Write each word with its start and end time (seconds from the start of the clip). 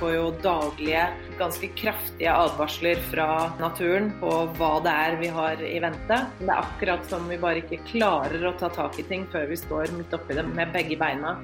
får 0.00 0.14
jo 0.14 0.28
daglige, 0.42 1.02
ganske 1.38 1.68
kraftige 1.76 2.32
advarsler 2.32 3.00
fra 3.10 3.28
naturen 3.60 4.10
på 4.20 4.32
hva 4.56 4.72
det 4.84 4.94
er 5.06 5.18
vi 5.20 5.28
har 5.34 5.60
i 5.60 5.76
vente. 5.82 6.18
Det 6.40 6.48
er 6.48 6.56
akkurat 6.56 7.04
som 7.10 7.28
vi 7.28 7.38
bare 7.40 7.60
ikke 7.60 7.82
klarer 7.90 8.48
å 8.48 8.56
ta 8.60 8.72
tak 8.72 8.96
i 9.00 9.04
ting 9.10 9.28
før 9.32 9.46
vi 9.50 9.60
står 9.60 9.92
midt 9.98 10.16
oppi 10.16 10.38
det 10.38 10.46
med 10.48 10.72
begge 10.72 10.96
beina. 11.00 11.36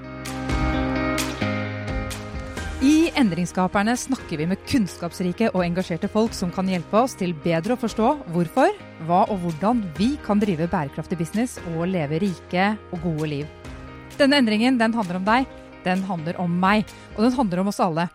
I 2.87 3.09
Endringsskaperne 3.17 3.95
snakker 3.97 4.41
vi 4.41 4.47
med 4.49 4.61
kunnskapsrike 4.69 5.49
og 5.55 5.63
engasjerte 5.65 6.11
folk 6.13 6.35
som 6.37 6.53
kan 6.53 6.69
hjelpe 6.69 7.01
oss 7.01 7.17
til 7.19 7.33
bedre 7.45 7.75
å 7.75 7.81
forstå 7.81 8.11
hvorfor, 8.35 8.73
hva 9.09 9.23
og 9.33 9.41
hvordan 9.43 9.81
vi 9.97 10.13
kan 10.25 10.41
drive 10.41 10.69
bærekraftig 10.73 11.19
business 11.21 11.57
og 11.73 11.89
leve 11.93 12.21
rike 12.25 12.75
og 12.93 13.01
gode 13.05 13.31
liv. 13.33 13.73
Denne 14.21 14.41
endringen 14.41 14.77
den 14.81 14.95
handler 14.97 15.21
om 15.21 15.27
deg, 15.27 15.49
den 15.89 16.05
handler 16.05 16.39
om 16.43 16.61
meg, 16.61 16.85
og 17.17 17.27
den 17.27 17.37
handler 17.37 17.65
om 17.65 17.73
oss 17.73 17.83
alle. 17.85 18.09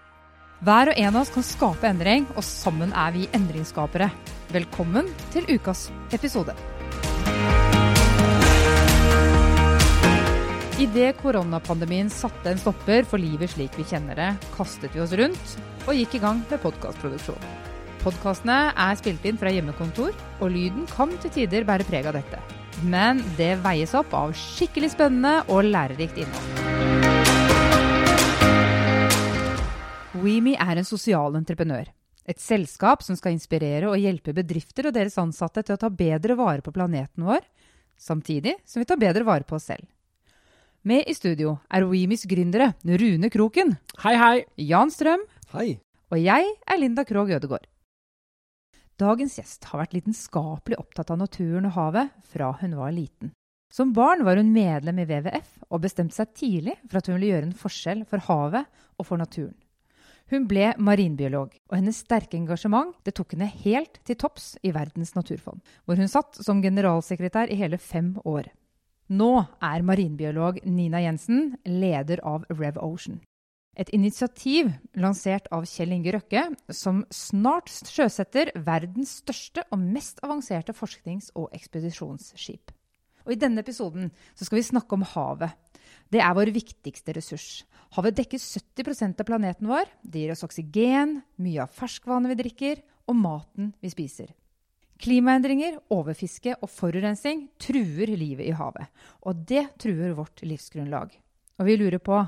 Hver 0.62 0.92
og 0.92 1.00
en 1.02 1.16
av 1.16 1.24
oss 1.24 1.32
kan 1.34 1.42
skape 1.42 1.88
endring, 1.90 2.28
og 2.38 2.44
sammen 2.46 2.92
er 2.94 3.16
vi 3.16 3.24
endringsskapere. 3.34 4.12
Velkommen 4.54 5.08
til 5.34 5.48
ukas 5.50 5.88
episode. 6.14 6.54
Idet 10.82 11.16
koronapandemien 11.18 12.14
satte 12.14 12.54
en 12.54 12.62
stopper 12.62 13.10
for 13.10 13.22
livet 13.22 13.56
slik 13.56 13.74
vi 13.80 13.88
kjenner 13.90 14.18
det, 14.18 14.30
kastet 14.54 14.94
vi 14.94 15.02
oss 15.02 15.16
rundt 15.18 15.58
og 15.88 15.98
gikk 15.98 16.20
i 16.20 16.24
gang 16.28 16.44
med 16.46 16.62
podkastproduksjon. 16.62 17.50
Podkastene 18.06 18.60
er 18.70 19.02
spilt 19.02 19.26
inn 19.26 19.42
fra 19.42 19.50
hjemmekontor, 19.54 20.14
og 20.14 20.54
lyden 20.54 20.86
kan 20.94 21.18
til 21.26 21.34
tider 21.40 21.66
bære 21.66 21.90
preg 21.90 22.06
av 22.10 22.20
dette. 22.22 22.38
Men 22.86 23.26
det 23.38 23.56
veies 23.66 23.98
opp 23.98 24.14
av 24.14 24.38
skikkelig 24.38 24.94
spennende 24.94 25.40
og 25.50 25.66
lærerikt 25.74 26.22
innhold. 26.22 27.21
WeMe 30.12 30.58
er 30.60 30.76
en 30.76 30.88
sosial 30.88 31.38
entreprenør. 31.40 31.88
Et 32.28 32.40
selskap 32.40 33.00
som 33.06 33.16
skal 33.16 33.32
inspirere 33.32 33.88
og 33.88 34.00
hjelpe 34.00 34.34
bedrifter 34.36 34.90
og 34.90 34.96
deres 34.98 35.16
ansatte 35.22 35.64
til 35.64 35.78
å 35.78 35.80
ta 35.80 35.88
bedre 35.88 36.36
vare 36.36 36.64
på 36.66 36.74
planeten 36.76 37.24
vår, 37.24 37.40
samtidig 37.96 38.58
som 38.68 38.82
vi 38.82 38.90
tar 38.90 39.00
bedre 39.00 39.24
vare 39.24 39.48
på 39.48 39.56
oss 39.56 39.70
selv. 39.72 39.88
Med 40.84 41.08
i 41.08 41.16
studio 41.16 41.60
er 41.72 41.88
WeMes 41.88 42.26
gründere 42.28 42.74
Rune 42.84 43.30
Kroken. 43.32 43.78
Hei, 44.04 44.16
hei. 44.20 44.36
Jan 44.60 44.92
Strøm. 44.92 45.24
Hei. 45.54 45.80
Og 46.12 46.20
jeg 46.20 46.52
er 46.68 46.82
Linda 46.82 47.08
Krogh 47.08 47.32
Ødegård. 47.32 47.70
Dagens 49.00 49.40
gjest 49.40 49.70
har 49.72 49.86
vært 49.86 49.96
lidenskapelig 49.96 50.82
opptatt 50.82 51.14
av 51.14 51.22
naturen 51.24 51.72
og 51.72 51.78
havet 51.78 52.12
fra 52.34 52.52
hun 52.60 52.76
var 52.82 52.92
liten. 52.92 53.32
Som 53.72 53.96
barn 53.96 54.26
var 54.28 54.36
hun 54.36 54.52
medlem 54.52 55.00
i 55.00 55.08
WWF 55.08 55.70
og 55.70 55.86
bestemte 55.88 56.20
seg 56.20 56.36
tidlig 56.36 56.76
for 56.84 57.00
at 57.00 57.08
hun 57.08 57.16
ville 57.16 57.32
gjøre 57.32 57.48
en 57.48 57.60
forskjell 57.64 58.08
for 58.10 58.28
havet 58.28 58.68
og 59.00 59.08
for 59.08 59.22
naturen. 59.22 59.56
Hun 60.32 60.46
ble 60.48 60.70
marinbiolog, 60.80 61.52
og 61.68 61.74
hennes 61.76 61.98
sterke 62.06 62.38
engasjement 62.40 62.94
det 63.04 63.18
tok 63.18 63.34
henne 63.36 63.50
helt 63.66 63.98
til 64.08 64.16
topps 64.16 64.54
i 64.64 64.72
Verdens 64.72 65.12
naturfond, 65.18 65.60
hvor 65.84 66.00
hun 66.00 66.08
satt 66.08 66.40
som 66.40 66.62
generalsekretær 66.64 67.52
i 67.52 67.58
hele 67.60 67.76
fem 67.76 68.14
år. 68.24 68.48
Nå 69.12 69.32
er 69.60 69.84
marinbiolog 69.84 70.62
Nina 70.64 71.02
Jensen 71.04 71.58
leder 71.68 72.24
av 72.24 72.46
Rev 72.48 72.80
Ocean. 72.80 73.20
Et 73.76 73.92
initiativ 73.96 74.70
lansert 74.96 75.50
av 75.52 75.66
Kjell 75.68 75.92
Inge 75.98 76.14
Røkke, 76.16 76.46
som 76.72 77.04
snart 77.12 77.68
sjøsetter 77.92 78.54
verdens 78.56 79.18
største 79.20 79.66
og 79.68 79.84
mest 79.84 80.24
avanserte 80.24 80.76
forsknings- 80.76 81.32
og 81.36 81.52
ekspedisjonsskip. 81.56 82.72
Og 83.28 83.36
I 83.36 83.40
denne 83.40 83.64
episoden 83.64 84.14
skal 84.36 84.62
vi 84.62 84.68
snakke 84.70 84.96
om 84.96 85.04
havet. 85.12 85.52
Det 86.12 86.20
er 86.20 86.36
vår 86.36 86.52
viktigste 86.52 87.14
ressurs. 87.16 87.48
Havet 87.96 88.18
dekker 88.18 88.40
70% 88.40 89.22
av 89.24 89.28
planeten 89.28 89.70
vår. 89.72 89.88
Det 90.04 90.24
gir 90.24 90.34
oss 90.34 90.44
oksygen, 90.44 91.22
mye 91.40 91.64
av 91.64 91.72
ferskvannet 91.76 92.34
vi 92.34 92.40
drikker, 92.44 92.82
og 93.08 93.16
maten 93.20 93.72
vi 93.80 93.92
spiser. 93.92 94.32
Klimaendringer, 95.02 95.80
overfiske 95.92 96.54
og 96.60 96.70
forurensning 96.70 97.48
truer 97.60 98.12
livet 98.14 98.46
i 98.52 98.56
havet. 98.56 98.92
Og 99.26 99.40
det 99.50 99.66
truer 99.82 100.14
vårt 100.18 100.44
livsgrunnlag. 100.46 101.16
Og 101.58 101.68
vi 101.68 101.78
lurer 101.80 102.04
på 102.04 102.20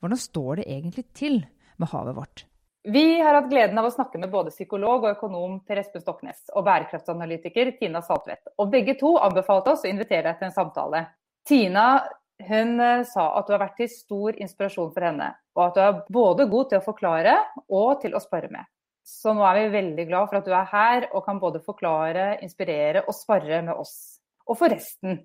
hvordan 0.00 0.20
står 0.20 0.60
det 0.60 0.68
egentlig 0.70 1.06
til 1.16 1.40
med 1.76 1.90
havet 1.90 2.16
vårt? 2.16 2.44
Vi 2.86 3.18
har 3.18 3.34
hatt 3.34 3.48
gleden 3.50 3.78
av 3.80 3.88
å 3.88 3.90
snakke 3.90 4.20
med 4.22 4.30
både 4.30 4.52
psykolog 4.54 5.02
og 5.02 5.16
økonom 5.16 5.58
Per 5.66 5.80
Espen 5.82 6.04
Stoknes 6.04 6.44
og 6.54 6.62
bærekraftsanalytiker 6.68 7.72
Tina 7.80 8.02
Saltvedt. 8.06 8.52
Og 8.62 8.70
begge 8.70 8.94
to 9.00 9.16
anbefalte 9.18 9.74
oss 9.74 9.82
å 9.82 9.90
invitere 9.90 10.28
deg 10.28 10.38
til 10.38 10.46
en 10.46 10.54
samtale. 10.54 11.02
Tina 11.46 11.86
hun 12.44 12.80
eh, 12.80 13.04
sa 13.08 13.26
at 13.38 13.46
du 13.48 13.54
har 13.54 13.62
vært 13.62 13.78
til 13.80 13.92
stor 13.92 14.38
inspirasjon 14.42 14.92
for 14.94 15.06
henne, 15.08 15.30
og 15.56 15.62
at 15.68 15.76
du 15.76 15.82
er 15.84 16.00
både 16.12 16.48
god 16.52 16.72
til 16.72 16.80
å 16.80 16.86
forklare 16.86 17.36
og 17.66 18.02
til 18.02 18.16
å 18.16 18.22
spare 18.22 18.50
med. 18.52 18.68
Så 19.06 19.32
nå 19.36 19.44
er 19.46 19.60
vi 19.60 19.76
veldig 19.76 20.04
glad 20.08 20.28
for 20.28 20.40
at 20.40 20.48
du 20.48 20.52
er 20.56 20.68
her 20.72 21.08
og 21.12 21.22
kan 21.28 21.38
både 21.42 21.62
forklare, 21.62 22.40
inspirere 22.42 23.04
og 23.06 23.14
spare 23.14 23.62
med 23.62 23.78
oss. 23.78 24.18
Og 24.50 24.58
forresten, 24.58 25.20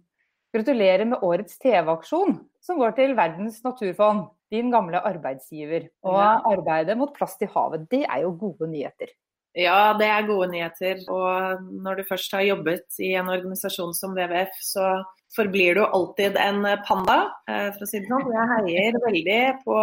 gratulerer 0.53 1.07
med 1.09 1.23
årets 1.25 1.57
TV-aksjon 1.61 2.35
som 2.61 2.77
går 2.77 2.94
til 2.99 3.16
Verdens 3.17 3.61
naturfond, 3.66 4.28
din 4.53 4.69
gamle 4.73 5.01
arbeidsgiver. 5.07 5.88
Og 6.05 6.22
arbeidet 6.22 6.97
mot 6.99 7.13
plast 7.16 7.41
i 7.41 7.49
havet, 7.49 7.88
det 7.89 8.03
er 8.05 8.25
jo 8.25 8.35
gode 8.38 8.69
nyheter. 8.69 9.16
Ja, 9.57 9.91
det 9.99 10.07
er 10.07 10.28
gode 10.28 10.51
nyheter. 10.51 11.01
Og 11.11 11.63
når 11.83 11.99
du 11.99 12.07
først 12.07 12.35
har 12.38 12.45
jobbet 12.45 13.01
i 13.03 13.13
en 13.19 13.31
organisasjon 13.31 13.95
som 13.97 14.13
WWF, 14.16 14.61
så 14.63 14.91
forblir 15.35 15.75
du 15.75 15.81
alltid 15.85 16.37
en 16.37 16.63
panda, 16.87 17.17
eh, 17.49 17.69
for 17.71 17.85
å 17.85 17.89
si 17.89 18.01
det 18.01 18.09
sånn. 18.09 18.31
Jeg 18.33 18.49
heier 18.51 18.99
veldig 19.05 19.41
på 19.63 19.77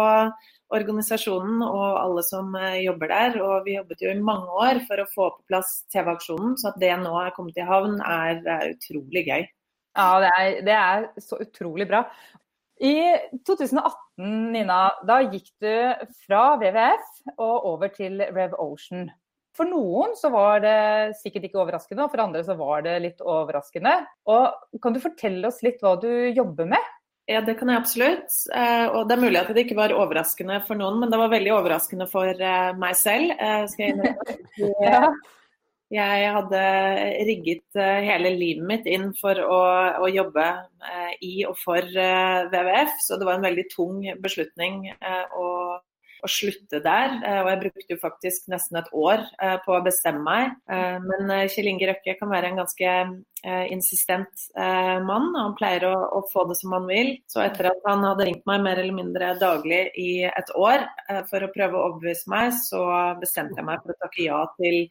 organisasjonen 0.75 1.63
og 1.65 1.85
alle 1.99 2.23
som 2.25 2.53
eh, 2.59 2.81
jobber 2.85 3.11
der. 3.11 3.37
Og 3.43 3.67
vi 3.67 3.77
jobbet 3.77 4.03
jo 4.05 4.11
i 4.13 4.17
mange 4.21 4.57
år 4.65 4.81
for 4.87 5.01
å 5.01 5.07
få 5.13 5.29
på 5.37 5.47
plass 5.51 5.79
TV-aksjonen, 5.93 6.57
så 6.59 6.71
at 6.73 6.81
det 6.81 6.91
nå 7.01 7.13
er 7.21 7.33
kommet 7.37 7.57
i 7.57 7.65
havn 7.65 7.97
er, 8.05 8.43
utrolig 8.73 9.25
gøy. 9.27 9.47
Ja, 9.97 10.09
det 10.21 10.33
er, 10.37 10.51
det 10.67 10.75
er, 10.75 11.07
så 11.23 11.39
utrolig 11.41 11.89
bra. 11.89 12.03
I 12.79 12.95
2018, 13.43 13.97
Nina, 14.53 14.83
da 15.03 15.17
gikk 15.25 15.49
du 15.59 15.73
fra 16.23 16.53
WWF 16.61 17.33
og 17.35 17.65
over 17.73 17.91
til 17.91 18.21
Rev 18.35 18.55
Ocean. 18.61 19.09
For 19.59 19.67
noen 19.67 20.13
så 20.15 20.29
var 20.31 20.61
det 20.63 20.77
sikkert 21.19 21.49
ikke 21.49 21.59
overraskende, 21.59 22.05
og 22.05 22.13
for 22.13 22.23
andre 22.23 22.45
så 22.47 22.55
var 22.55 22.85
det 22.85 22.93
litt 23.03 23.19
overraskende. 23.19 23.97
Og 24.31 24.79
kan 24.79 24.95
du 24.95 25.01
fortelle 25.03 25.49
oss 25.49 25.59
litt 25.65 25.83
hva 25.83 25.97
du 25.99 26.07
jobber 26.31 26.69
med? 26.71 26.85
Ja, 27.29 27.41
det 27.45 27.59
kan 27.59 27.69
jeg 27.69 27.77
absolutt. 27.77 28.31
Eh, 28.55 28.85
og 28.87 29.03
det 29.09 29.17
er 29.17 29.21
mulig 29.21 29.37
at 29.37 29.51
det 29.53 29.65
ikke 29.67 29.77
var 29.77 29.91
overraskende 29.93 30.61
for 30.65 30.79
noen, 30.79 31.01
men 31.01 31.11
det 31.11 31.19
var 31.19 31.29
veldig 31.29 31.51
overraskende 31.59 32.07
for 32.09 32.31
eh, 32.31 32.69
meg 32.79 32.95
selv. 32.97 33.35
Eh, 33.35 33.65
skal 33.73 33.99
jeg 33.99 35.11
Jeg 35.89 36.33
hadde 36.35 36.59
rigget 37.25 37.77
hele 38.05 38.29
livet 38.37 38.65
mitt 38.69 38.83
inn 38.85 39.07
for 39.17 39.39
å, 39.41 39.61
å 40.05 40.09
jobbe 40.13 40.43
i 41.25 41.31
og 41.49 41.55
for 41.57 41.81
WWF, 41.81 42.91
så 43.01 43.17
det 43.17 43.25
var 43.25 43.39
en 43.39 43.47
veldig 43.47 43.63
tung 43.71 44.03
beslutning 44.21 44.83
å 45.33 45.47
å 46.23 46.29
slutte 46.31 46.81
der. 46.83 47.15
Eh, 47.23 47.39
og 47.43 47.49
jeg 47.51 47.61
brukte 47.63 47.95
jo 47.95 48.01
faktisk 48.01 48.49
nesten 48.51 48.79
et 48.81 48.91
år 48.95 49.23
eh, 49.41 49.57
på 49.65 49.75
å 49.75 49.83
bestemme 49.85 50.23
meg. 50.25 50.55
Eh, 50.71 50.97
men 51.03 51.33
Kjell 51.51 51.71
Inge 51.71 51.89
Røkke 51.91 52.17
kan 52.19 52.31
være 52.31 52.51
en 52.51 52.63
ganske 52.63 52.95
insistent 53.71 54.41
mann. 55.07 55.29
Han 55.31 55.53
pleier 55.55 55.85
å, 55.87 56.19
få 56.27 56.41
det 56.49 56.57
som 56.59 56.73
han 56.75 56.89
vil. 56.89 57.13
Så 57.31 57.39
etter 57.39 57.69
at 57.69 57.85
han 57.87 58.01
hadde 58.03 58.25
ringt 58.27 58.43
meg 58.49 58.65
mer 58.65 58.81
eller 58.81 58.97
mindre 58.97 59.29
daglig 59.39 59.77
i 59.95 60.25
et 60.27 60.51
år 60.59 60.83
for 61.29 61.45
å 61.45 61.51
prøve 61.53 61.79
å 61.79 61.85
overbevise 61.85 62.27
meg, 62.33 62.57
så 62.59 62.81
bestemte 63.21 63.61
jeg 63.61 63.69
meg 63.69 63.79
for 63.79 63.95
å 63.95 64.01
takke 64.01 64.25
ja 64.25 64.41
til 64.59 64.81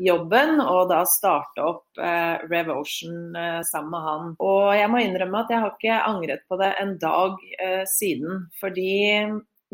jobben, 0.00 0.56
og 0.62 0.88
da 0.88 1.02
starte 1.10 1.66
opp 1.68 2.00
eh, 2.00 2.48
Rev 2.48 2.72
Ocean 2.78 3.36
sammen 3.68 3.92
med 3.92 4.08
han. 4.08 4.32
Og 4.40 4.72
jeg 4.78 4.88
må 4.88 5.04
innrømme 5.04 5.44
at 5.44 5.52
jeg 5.52 5.64
har 5.66 5.76
ikke 5.76 6.00
angret 6.08 6.48
på 6.48 6.62
det 6.64 6.72
en 6.80 6.96
dag 7.04 7.36
siden. 7.92 8.48
Fordi 8.56 8.96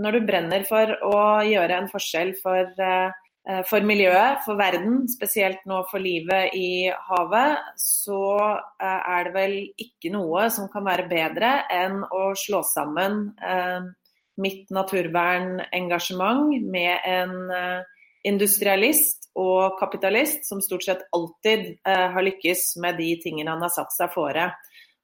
når 0.00 0.16
du 0.16 0.26
brenner 0.26 0.64
for 0.68 0.90
å 1.06 1.18
gjøre 1.46 1.78
en 1.78 1.90
forskjell 1.90 2.34
for, 2.40 2.70
eh, 2.82 3.62
for, 3.68 3.86
miljøet, 3.86 4.42
for 4.46 4.58
verden, 4.58 5.04
spesielt 5.10 5.62
nå 5.70 5.82
for 5.90 6.02
livet 6.02 6.54
i 6.58 6.90
havet, 7.08 7.74
så 7.80 8.22
eh, 8.82 9.02
er 9.16 9.28
det 9.28 9.34
vel 9.36 9.56
ikke 9.86 10.12
noe 10.14 10.48
som 10.54 10.70
kan 10.72 10.86
være 10.86 11.08
bedre 11.10 11.56
enn 11.72 12.02
å 12.10 12.32
slå 12.38 12.64
sammen 12.66 13.28
eh, 13.38 13.90
mitt 14.42 14.70
naturvernengasjement 14.74 16.56
med 16.66 17.04
en 17.06 17.84
industrialist 18.26 19.28
og 19.38 19.76
kapitalist 19.78 20.48
som 20.48 20.58
stort 20.64 20.82
sett 20.82 21.04
alltid 21.14 21.76
har 21.86 22.24
lykkes 22.26 22.64
med 22.82 22.98
de 22.98 23.12
tingene 23.22 23.52
han 23.52 23.62
har 23.62 23.70
satt 23.70 23.94
seg 23.94 24.10
fore. 24.10 24.48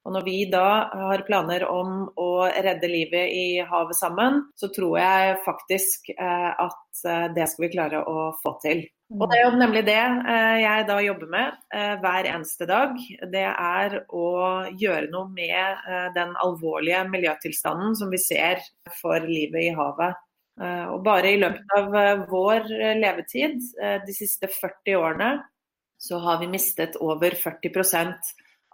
Og 0.01 0.15
når 0.15 0.23
vi 0.25 0.37
da 0.49 0.67
har 0.97 1.21
planer 1.27 1.63
om 1.69 2.07
å 2.17 2.31
redde 2.49 2.89
livet 2.89 3.33
i 3.37 3.61
havet 3.61 3.97
sammen, 3.99 4.39
så 4.57 4.71
tror 4.73 4.97
jeg 4.97 5.35
faktisk 5.45 6.09
eh, 6.15 6.49
at 6.49 7.03
eh, 7.05 7.27
det 7.35 7.45
skal 7.51 7.67
vi 7.67 7.71
klare 7.75 8.01
å 8.09 8.31
få 8.41 8.55
til. 8.63 8.81
Og 9.11 9.27
det 9.27 9.37
er 9.37 9.45
jo 9.45 9.59
nemlig 9.59 9.83
det 9.85 9.99
eh, 9.99 10.57
jeg 10.63 10.87
da 10.87 10.97
jobber 11.05 11.29
med 11.35 11.61
hver 12.01 12.31
eneste 12.31 12.65
dag. 12.65 12.97
Det 13.29 13.45
er 13.51 13.99
å 14.09 14.25
gjøre 14.79 15.11
noe 15.13 15.29
med 15.35 15.85
den 16.17 16.33
alvorlige 16.41 17.03
miljøtilstanden 17.11 17.93
som 17.99 18.09
vi 18.13 18.21
ser 18.23 18.63
for 19.01 19.21
livet 19.27 19.67
i 19.67 19.73
havet. 19.77 20.17
Og 20.61 20.99
bare 21.01 21.31
i 21.31 21.39
løpet 21.41 21.71
av 21.73 22.25
vår 22.29 22.67
levetid, 22.99 23.55
de 24.05 24.13
siste 24.13 24.49
40 24.51 24.97
årene, 24.99 25.29
så 26.01 26.19
har 26.21 26.41
vi 26.41 26.49
mistet 26.51 26.97
over 27.01 27.33
40 27.39 27.71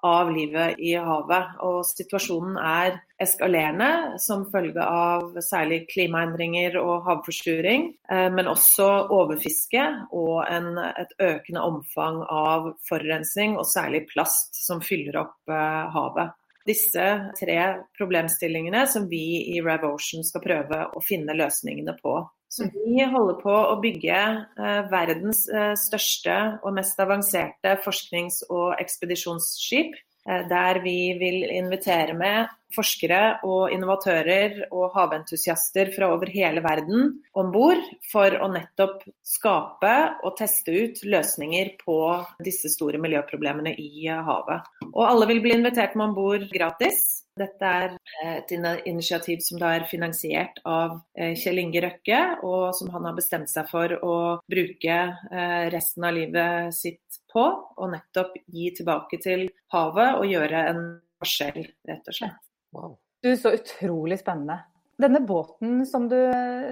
av 0.05 0.31
livet 0.31 0.79
i 0.79 0.93
havet. 0.99 1.57
Og 1.65 1.81
situasjonen 1.87 2.57
er 2.61 2.99
eskalerende 3.21 4.19
som 4.21 4.45
følge 4.51 4.83
av 4.83 5.37
særlig 5.43 5.83
klimaendringer 5.91 6.77
og 6.81 7.07
havforsuring, 7.07 7.89
eh, 8.11 8.27
men 8.33 8.51
også 8.51 8.89
overfiske 9.13 9.85
og 10.11 10.43
en, 10.45 10.73
et 10.77 11.15
økende 11.19 11.65
omfang 11.65 12.21
av 12.23 12.73
forurensning, 12.89 13.57
og 13.57 13.65
særlig 13.69 14.05
plast, 14.11 14.55
som 14.67 14.83
fyller 14.83 15.21
opp 15.23 15.49
uh, 15.49 15.87
havet. 15.93 16.35
Disse 16.67 17.03
tre 17.39 17.59
problemstillingene 17.95 18.83
som 18.91 19.05
vi 19.07 19.55
i 19.55 19.61
Rev 19.63 19.85
Ocean 19.93 20.25
skal 20.27 20.43
prøve 20.43 20.81
å 20.91 21.03
finne 21.05 21.35
løsningene 21.37 21.95
på. 22.01 22.19
Så 22.49 22.69
vi 22.71 23.03
holder 23.03 23.39
på 23.41 23.53
å 23.53 23.77
bygge 23.83 24.19
eh, 24.57 24.83
verdens 24.91 25.45
eh, 25.51 25.73
største 25.79 26.37
og 26.63 26.75
mest 26.77 26.99
avanserte 27.03 27.75
forsknings- 27.83 28.43
og 28.47 28.77
ekspedisjonsskip. 28.79 29.97
Eh, 30.27 30.47
der 30.47 30.81
vi 30.83 31.15
vil 31.19 31.43
invitere 31.55 32.13
med 32.17 32.49
forskere 32.75 33.39
og 33.47 33.71
innovatører 33.71 34.65
og 34.75 34.91
haventusiaster 34.95 35.93
fra 35.95 36.09
over 36.11 36.27
hele 36.33 36.59
verden 36.65 37.13
om 37.37 37.51
bord 37.53 37.83
for 38.11 38.35
å 38.35 38.49
nettopp 38.51 39.05
skape 39.23 39.93
og 40.27 40.35
teste 40.39 40.75
ut 40.75 40.99
løsninger 41.07 41.77
på 41.79 41.99
disse 42.43 42.73
store 42.73 42.99
miljøproblemene 42.99 43.71
i 43.79 44.09
havet. 44.11 44.67
Og 44.91 45.05
alle 45.07 45.29
vil 45.31 45.39
bli 45.45 45.55
invitert 45.61 45.95
med 45.95 46.09
om 46.09 46.17
bord 46.17 46.49
gratis. 46.51 47.16
Dette 47.37 47.69
er 47.69 47.95
eh, 48.23 48.37
et 48.39 48.53
initiativ 48.89 49.41
som 49.45 49.59
da 49.61 49.73
er 49.77 49.87
finansiert 49.89 50.59
av 50.67 50.97
eh, 51.17 51.35
Kjell 51.37 51.61
Inge 51.61 51.83
Røkke, 51.85 52.21
og 52.47 52.71
som 52.77 52.89
han 52.93 53.05
har 53.07 53.17
bestemt 53.17 53.51
seg 53.51 53.69
for 53.69 53.93
å 54.01 54.15
bruke 54.49 54.97
eh, 55.31 55.67
resten 55.73 56.07
av 56.07 56.17
livet 56.17 56.75
sitt 56.77 57.21
på. 57.33 57.45
Og 57.77 57.93
nettopp 57.93 58.37
gi 58.53 58.71
tilbake 58.77 59.21
til 59.23 59.47
havet 59.73 60.17
og 60.17 60.25
gjøre 60.31 60.65
en 60.71 60.83
forskjell, 61.21 61.61
rett 61.89 62.09
og 62.09 62.19
slett. 62.19 62.41
Wow. 62.75 62.97
Du, 63.23 63.31
Så 63.37 63.53
utrolig 63.57 64.19
spennende. 64.21 64.61
Denne 64.97 65.21
båten 65.21 65.83
som 65.85 66.07
du, 66.09 66.17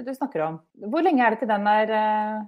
du, 0.01 0.11
snakker 0.17 0.41
om, 0.47 0.55
hvor 0.89 1.03
lenge 1.05 1.21
er 1.21 1.35
det 1.35 1.43
til 1.43 1.51
den 1.51 1.67
er 1.69 1.91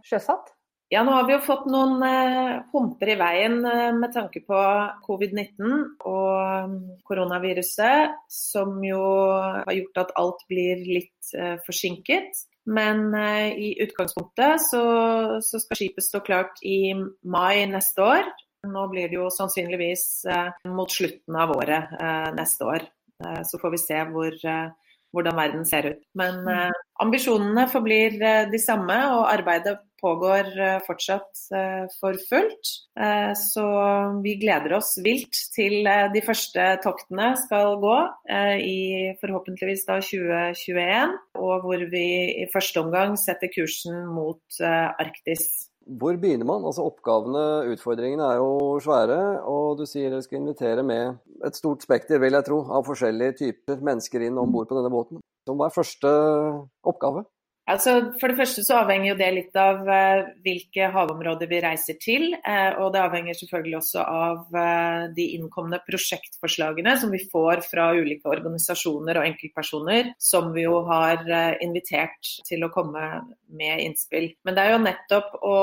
sjøsatt? 0.05 0.55
Ja, 0.89 1.01
nå 1.03 1.11
har 1.11 1.25
vi 1.27 1.33
jo 1.35 1.43
fått 1.43 1.65
noen 1.67 1.99
eh, 2.07 2.59
humper 2.71 3.09
i 3.11 3.17
veien 3.19 3.57
eh, 3.67 3.89
med 3.91 4.13
tanke 4.15 4.39
på 4.47 4.59
covid-19 5.03 5.73
og 6.07 6.67
um, 6.67 6.77
koronaviruset, 7.03 8.15
som 8.31 8.77
jo 8.85 9.01
har 9.35 9.73
gjort 9.75 9.99
at 10.05 10.13
alt 10.21 10.45
blir 10.47 10.85
litt 10.87 11.33
eh, 11.35 11.57
forsinket. 11.65 12.45
Men 12.67 13.13
eh, 13.15 13.51
i 13.55 13.69
utgangspunktet 13.83 14.61
så, 14.61 14.83
så, 15.43 15.59
skal 15.59 15.79
skipet 15.79 16.03
stå 16.03 16.19
klart 16.23 16.59
i 16.63 16.91
mai 17.23 17.63
neste 17.71 18.03
år. 18.03 18.27
Nå 18.67 18.83
blir 18.91 19.07
det 19.07 19.15
jo 19.15 19.29
sannsynligvis 19.31 20.03
eh, 20.27 20.49
mot 20.75 20.91
slutten 20.91 21.37
av 21.39 21.55
året 21.55 21.95
eh, 21.95 22.29
neste 22.35 22.67
år. 22.67 22.91
så 23.17 23.57
får 23.57 23.71
vi 23.73 23.77
se 23.81 24.01
hvor 24.11 24.35
hvordan 25.15 25.37
verden 25.39 25.63
ser 25.65 25.87
ut. 25.89 26.01
Men 26.13 26.43
ambisjonene 27.01 27.63
forblir 27.71 28.19
de 28.51 28.59
samme, 28.61 28.93
og 29.15 29.23
arbeidet 29.31 29.73
pågår 30.01 30.49
eh, 30.59 30.79
fortsatt 30.87 31.43
eh, 31.55 31.85
for 31.99 32.17
fullt. 32.29 32.71
Eh, 32.99 33.33
så 33.37 33.65
vi 34.23 34.35
gleder 34.41 34.77
oss 34.77 34.95
vilt 35.03 35.39
til 35.55 35.87
de 36.13 36.23
første 36.25 36.65
toktene 36.83 37.33
skal 37.39 37.77
gå 37.81 37.95
i 38.63 39.13
forhåpentligvis 39.21 39.85
da 39.87 39.99
2021. 40.01 41.15
Og 41.39 41.65
hvor 41.65 41.87
vi 41.91 42.07
i 42.43 42.49
første 42.53 42.83
omgang 42.83 43.17
setter 43.19 43.51
kursen 43.53 44.05
mot 44.13 44.61
Arktis. 44.63 45.69
Hvor 45.87 46.17
begynner 46.19 46.47
man? 46.47 46.65
Altså 46.67 46.83
Oppgavene, 46.83 47.71
utfordringene 47.71 48.25
er 48.33 48.41
jo 48.41 48.75
svære. 48.83 49.19
Og 49.47 49.79
du 49.79 49.85
sier 49.87 50.11
dere 50.11 50.25
skal 50.25 50.41
invitere 50.41 50.83
med 50.83 51.21
et 51.47 51.55
stort 51.55 51.85
spekter, 51.85 52.19
vil 52.19 52.35
jeg 52.35 52.47
tro, 52.49 52.59
av 52.67 52.85
forskjellige 52.87 53.37
typer 53.43 53.79
mennesker 53.79 54.27
inn 54.27 54.39
om 54.41 54.51
bord 54.51 54.67
på 54.67 54.77
denne 54.79 54.91
båten. 54.91 55.23
Så 55.47 55.55
hva 55.55 55.69
er 55.69 55.77
første 55.77 56.11
oppgave? 56.91 57.23
Altså, 57.67 57.93
for 58.21 58.31
det 58.31 58.39
første 58.39 58.63
så 58.63 58.77
avhenger 58.79 59.09
jo 59.09 59.17
det 59.19 59.27
litt 59.35 59.57
av 59.59 59.81
uh, 59.83 60.29
hvilke 60.45 60.87
havområder 60.93 61.49
vi 61.51 61.59
reiser 61.65 61.97
til. 61.99 62.29
Uh, 62.45 62.79
og 62.83 62.93
det 62.95 63.01
avhenger 63.03 63.35
selvfølgelig 63.35 63.77
også 63.81 64.05
av 64.07 64.55
uh, 64.55 65.07
de 65.17 65.25
innkomne 65.35 65.81
prosjektforslagene 65.87 66.95
som 67.01 67.11
vi 67.11 67.19
får 67.27 67.65
fra 67.67 67.89
ulike 67.97 68.31
organisasjoner 68.31 69.19
og 69.19 69.27
enkeltpersoner, 69.33 70.13
som 70.15 70.53
vi 70.55 70.63
jo 70.63 70.79
har 70.87 71.25
invitert 71.63 72.31
til 72.47 72.63
å 72.63 72.71
komme 72.71 73.03
med 73.59 73.83
innspill. 73.83 74.31
Men 74.47 74.55
det 74.55 74.63
er 74.63 74.75
jo 74.75 74.85
nettopp 74.85 75.35
å 75.43 75.57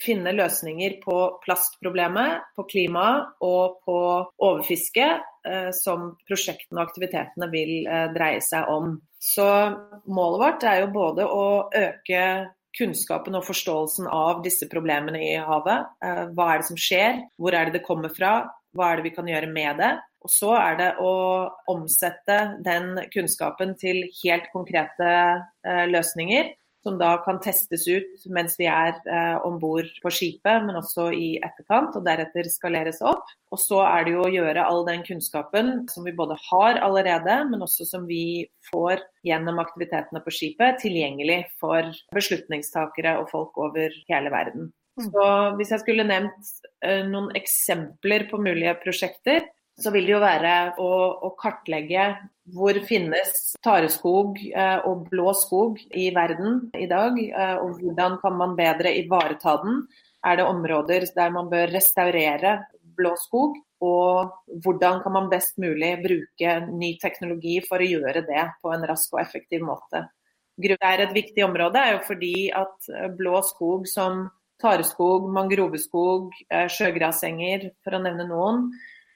finne 0.00 0.32
løsninger 0.32 0.96
på 1.02 1.16
plastproblemet, 1.42 2.46
på 2.56 2.64
klima 2.70 3.06
og 3.44 3.82
på 3.84 3.98
overfiske, 4.40 5.10
som 5.74 6.12
prosjektene 6.28 6.78
og 6.78 6.84
aktivitetene 6.86 7.48
vil 7.50 7.72
dreie 8.14 8.38
seg 8.46 8.70
om. 8.70 8.94
Så 9.18 9.44
målet 10.06 10.40
vårt 10.42 10.66
er 10.70 10.80
jo 10.84 10.92
både 10.94 11.26
å 11.26 11.46
øke 11.74 12.22
kunnskapen 12.78 13.36
og 13.36 13.44
forståelsen 13.46 14.08
av 14.08 14.40
disse 14.44 14.68
problemene 14.70 15.20
i 15.22 15.34
havet. 15.40 15.92
Eh, 16.04 16.24
hva 16.32 16.48
er 16.52 16.62
det 16.62 16.70
som 16.70 16.80
skjer, 16.80 17.20
hvor 17.36 17.56
er 17.56 17.68
det 17.68 17.78
det 17.78 17.86
kommer 17.86 18.12
fra, 18.14 18.32
hva 18.72 18.88
er 18.88 18.98
det 18.98 19.10
vi 19.10 19.14
kan 19.16 19.28
gjøre 19.28 19.50
med 19.52 19.82
det. 19.82 19.92
Og 20.22 20.30
så 20.30 20.52
er 20.54 20.78
det 20.78 20.90
å 21.02 21.12
omsette 21.70 22.38
den 22.64 22.94
kunnskapen 23.12 23.74
til 23.80 24.04
helt 24.22 24.48
konkrete 24.54 25.12
eh, 25.12 25.84
løsninger 25.90 26.52
som 26.82 26.98
da 26.98 27.12
kan 27.24 27.38
testes 27.42 27.84
ut 27.86 28.24
mens 28.34 28.56
vi 28.58 28.66
er 28.70 28.96
eh, 29.06 29.36
om 29.46 29.58
bord 29.62 29.88
på 30.02 30.12
skipet, 30.12 30.66
men 30.66 30.78
også 30.78 31.10
i 31.14 31.36
etterkant, 31.38 31.94
og 31.98 32.04
deretter 32.06 32.48
skaleres 32.50 33.00
opp. 33.06 33.30
Og 33.52 33.60
så 33.60 33.82
er 33.84 34.06
det 34.06 34.14
jo 34.16 34.24
å 34.24 34.32
gjøre 34.32 34.66
all 34.66 34.82
den 34.88 35.04
kunnskapen 35.06 35.72
som 35.92 36.06
vi 36.08 36.14
både 36.16 36.38
har 36.48 36.80
allerede, 36.82 37.38
men 37.50 37.62
også 37.62 37.86
som 37.88 38.06
vi 38.08 38.48
får 38.70 39.04
gjennom 39.26 39.62
aktivitetene 39.62 40.22
på 40.24 40.34
skipet, 40.34 40.80
tilgjengelig 40.82 41.44
for 41.62 41.90
beslutningstakere 42.16 43.18
og 43.20 43.30
folk 43.30 43.58
over 43.62 43.94
hele 44.10 44.34
verden. 44.34 44.72
Mm. 44.98 45.08
Så 45.08 45.26
Hvis 45.56 45.72
jeg 45.72 45.84
skulle 45.84 46.08
nevnt 46.08 46.54
eh, 46.84 47.02
noen 47.08 47.30
eksempler 47.38 48.26
på 48.30 48.42
mulige 48.42 48.74
prosjekter, 48.82 49.46
så 49.80 49.92
vil 49.94 50.08
det 50.08 50.16
jo 50.16 50.22
være 50.22 50.56
å, 50.82 50.90
å 51.24 51.32
kartlegge 51.40 52.10
hvor 52.50 52.78
finnes 52.88 53.54
tareskog 53.62 54.38
eh, 54.50 54.78
og 54.88 55.06
blå 55.10 55.32
skog 55.38 55.78
i 55.94 56.08
verden 56.14 56.66
i 56.74 56.88
dag, 56.90 57.18
eh, 57.18 57.56
og 57.62 57.78
hvordan 57.80 58.18
kan 58.22 58.38
man 58.38 58.56
bedre 58.58 58.94
ivareta 58.98 59.56
den. 59.62 59.84
Er 60.26 60.38
det 60.38 60.46
områder 60.46 61.06
der 61.14 61.30
man 61.34 61.50
bør 61.50 61.70
restaurere 61.74 62.58
blå 62.96 63.14
skog, 63.18 63.56
og 63.82 64.34
hvordan 64.62 65.00
kan 65.02 65.12
man 65.12 65.30
best 65.30 65.56
mulig 65.58 65.96
bruke 66.02 66.58
ny 66.70 66.92
teknologi 67.02 67.56
for 67.66 67.82
å 67.82 67.88
gjøre 67.88 68.22
det 68.26 68.44
på 68.62 68.74
en 68.74 68.84
rask 68.86 69.14
og 69.16 69.22
effektiv 69.22 69.64
måte. 69.66 70.06
Det 70.60 70.76
er 70.76 71.00
et 71.00 71.14
viktig 71.16 71.42
område 71.46 71.80
er 71.80 71.96
jo 71.96 72.04
fordi 72.06 72.50
at 72.54 72.90
blå 73.16 73.40
skog 73.46 73.88
som 73.90 74.28
tareskog, 74.62 75.28
mangroveskog, 75.32 76.32
eh, 76.50 76.68
sjøgrasenger, 76.70 77.70
for 77.82 77.96
å 77.96 78.02
nevne 78.02 78.28
noen, 78.28 78.66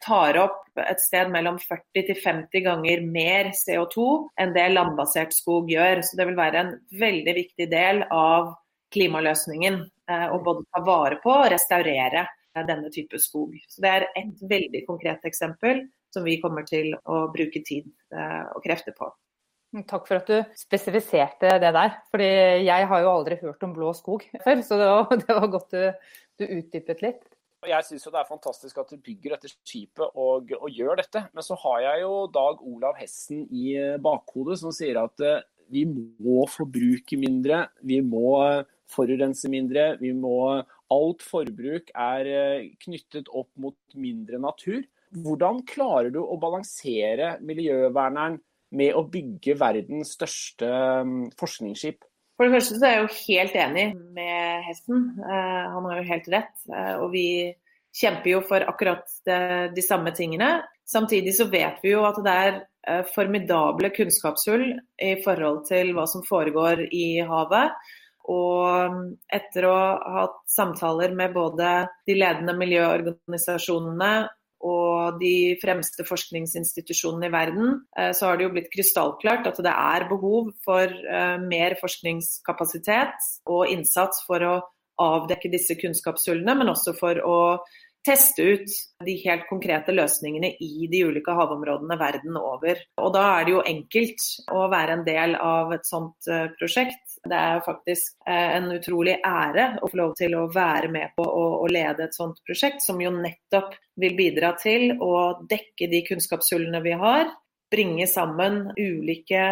tar 0.04 0.38
opp 0.40 0.80
et 0.82 1.00
sted 1.00 1.30
mellom 1.32 1.58
40 1.62 2.06
til 2.08 2.20
50 2.20 2.64
ganger 2.66 3.02
mer 3.04 3.50
CO2 3.56 4.06
enn 4.40 4.54
det 4.56 4.68
landbasert 4.72 5.34
skog 5.36 5.70
gjør. 5.72 6.02
Så 6.04 6.18
det 6.18 6.28
vil 6.28 6.38
være 6.38 6.62
en 6.62 6.72
veldig 7.00 7.36
viktig 7.40 7.68
del 7.72 8.02
av 8.12 8.54
klimaløsningen 8.94 9.80
eh, 9.82 10.26
å 10.30 10.40
både 10.44 10.66
ta 10.70 10.82
vare 10.86 11.20
på 11.22 11.32
og 11.32 11.50
restaurere 11.52 12.26
denne 12.56 12.88
type 12.92 13.18
skog. 13.20 13.52
Så 13.68 13.82
Det 13.84 13.92
er 13.92 14.08
et 14.16 14.42
veldig 14.48 14.84
konkret 14.86 15.24
eksempel 15.28 15.84
som 16.14 16.24
vi 16.24 16.38
kommer 16.40 16.64
til 16.68 16.94
å 17.04 17.26
bruke 17.32 17.60
tid 17.66 17.88
eh, 18.14 18.44
og 18.54 18.62
krefter 18.64 18.96
på. 18.96 19.10
Takk 19.84 20.06
for 20.08 20.20
at 20.20 20.30
du 20.30 20.56
spesifiserte 20.56 21.58
det 21.60 21.72
der. 21.74 21.96
fordi 22.10 22.28
jeg 22.64 22.86
har 22.88 23.02
jo 23.02 23.10
aldri 23.12 23.36
hørt 23.42 23.62
om 23.66 23.74
blå 23.76 23.92
skog 23.92 24.24
før, 24.44 24.62
så 24.64 24.78
det 24.80 24.86
var, 24.88 25.10
det 25.26 25.36
var 25.40 25.48
godt 25.52 25.74
du, 25.74 26.12
du 26.40 26.46
utdypet 26.46 27.02
litt. 27.04 27.24
Jeg 27.66 27.86
syns 27.86 28.06
det 28.06 28.20
er 28.20 28.28
fantastisk 28.28 28.78
at 28.80 28.92
de 28.92 29.00
bygger 29.02 29.34
dette 29.34 29.50
skipet 29.50 30.06
og, 30.14 30.52
og, 30.58 30.68
gjør 30.72 31.00
dette. 31.00 31.24
Men 31.34 31.46
så 31.46 31.58
har 31.64 31.82
jeg 31.84 32.04
jo 32.04 32.14
Dag 32.32 32.62
Olav 32.62 32.96
Hessen 33.00 33.44
i 33.50 33.74
eh, 33.78 33.98
bakhodet 34.02 34.60
som 34.62 34.74
sier 34.74 35.00
at 35.02 35.22
uh, 35.24 35.44
vi 35.72 35.82
må 35.88 36.46
forbruke 36.50 37.18
mindre. 37.18 37.64
Vi 37.86 38.00
må 38.06 38.36
uh, 38.38 38.64
forurense 38.92 39.50
mindre. 39.52 39.94
Vi 40.02 40.14
må 40.16 40.38
Alt 40.94 41.24
forbruk 41.26 41.88
er 41.98 42.28
knyttet 42.84 43.26
opp 43.34 43.48
mot 43.58 43.96
mindre 43.98 44.38
natur. 44.38 44.84
Hvordan 45.10 45.64
klarer 45.66 46.12
du 46.14 46.20
å 46.22 46.36
balansere 46.38 47.32
miljøverneren 47.42 48.38
med 48.76 48.94
å 48.94 49.02
bygge 49.10 49.56
verdens 49.58 50.12
største 50.14 50.68
um, 51.02 51.24
forskningsskip? 51.38 52.04
For 52.36 52.46
det 52.46 52.58
første 52.58 52.76
så 52.76 52.86
er 52.86 52.94
jeg 52.94 53.04
jo 53.04 53.18
helt 53.26 53.58
enig 53.62 53.84
med 54.16 54.64
Hesten. 54.66 55.04
Uh, 55.22 55.64
han 55.72 55.88
har 55.88 56.00
jo 56.00 56.08
helt 56.10 56.30
rett. 56.34 56.54
Uh, 56.68 56.94
og 57.04 57.10
vi 57.14 57.26
kjemper 57.96 58.30
jo 58.34 58.40
for 58.44 58.64
akkurat 58.68 59.04
de, 59.24 59.38
de, 59.72 59.84
samme 59.84 60.12
tingene. 60.16 60.50
Samtidig 60.86 61.32
så 61.38 61.48
vet 61.50 61.80
vi 61.82 61.94
jo 61.94 62.04
at 62.06 62.18
det 62.22 62.34
er 62.36 62.58
formidable 63.10 63.88
kunnskapshull 63.90 64.68
i 65.02 65.16
forhold 65.24 65.64
til 65.66 65.88
hva 65.96 66.04
som 66.06 66.22
foregår 66.22 66.84
i 66.94 67.16
havet. 67.26 67.72
Og 68.30 69.00
etter 69.32 69.66
å 69.66 69.72
ha 69.74 70.12
hatt 70.20 70.38
samtaler 70.50 71.16
med 71.18 71.34
både 71.34 71.72
de 72.06 72.14
ledende 72.18 72.54
miljøorganisasjonene 72.60 74.12
og 74.66 75.20
de 75.20 75.56
fremste 75.62 76.04
forskningsinstitusjonene 76.06 77.30
i 77.30 77.34
verden, 77.34 77.80
eh, 77.98 78.12
så 78.16 78.30
har 78.30 78.38
det 78.38 78.46
jo 78.48 78.52
blitt 78.56 78.70
krystallklart 78.72 79.48
at 79.50 79.60
det 79.62 79.72
er 79.72 80.08
behov 80.10 80.52
for 80.66 80.90
eh, 80.90 81.36
mer 81.42 81.76
forskningskapasitet 81.80 83.30
og 83.52 83.72
innsats 83.72 84.24
for 84.26 84.46
å 84.46 84.54
avdekke 85.02 85.52
disse 85.52 85.76
kunnskapshullene, 85.78 86.56
men 86.56 86.72
også 86.72 86.96
for 86.96 87.20
å 87.20 87.40
teste 88.06 88.44
ut 88.54 88.74
de 89.04 89.16
helt 89.24 89.46
konkrete 89.50 89.94
løsningene 89.94 90.52
i 90.62 90.86
de 90.90 91.02
ulike 91.08 91.34
havområdene 91.34 91.98
verden 92.00 92.38
over. 92.38 92.78
Og 93.02 93.12
da 93.16 93.24
er 93.32 93.46
det 93.46 93.54
jo 93.56 93.64
enkelt 93.66 94.26
å 94.54 94.66
være 94.72 94.98
en 94.98 95.06
del 95.06 95.36
av 95.42 95.74
et 95.74 95.88
sånt 95.88 96.30
eh, 96.30 96.46
prosjekt. 96.58 97.02
Det 97.24 97.36
er 97.36 97.62
faktisk 97.64 98.16
eh, 98.28 98.56
en 98.56 98.68
utrolig 98.74 99.16
ære 99.24 99.66
å 99.82 99.88
få 99.90 100.00
lov 100.00 100.14
til 100.18 100.36
å 100.38 100.46
være 100.52 100.90
med 100.92 101.16
på 101.16 101.24
å, 101.26 101.66
lede 101.70 102.06
et 102.06 102.16
sånt 102.16 102.38
prosjekt, 102.46 102.84
som 102.84 103.00
jo 103.02 103.10
nettopp 103.14 103.74
vil 104.00 104.16
bidra 104.18 104.52
til 104.60 104.94
å 105.02 105.42
dekke 105.48 105.88
de 105.90 106.02
kunnskapshullene 106.06 106.82
vi 106.84 106.94
har. 107.00 107.30
Bringe 107.72 108.06
sammen 108.10 108.68
ulike 108.76 109.42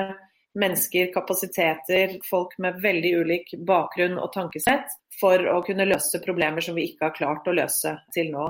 mennesker, 0.55 1.11
kapasiteter, 1.15 2.19
folk 2.29 2.55
med 2.63 2.79
veldig 2.83 3.15
ulik 3.25 3.55
bakgrunn 3.67 4.21
og 4.23 4.31
tankesett 4.37 4.93
for 5.19 5.43
å 5.51 5.61
kunne 5.67 5.89
løse 5.89 6.21
problemer 6.23 6.63
som 6.63 6.79
vi 6.79 6.87
ikke 6.91 7.09
har 7.09 7.17
klart 7.17 7.51
å 7.51 7.57
løse 7.57 7.97
til 8.15 8.31
nå. 8.35 8.47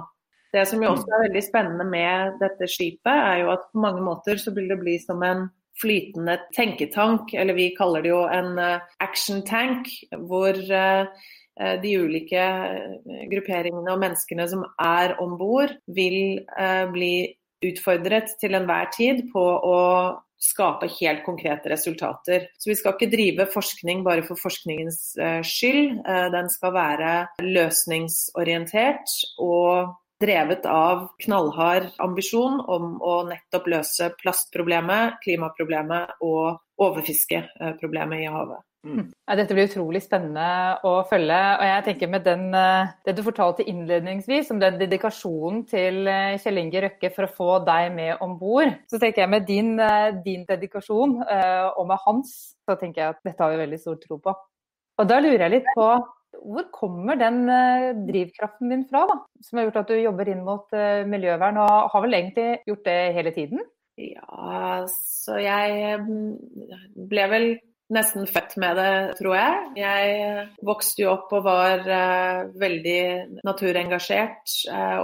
Det 0.55 0.63
som 0.71 0.83
jo 0.85 0.93
også 0.93 1.11
er 1.11 1.25
veldig 1.25 1.43
spennende 1.43 1.85
med 1.89 2.37
dette 2.39 2.69
skipet, 2.71 3.11
er 3.11 3.41
jo 3.43 3.51
at 3.57 3.65
på 3.73 3.81
mange 3.83 4.05
måter 4.05 4.39
så 4.39 4.53
vil 4.55 4.69
det 4.71 4.79
bli 4.83 5.01
som 5.03 5.23
en 5.27 5.49
flytende 5.81 6.39
tenketank, 6.55 7.35
eller 7.35 7.57
vi 7.57 7.71
kaller 7.77 8.05
det 8.05 8.13
jo 8.13 8.25
en 8.31 8.59
eh, 8.61 8.83
action 9.03 9.43
tank, 9.47 9.89
hvor 10.29 10.55
eh, 10.55 11.07
eh, 11.61 11.77
de 11.83 11.95
ulike 11.99 12.45
grupperingene 13.33 13.95
og 13.95 14.03
menneskene 14.03 14.47
som 14.51 14.67
er 14.83 15.17
om 15.23 15.39
bord, 15.41 15.75
vil 15.87 16.45
bli 16.93 17.15
utfordret 17.65 18.37
til 18.41 18.55
enhver 18.59 18.91
tid 18.95 19.27
på 19.33 19.43
å 19.43 19.81
skape 20.45 20.91
helt 20.99 21.23
konkrete 21.25 21.71
resultater. 21.73 22.51
Så 22.61 22.69
vi 22.69 22.77
skal 22.77 22.93
ikke 22.95 23.09
drive 23.15 23.47
forskning 23.49 24.03
bare 24.05 24.27
for 24.27 24.37
forskningens 24.37 25.15
skyld. 25.49 26.03
Den 26.35 26.51
skal 26.53 26.75
være 26.75 27.13
løsningsorientert 27.41 29.15
og 29.41 29.95
drevet 30.25 30.67
av 30.71 31.09
knallhard 31.23 31.91
ambisjon 32.03 32.61
om 32.61 32.95
å 33.05 33.17
nettopp 33.29 33.69
løse 33.77 34.11
plastproblemet, 34.21 35.21
klimaproblemet 35.25 36.21
og 36.25 36.61
overfiskeproblemet 36.85 38.25
i 38.25 38.31
havet. 38.33 38.65
Mm. 38.85 39.07
Ja, 39.25 39.35
dette 39.39 39.55
blir 39.57 39.65
utrolig 39.65 40.03
spennende 40.05 40.47
å 40.85 40.99
følge. 41.09 41.39
og 41.57 41.65
jeg 41.65 41.85
tenker 41.87 42.09
Med 42.09 42.25
den, 42.25 42.55
eh, 42.55 42.89
det 43.05 43.17
du 43.17 43.23
fortalte 43.23 43.65
innledningsvis 43.65 44.51
om 44.51 44.61
den 44.61 44.79
dedikasjonen 44.79 45.65
til 45.67 46.07
eh, 46.07 46.37
Kjell 46.39 46.59
Inge 46.59 46.83
Røkke 46.85 47.11
for 47.15 47.25
å 47.25 47.33
få 47.33 47.65
deg 47.65 47.95
med 47.95 48.17
om 48.21 48.39
bord, 48.39 48.75
så 48.91 49.01
tenker 49.01 49.23
jeg 49.23 49.31
med 49.31 49.47
din, 49.47 49.79
eh, 49.81 50.11
din, 50.25 50.45
dedikasjon 50.45 51.23
og 51.25 51.87
med 51.89 51.99
hans, 52.05 52.57
så 52.69 52.77
tenker 52.79 53.01
jeg 53.01 53.09
at 53.15 53.25
dette 53.25 53.43
har 53.43 53.51
vi 53.51 53.65
veldig 53.65 53.81
stor 53.81 53.97
tro 53.97 54.19
på. 54.19 54.35
Og 54.99 55.09
Da 55.09 55.19
lurer 55.19 55.49
jeg 55.49 55.51
litt 55.51 55.71
på 55.75 55.89
hvor 56.43 56.67
kommer 56.75 57.19
den 57.21 57.45
drivkraften 58.09 58.73
din 58.73 58.87
fra, 58.89 59.05
da? 59.11 59.21
Som 59.45 59.61
har 59.61 59.69
gjort 59.69 59.83
at 59.85 59.93
du 59.93 60.01
jobber 60.01 60.31
inn 60.33 60.43
mot 60.47 60.75
miljøvern, 61.11 61.61
og 61.63 61.93
har 61.93 62.05
vel 62.05 62.19
egentlig 62.19 62.49
gjort 62.69 62.85
det 62.89 62.99
hele 63.19 63.35
tiden? 63.37 63.63
Ja, 64.01 64.83
så 64.91 65.39
jeg 65.39 66.01
mm, 66.03 66.35
ble 67.11 67.29
vel 67.31 67.49
nesten 67.95 68.27
født 68.27 68.57
med 68.61 68.79
det, 68.81 68.93
tror 69.19 69.37
jeg. 69.37 69.59
Jeg 69.79 70.47
vokste 70.67 71.05
jo 71.05 71.11
opp 71.13 71.33
og 71.37 71.45
var 71.47 71.85
veldig 72.59 73.01
naturengasjert 73.45 74.55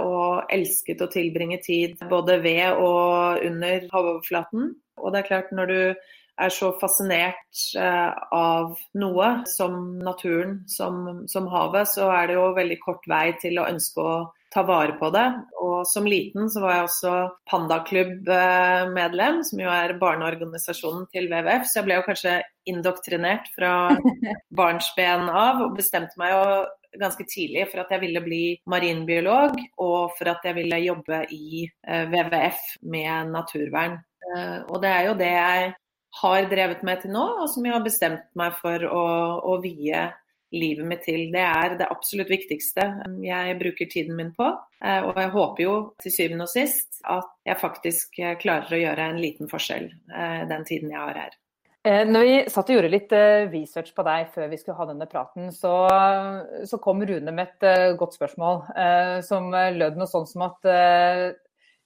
og 0.01 0.51
elsket 0.51 1.03
å 1.05 1.09
tilbringe 1.13 1.61
tid 1.63 2.01
både 2.11 2.39
ved 2.43 2.81
og 2.81 3.45
under 3.47 3.85
havoverflaten. 3.93 4.73
Og 5.01 5.13
det 5.13 5.21
er 5.21 5.29
klart, 5.29 5.53
når 5.55 5.71
du 5.71 5.79
er 6.41 6.53
så 6.53 6.71
fascinert 6.81 7.63
uh, 7.77 8.11
av 8.35 8.75
noe 8.97 9.31
som 9.49 9.97
naturen, 10.01 10.61
som, 10.71 11.23
som 11.31 11.49
havet, 11.51 11.89
så 11.93 12.11
er 12.15 12.29
det 12.29 12.37
jo 12.39 12.51
veldig 12.57 12.79
kort 12.83 13.07
vei 13.09 13.27
til 13.41 13.61
å 13.61 13.67
ønske 13.69 14.05
å 14.05 14.15
ta 14.51 14.63
vare 14.67 14.97
på 14.99 15.09
det. 15.15 15.27
Og 15.63 15.87
som 15.87 16.07
liten 16.07 16.49
så 16.51 16.63
var 16.63 16.75
jeg 16.75 16.87
også 16.89 17.13
Pandaklubb-medlem, 17.51 19.41
som 19.47 19.63
jo 19.63 19.71
er 19.71 19.95
barneorganisasjonen 20.01 21.07
til 21.13 21.29
WWF. 21.31 21.69
Så 21.69 21.79
jeg 21.79 21.87
ble 21.87 21.99
jo 21.99 22.05
kanskje 22.07 22.35
indoktrinert 22.71 23.47
fra 23.55 23.73
barnsben 24.59 25.29
av 25.31 25.63
og 25.65 25.77
bestemte 25.79 26.19
meg 26.19 26.35
jo 26.35 26.45
ganske 26.99 27.23
tidlig 27.29 27.69
for 27.71 27.85
at 27.85 27.93
jeg 27.93 28.03
ville 28.03 28.23
bli 28.23 28.45
marinbiolog, 28.69 29.55
og 29.79 30.11
for 30.17 30.33
at 30.33 30.43
jeg 30.43 30.57
ville 30.59 30.81
jobbe 30.83 31.23
i 31.31 31.63
eh, 31.63 32.09
WWF 32.11 32.73
med 32.91 33.31
naturvern. 33.31 33.95
Eh, 34.27 34.57
og 34.67 34.81
det 34.83 34.91
er 34.91 35.07
jo 35.07 35.15
det 35.21 35.31
jeg 35.31 35.71
har 36.19 36.49
drevet 36.51 36.81
med 36.83 37.03
til 37.03 37.13
nå, 37.13 37.23
og 37.43 37.47
som 37.51 37.65
jeg 37.65 37.75
har 37.75 37.85
bestemt 37.85 38.25
meg 38.37 38.57
for 38.59 38.83
å, 38.87 39.05
å 39.47 39.59
vie 39.63 40.09
livet 40.51 40.87
mitt 40.87 41.03
til. 41.05 41.29
Det 41.31 41.43
er 41.43 41.75
det 41.79 41.87
absolutt 41.91 42.31
viktigste 42.31 42.87
jeg 43.23 43.59
bruker 43.59 43.89
tiden 43.91 44.17
min 44.17 44.33
på. 44.35 44.49
Eh, 44.83 44.99
og 45.05 45.19
jeg 45.19 45.31
håper 45.35 45.63
jo 45.63 45.75
til 46.03 46.15
syvende 46.15 46.47
og 46.47 46.51
sist 46.51 46.99
at 47.09 47.29
jeg 47.47 47.61
faktisk 47.61 48.19
eh, 48.19 48.35
klarer 48.41 48.75
å 48.75 48.81
gjøre 48.81 49.05
en 49.11 49.21
liten 49.21 49.51
forskjell 49.51 49.87
eh, 49.91 50.41
den 50.49 50.67
tiden 50.67 50.91
jeg 50.91 50.99
har 50.99 51.23
her. 51.25 51.37
Når 51.81 52.23
vi 52.27 52.33
satt 52.53 52.67
og 52.69 52.75
gjorde 52.75 52.89
litt 52.93 53.13
research 53.49 53.87
på 53.97 54.03
deg 54.05 54.27
før 54.35 54.51
vi 54.51 54.57
skulle 54.61 54.77
ha 54.77 54.85
denne 54.85 55.07
praten, 55.09 55.47
så, 55.49 55.71
så 56.69 56.77
kom 56.77 57.01
Rune 57.09 57.33
med 57.33 57.55
et 57.55 57.95
godt 57.97 58.13
spørsmål 58.13 58.59
som 59.25 59.47
lød 59.49 59.97
noe 59.97 60.11
sånn 60.11 60.27
som 60.29 60.43
at 60.45 60.69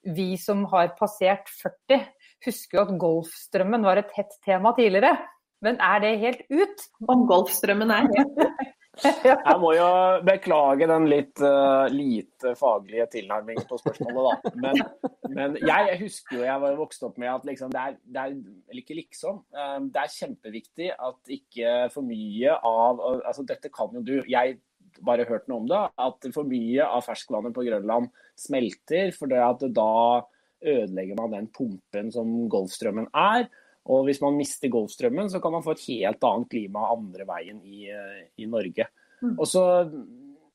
vi 0.04 0.26
som 0.36 0.66
har 0.74 0.92
passert 0.98 1.48
40, 1.48 2.04
husker 2.44 2.78
jo 2.78 2.84
at 2.84 2.94
Golfstrømmen 3.00 3.86
var 3.86 4.02
et 4.02 4.12
hett 4.16 4.36
tema 4.44 4.74
tidligere. 4.76 5.16
Men 5.64 5.80
er 5.80 6.02
det 6.04 6.16
helt 6.20 6.42
ut? 6.52 6.88
Om 7.08 7.24
Golfstrømmen 7.30 7.92
er 7.94 8.10
helt 8.12 8.42
ut? 8.42 8.66
Jeg 9.04 9.56
må 9.60 9.72
jo 9.76 9.86
beklage 10.24 10.86
den 10.88 11.06
litt 11.10 11.40
uh, 11.44 11.84
lite 11.92 12.54
faglige 12.56 13.06
tilnærmingen 13.12 13.66
på 13.68 13.78
spørsmålet, 13.80 14.28
da. 14.28 14.52
Men, 14.62 14.80
men 15.28 15.58
jeg, 15.60 15.88
jeg, 15.90 15.98
husker 16.00 16.38
jo 16.38 16.46
jeg 16.46 16.62
var 16.62 16.78
vokst 16.78 17.04
opp 17.04 17.18
med 17.20 17.28
at 17.34 17.44
liksom, 17.48 17.74
det, 17.74 17.82
er, 17.82 17.98
det 18.00 18.22
er, 18.22 18.38
eller 18.70 18.84
ikke 18.84 19.00
liksom, 19.02 19.42
Um, 19.56 19.86
det 19.92 20.00
er 20.02 20.12
kjempeviktig 20.12 20.88
at 20.92 21.30
ikke 21.32 21.70
for 21.92 22.04
mye 22.04 22.52
av 22.66 22.98
altså 23.24 23.44
Dette 23.46 23.70
kan 23.72 23.94
jo 23.94 24.02
du. 24.04 24.14
Jeg 24.28 24.58
bare 25.06 25.26
hørt 25.28 25.46
noe 25.48 25.62
om 25.62 25.68
det. 25.70 25.80
At 26.02 26.26
for 26.34 26.48
mye 26.48 26.84
av 26.84 27.04
ferskvannet 27.06 27.54
på 27.56 27.64
Grønland 27.66 28.10
smelter. 28.38 29.12
For 29.16 29.30
det 29.30 29.40
at 29.42 29.64
da 29.76 29.88
ødelegger 30.62 31.18
man 31.18 31.34
den 31.34 31.48
pumpen 31.52 32.12
som 32.14 32.34
Golfstrømmen 32.52 33.08
er. 33.14 33.48
Og 33.86 34.06
hvis 34.08 34.20
man 34.22 34.36
mister 34.38 34.70
Golfstrømmen, 34.72 35.30
så 35.30 35.40
kan 35.42 35.54
man 35.54 35.64
få 35.64 35.76
et 35.76 35.84
helt 35.86 36.24
annet 36.26 36.50
klima 36.50 36.88
andre 36.92 37.26
veien 37.28 37.60
i, 37.62 37.86
eh, 37.92 38.22
i 38.42 38.48
Norge. 38.50 38.88
Mm. 39.22 39.36
Og, 39.38 39.46
så, 39.46 39.64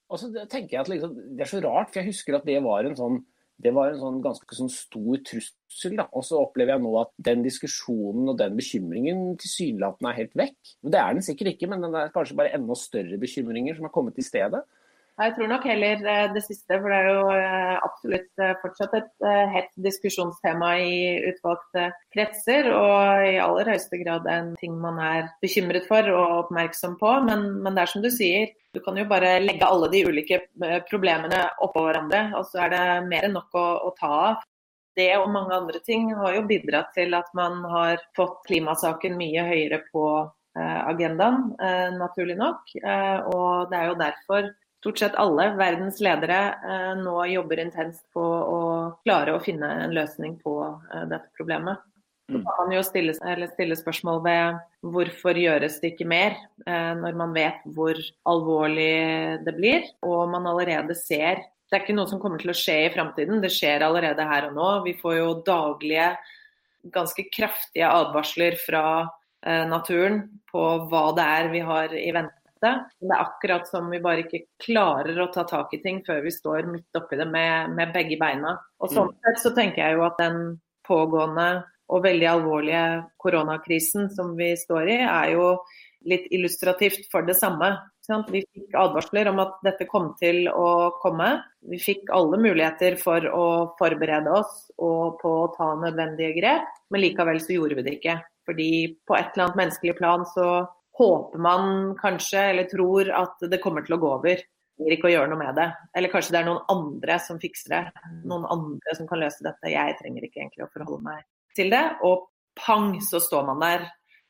og, 0.10 0.18
så, 0.20 0.32
tenker 0.50 0.78
jeg 0.78 0.82
at 0.84 0.92
liksom, 0.92 1.16
Det 1.38 1.46
er 1.46 1.52
så 1.52 1.62
rart, 1.64 1.92
for 1.92 2.02
jeg 2.02 2.12
husker 2.12 2.38
at 2.38 2.48
det 2.48 2.60
var 2.64 2.86
en 2.86 2.98
sånn 2.98 3.22
det 3.62 3.72
var 3.76 3.92
en 3.92 4.00
sånn 4.02 4.22
ganske 4.24 4.56
sånn 4.58 4.72
stor 4.74 5.20
trussel. 5.28 5.96
da, 6.00 6.08
Og 6.18 6.26
så 6.26 6.40
opplever 6.42 6.74
jeg 6.74 6.82
nå 6.82 6.96
at 6.98 7.12
den 7.30 7.44
diskusjonen 7.46 8.32
og 8.32 8.40
den 8.40 8.56
bekymringen 8.58 9.36
tilsynelatende 9.38 10.10
er 10.10 10.18
helt 10.18 10.38
vekk. 10.40 10.72
Det 10.82 10.98
er 10.98 11.14
den 11.14 11.26
sikkert 11.26 11.52
ikke, 11.54 11.70
men 11.70 11.86
det 11.86 11.92
er 12.00 12.14
kanskje 12.16 12.38
bare 12.40 12.56
enda 12.58 12.78
større 12.80 13.20
bekymringer 13.22 13.78
som 13.78 13.86
har 13.86 13.94
kommet 13.94 14.18
i 14.18 14.26
stedet. 14.26 14.64
Jeg 15.22 15.36
tror 15.36 15.50
nok 15.52 15.66
heller 15.70 16.00
eh, 16.10 16.28
det 16.34 16.42
siste, 16.42 16.78
for 16.82 16.90
det 16.90 16.98
er 16.98 17.08
jo 17.12 17.26
eh, 17.36 17.76
absolutt 17.86 18.42
eh, 18.42 18.54
fortsatt 18.62 18.94
et 18.98 19.26
hett 19.54 19.72
diskusjonstema 19.86 20.72
i 20.82 20.96
utvalgte 21.30 21.90
kretser. 22.14 22.70
Og 22.74 23.26
i 23.30 23.36
aller 23.42 23.70
høyeste 23.70 24.00
grad 24.02 24.26
en 24.32 24.56
ting 24.62 24.80
man 24.82 24.98
er 25.04 25.30
bekymret 25.44 25.86
for 25.90 26.10
og 26.16 26.38
oppmerksom 26.46 26.98
på. 27.02 27.12
Men, 27.28 27.46
men 27.62 27.78
det 27.78 27.84
er 27.84 27.92
som 27.94 28.06
du 28.06 28.10
sier, 28.14 28.50
du 28.74 28.82
kan 28.82 28.98
jo 28.98 29.06
bare 29.10 29.36
legge 29.44 29.68
alle 29.68 29.92
de 29.92 30.02
ulike 30.08 30.42
problemene 30.90 31.44
oppå 31.62 31.84
hverandre, 31.86 32.24
og 32.40 32.48
så 32.50 32.64
er 32.66 32.74
det 32.74 32.86
mer 33.12 33.28
enn 33.28 33.38
nok 33.38 33.60
å, 33.60 33.68
å 33.90 33.94
ta 34.00 34.12
av. 34.32 34.48
Det 34.98 35.12
og 35.20 35.30
mange 35.32 35.56
andre 35.56 35.80
ting 35.86 36.10
har 36.18 36.34
jo 36.36 36.48
bidratt 36.50 36.90
til 36.96 37.14
at 37.16 37.30
man 37.38 37.62
har 37.72 38.02
fått 38.18 38.42
klimasaken 38.50 39.14
mye 39.20 39.46
høyere 39.48 39.84
på 39.92 40.06
agendaen, 40.60 41.54
naturlig 41.96 42.36
nok. 42.36 42.74
Og 43.32 43.72
det 43.72 43.78
er 43.78 43.86
jo 43.88 44.00
derfor 44.02 44.50
stort 44.82 44.98
sett 44.98 45.16
alle 45.22 45.52
verdens 45.60 46.00
ledere 46.02 46.40
eh, 46.66 46.92
nå 46.98 47.14
jobber 47.30 47.62
intenst 47.62 48.02
på 48.16 48.22
å 48.24 48.62
klare 49.06 49.36
å 49.36 49.44
finne 49.44 49.70
en 49.84 49.94
løsning 49.94 50.40
på 50.42 50.56
eh, 50.66 51.06
dette 51.12 51.30
problemet. 51.38 51.84
Så 52.32 52.40
mm. 52.40 52.46
kan 52.48 52.58
man 52.58 52.74
jo 52.74 52.82
stille, 52.88 53.14
stille, 53.52 53.78
spørsmål 53.78 54.22
ved 54.26 54.58
hvorfor 54.96 55.38
gjøres 55.38 55.78
det 55.84 55.94
ikke 55.94 56.10
mer, 56.10 56.40
eh, 56.66 56.92
når 56.98 57.20
man 57.20 57.38
vet 57.38 57.62
hvor 57.78 58.02
alvorlig 58.32 59.44
det 59.46 59.56
blir 59.58 59.86
og 60.02 60.34
man 60.34 60.50
allerede 60.50 60.98
ser 60.98 61.46
Det 61.72 61.78
er 61.78 61.86
ikke 61.86 61.96
noe 61.96 62.10
som 62.10 62.20
kommer 62.20 62.42
til 62.42 62.52
å 62.52 62.58
skje 62.58 62.74
i 62.84 62.92
framtiden, 62.92 63.40
det 63.40 63.54
skjer 63.56 63.86
allerede 63.86 64.26
her 64.28 64.50
og 64.50 64.58
nå. 64.58 64.70
Vi 64.84 64.92
får 65.00 65.14
jo 65.22 65.28
daglige 65.48 66.10
ganske 66.92 67.24
kraftige 67.32 67.88
advarsler 67.88 68.58
fra 68.60 68.84
naturen 69.72 70.20
på 70.52 70.66
hva 70.92 71.06
det 71.16 71.28
er 71.38 71.48
vi 71.54 71.62
har 71.64 71.96
i 71.96 72.12
vente. 72.12 72.41
Det 72.62 73.10
er 73.10 73.18
akkurat 73.18 73.68
som 73.70 73.90
vi 73.92 74.02
bare 74.04 74.26
ikke 74.26 74.46
klarer 74.62 75.18
å 75.24 75.30
ta 75.34 75.46
tak 75.50 75.74
i 75.76 75.82
ting 75.84 76.02
før 76.06 76.22
vi 76.26 76.34
står 76.34 76.70
midt 76.70 77.00
oppi 77.00 77.20
det 77.20 77.28
med, 77.30 77.74
med 77.78 77.94
begge 77.96 78.20
beina. 78.22 78.56
Og 78.82 78.94
Sånn 78.94 79.14
sett 79.26 79.42
så 79.44 79.54
tenker 79.58 79.84
jeg 79.84 79.98
jo 79.98 80.06
at 80.08 80.20
den 80.22 80.42
pågående 80.88 81.50
og 81.92 82.06
veldig 82.06 82.28
alvorlige 82.30 82.84
koronakrisen 83.20 84.12
som 84.16 84.36
vi 84.38 84.54
står 84.58 84.92
i, 84.94 85.00
er 85.04 85.34
jo 85.36 85.48
litt 86.08 86.28
illustrativt 86.34 87.10
for 87.12 87.26
det 87.28 87.36
samme. 87.38 87.74
Vi 88.32 88.42
fikk 88.44 88.76
advarsler 88.76 89.30
om 89.32 89.40
at 89.44 89.60
dette 89.64 89.86
kom 89.88 90.10
til 90.20 90.48
å 90.50 90.92
komme. 91.04 91.30
Vi 91.70 91.78
fikk 91.80 92.10
alle 92.16 92.40
muligheter 92.42 92.98
for 93.00 93.28
å 93.28 93.46
forberede 93.80 94.34
oss 94.36 94.66
og 94.82 95.22
på 95.22 95.32
å 95.44 95.52
ta 95.56 95.70
nødvendige 95.80 96.36
grep, 96.40 96.68
men 96.92 97.06
likevel 97.06 97.40
så 97.44 97.56
gjorde 97.56 97.78
vi 97.80 97.86
det 97.88 97.98
ikke. 98.00 98.18
Fordi 98.50 98.72
på 99.08 99.16
et 99.16 99.30
eller 99.32 99.46
annet 99.46 99.62
menneskelig 99.62 99.96
plan 100.00 100.26
så 100.34 100.48
håper 100.98 101.42
man 101.42 101.94
kanskje, 102.00 102.42
eller 102.52 102.68
tror, 102.72 103.12
at 103.16 103.46
det 103.52 103.62
kommer 103.64 103.86
til 103.86 103.96
å 103.96 104.02
gå 104.02 104.10
over. 104.18 104.44
Trenger 104.82 104.96
ikke 104.96 105.10
å 105.10 105.14
gjøre 105.14 105.32
noe 105.32 105.40
med 105.40 105.58
det. 105.60 105.68
Eller 105.98 106.12
kanskje 106.12 106.36
det 106.36 106.42
er 106.42 106.50
noen 106.50 106.64
andre 106.74 107.18
som 107.22 107.40
fikser 107.42 107.74
det. 107.76 108.12
Noen 108.28 108.48
andre 108.52 108.96
som 108.98 109.10
kan 109.10 109.22
løse 109.22 109.46
dette. 109.46 109.72
Jeg 109.72 109.98
trenger 110.00 110.28
ikke 110.28 110.42
egentlig 110.42 110.66
å 110.66 110.72
forholde 110.74 111.06
meg 111.08 111.26
til 111.58 111.72
det. 111.74 111.84
Og 112.08 112.28
pang, 112.60 112.96
så 113.04 113.22
står 113.24 113.46
man 113.50 113.62
der 113.64 113.86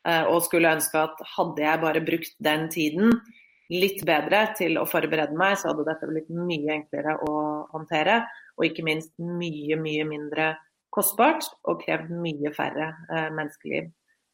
eh, 0.08 0.26
og 0.26 0.44
skulle 0.46 0.74
ønske 0.76 1.06
at 1.06 1.22
hadde 1.36 1.64
jeg 1.66 1.84
bare 1.86 2.04
brukt 2.06 2.36
den 2.44 2.68
tiden 2.74 3.16
litt 3.72 4.02
bedre 4.04 4.44
til 4.58 4.76
å 4.82 4.88
forberede 4.90 5.38
meg, 5.40 5.56
så 5.56 5.72
hadde 5.72 5.88
dette 5.88 6.10
blitt 6.10 6.28
mye 6.36 6.76
enklere 6.76 7.16
å 7.24 7.36
håndtere. 7.72 8.20
Og 8.60 8.68
ikke 8.68 8.84
minst 8.86 9.14
mye, 9.16 9.78
mye 9.80 10.06
mindre 10.10 10.52
kostbart 10.92 11.48
og 11.64 11.80
krevd 11.86 12.12
mye 12.12 12.52
færre 12.56 12.92
eh, 13.08 13.30
menneskeliv. 13.32 13.88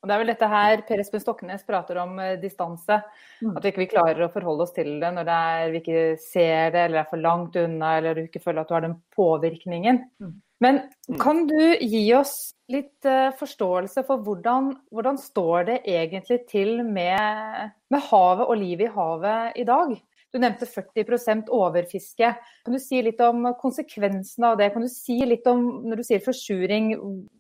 Og 0.08 0.10
Det 0.10 0.16
er 0.16 0.22
vel 0.22 0.30
dette 0.32 0.48
her 0.48 0.82
Per 0.88 1.02
Espen 1.04 1.20
Stoknes 1.20 1.66
prater 1.68 1.98
om 2.00 2.14
eh, 2.24 2.38
distanse. 2.40 3.02
Mm. 3.44 3.58
At 3.60 3.66
vi 3.66 3.74
ikke 3.74 3.90
klarer 3.92 4.24
å 4.24 4.32
forholde 4.32 4.64
oss 4.64 4.72
til 4.72 4.94
det 5.02 5.10
når 5.18 5.28
det 5.28 5.38
er, 5.52 5.64
vi 5.74 5.82
ikke 5.84 6.04
ser 6.24 6.72
det 6.72 6.86
eller 6.88 7.02
er 7.02 7.10
for 7.12 7.20
langt 7.20 7.60
unna 7.60 7.98
eller 7.98 8.16
du 8.16 8.24
ikke 8.24 8.40
føler 8.46 8.64
at 8.64 8.72
du 8.72 8.78
har 8.78 8.86
den 8.88 8.96
påvirkningen. 9.18 10.00
Mm. 10.24 10.36
Men 10.64 10.80
mm. 11.10 11.20
kan 11.20 11.44
du 11.50 11.60
gi 11.84 12.06
oss 12.16 12.54
litt 12.72 13.06
uh, 13.06 13.36
forståelse 13.38 14.06
for 14.08 14.24
hvordan, 14.24 14.72
hvordan, 14.96 15.20
står 15.20 15.68
det 15.68 15.82
egentlig 15.84 16.40
til 16.50 16.80
med, 16.88 17.76
med 17.92 18.08
havet 18.08 18.48
og 18.48 18.58
livet 18.64 18.88
i 18.88 18.96
havet 18.96 19.60
i 19.60 19.68
dag? 19.68 19.92
Du 20.34 20.40
nevnte 20.42 20.68
40% 20.68 21.52
overfiske. 21.56 22.32
Kan 22.66 22.76
du 22.76 22.80
si 22.84 23.00
litt 23.04 23.22
om 23.24 23.46
konsekvensene 23.62 24.52
av 24.52 24.58
det? 24.60 24.72
Kan 24.74 24.84
du 24.84 24.92
si 24.92 25.22
litt 25.26 25.48
om, 25.48 25.64
når 25.88 26.02
du 26.02 26.08
sier 26.08 26.24
forsuring, 26.24 26.92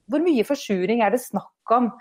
hvor 0.07 0.23
mye 0.23 0.45
forsuring 0.47 1.03
er 1.03 1.11
det 1.13 1.19
snakk 1.25 1.75
om? 1.75 1.91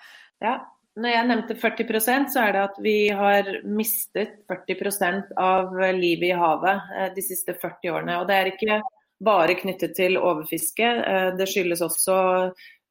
Ja, 0.44 0.58
når 0.96 1.12
jeg 1.12 1.28
nevnte 1.28 1.56
40% 1.60 2.30
så 2.32 2.42
er 2.46 2.54
det 2.54 2.62
at 2.70 2.76
vi 2.80 2.96
har 3.12 3.48
mistet 3.68 4.38
40% 4.48 5.34
av 5.40 5.74
livet 5.96 6.30
i 6.30 6.38
havet 6.40 6.92
eh, 6.96 7.10
de 7.16 7.24
siste 7.24 7.52
40 7.52 7.92
årene. 7.92 8.20
Og 8.20 8.28
det 8.28 8.38
er 8.38 8.50
ikke 8.52 8.78
bare 9.26 9.58
knyttet 9.60 9.92
til 9.98 10.16
overfiske. 10.16 10.88
Eh, 11.04 11.28
det 11.36 11.48
skyldes 11.52 11.84
også 11.84 12.16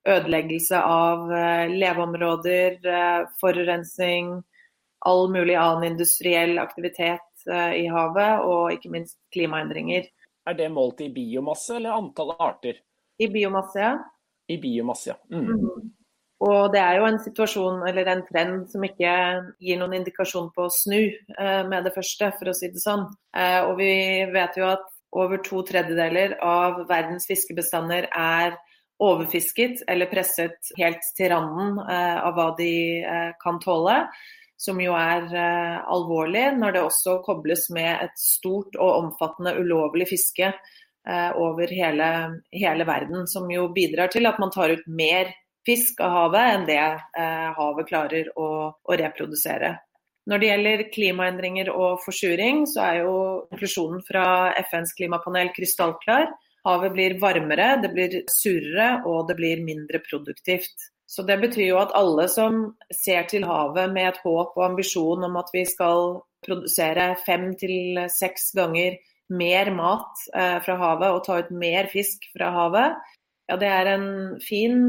ødeleggelse 0.05 0.83
av 0.85 1.33
eh, 1.33 1.73
leveområder, 1.73 2.77
forurensning, 3.41 4.35
all 5.05 5.25
mulig 5.33 5.57
annen 5.57 5.95
industriell 5.95 6.59
aktivitet 6.61 7.21
i 7.45 7.83
havet, 7.93 8.41
og 8.41 8.71
ikke 8.73 8.89
minst 8.89 9.19
klimaendringer. 9.33 10.07
Er 10.49 10.55
det 10.57 10.71
målt 10.73 11.03
i 11.05 11.11
biomasse 11.13 11.75
eller 11.77 11.93
antall 11.93 12.31
arter? 12.41 12.79
I 13.21 13.27
biomasse, 13.29 13.81
ja. 13.81 13.91
I 14.49 14.57
biomasse, 14.61 15.11
ja. 15.11 15.17
Mm. 15.29 15.51
Mm. 15.51 15.91
Og 16.43 16.73
det 16.73 16.81
er 16.81 16.97
jo 16.99 17.05
en 17.07 17.21
situasjon 17.23 17.85
eller 17.87 18.09
en 18.11 18.25
trend 18.27 18.65
som 18.67 18.83
ikke 18.83 19.13
gir 19.63 19.79
noen 19.79 19.95
indikasjon 20.01 20.49
på 20.51 20.65
å 20.65 20.73
snu 20.73 20.99
med 21.71 21.85
det 21.87 21.93
første, 21.95 22.27
for 22.35 22.51
å 22.51 22.55
si 22.57 22.67
det 22.73 22.81
sånn. 22.83 23.05
og 23.63 23.71
vi 23.79 23.93
vet 24.33 24.59
jo 24.59 24.67
at 24.67 24.83
over 25.15 25.39
to 25.43 25.63
tredjedeler 25.63 26.35
av 26.43 26.81
verdens 26.89 27.27
fiskebestander 27.29 28.09
er 28.11 28.57
overfisket 29.03 29.83
eller 29.91 30.11
presset 30.11 30.71
helt 30.79 31.03
til 31.17 31.31
randen 31.33 31.79
eh, 31.83 32.17
av 32.23 32.35
hva 32.37 32.49
de 32.59 32.71
eh, 33.01 33.31
kan 33.41 33.59
tåle. 33.63 34.01
Som 34.59 34.79
jo 34.79 34.95
er 34.95 35.27
eh, 35.35 35.77
alvorlig 35.91 36.45
når 36.59 36.75
det 36.75 36.83
også 36.85 37.19
kobles 37.25 37.67
med 37.75 38.07
et 38.07 38.19
stort 38.19 38.77
og 38.79 39.05
omfattende 39.05 39.57
ulovlig 39.59 40.09
fiske 40.15 40.53
over 41.37 41.69
hele, 41.69 42.05
hele, 42.49 42.85
verden. 42.87 43.27
Som 43.29 43.45
jo 43.53 43.67
bidrar 43.75 44.09
til 44.09 44.25
at 44.25 44.39
man 44.41 44.49
tar 44.49 44.71
ut 44.73 44.87
mer 44.89 45.27
fisk 45.65 45.99
av 46.05 46.13
havet 46.13 46.53
enn 46.53 46.65
det 46.69 46.79
havet 47.57 47.89
klarer 47.89 48.31
å, 48.37 48.47
å 48.75 48.97
reprodusere. 49.01 49.75
Når 50.25 50.41
det 50.41 50.47
gjelder 50.49 50.83
klimaendringer 50.93 51.69
og 51.69 52.01
forsuring, 52.01 52.63
så 52.69 52.81
er 52.81 52.95
jo 53.03 53.13
konklusjonen 53.51 54.01
fra 54.07 54.25
FNs 54.63 54.95
klimapanel 54.97 55.51
krystallklar. 55.53 56.31
Havet 56.65 56.95
blir 56.95 57.17
varmere, 57.21 57.75
det 57.83 57.91
blir 57.93 58.15
surere 58.33 59.03
og 59.05 59.27
det 59.29 59.37
blir 59.37 59.61
mindre 59.61 60.01
produktivt. 60.01 60.89
Så 61.05 61.21
Det 61.21 61.37
betyr 61.37 61.67
jo 61.69 61.77
at 61.77 61.93
alle 61.93 62.25
som 62.27 62.73
ser 62.89 63.27
til 63.29 63.45
havet 63.45 63.93
med 63.93 64.09
et 64.09 64.23
håp 64.23 64.57
og 64.57 64.63
ambisjon 64.65 65.27
om 65.27 65.37
at 65.37 65.51
vi 65.53 65.61
skal 65.69 66.17
produsere 66.45 67.11
fem 67.25 67.51
til 67.61 68.01
seks 68.09 68.49
ganger 68.57 68.97
mer 69.29 69.69
mat 69.73 70.25
eh, 70.33 70.57
fra 70.65 70.75
havet 70.81 71.13
og 71.13 71.23
ta 71.25 71.37
ut 71.41 71.53
mer 71.53 71.89
fisk 71.93 72.25
fra 72.33 72.49
havet, 72.53 72.97
ja 73.49 73.59
det 73.61 73.69
er 73.69 73.91
en 73.93 74.09
fin 74.43 74.81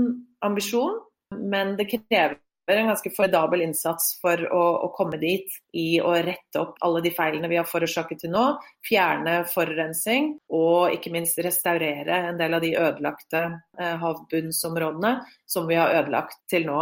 ambisjon, 0.45 0.99
men 1.37 1.75
det 1.79 1.88
krever 1.92 2.38
en 2.66 2.88
ganske 2.90 3.11
formidabel 3.14 3.62
innsats 3.62 4.16
for 4.21 4.40
å, 4.51 4.62
å, 4.87 4.90
komme 4.95 5.21
dit 5.23 5.53
i 5.79 6.01
å 6.03 6.11
rette 6.19 6.59
opp 6.59 6.81
alle 6.83 7.03
de 7.05 7.12
feilene 7.14 7.51
vi 7.51 7.59
har 7.61 7.69
forårsaket 7.69 8.25
til 8.25 8.33
nå. 8.35 8.45
Fjerne 8.87 9.38
forurensning 9.53 10.33
og 10.51 10.97
ikke 10.97 11.12
minst 11.14 11.38
restaurere 11.45 12.23
en 12.33 12.40
del 12.40 12.59
av 12.59 12.64
de 12.64 12.75
ødelagte 12.75 13.42
eh, 13.79 13.95
havbunnsområdene 14.03 15.14
som 15.47 15.71
vi 15.71 15.79
har 15.79 15.95
ødelagt 16.01 16.42
til 16.51 16.66
nå. 16.66 16.81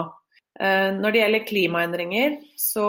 Eh, 0.60 0.90
når 0.96 1.12
det 1.12 1.22
gjelder 1.22 1.48
klimaendringer, 1.50 2.36
så 2.56 2.88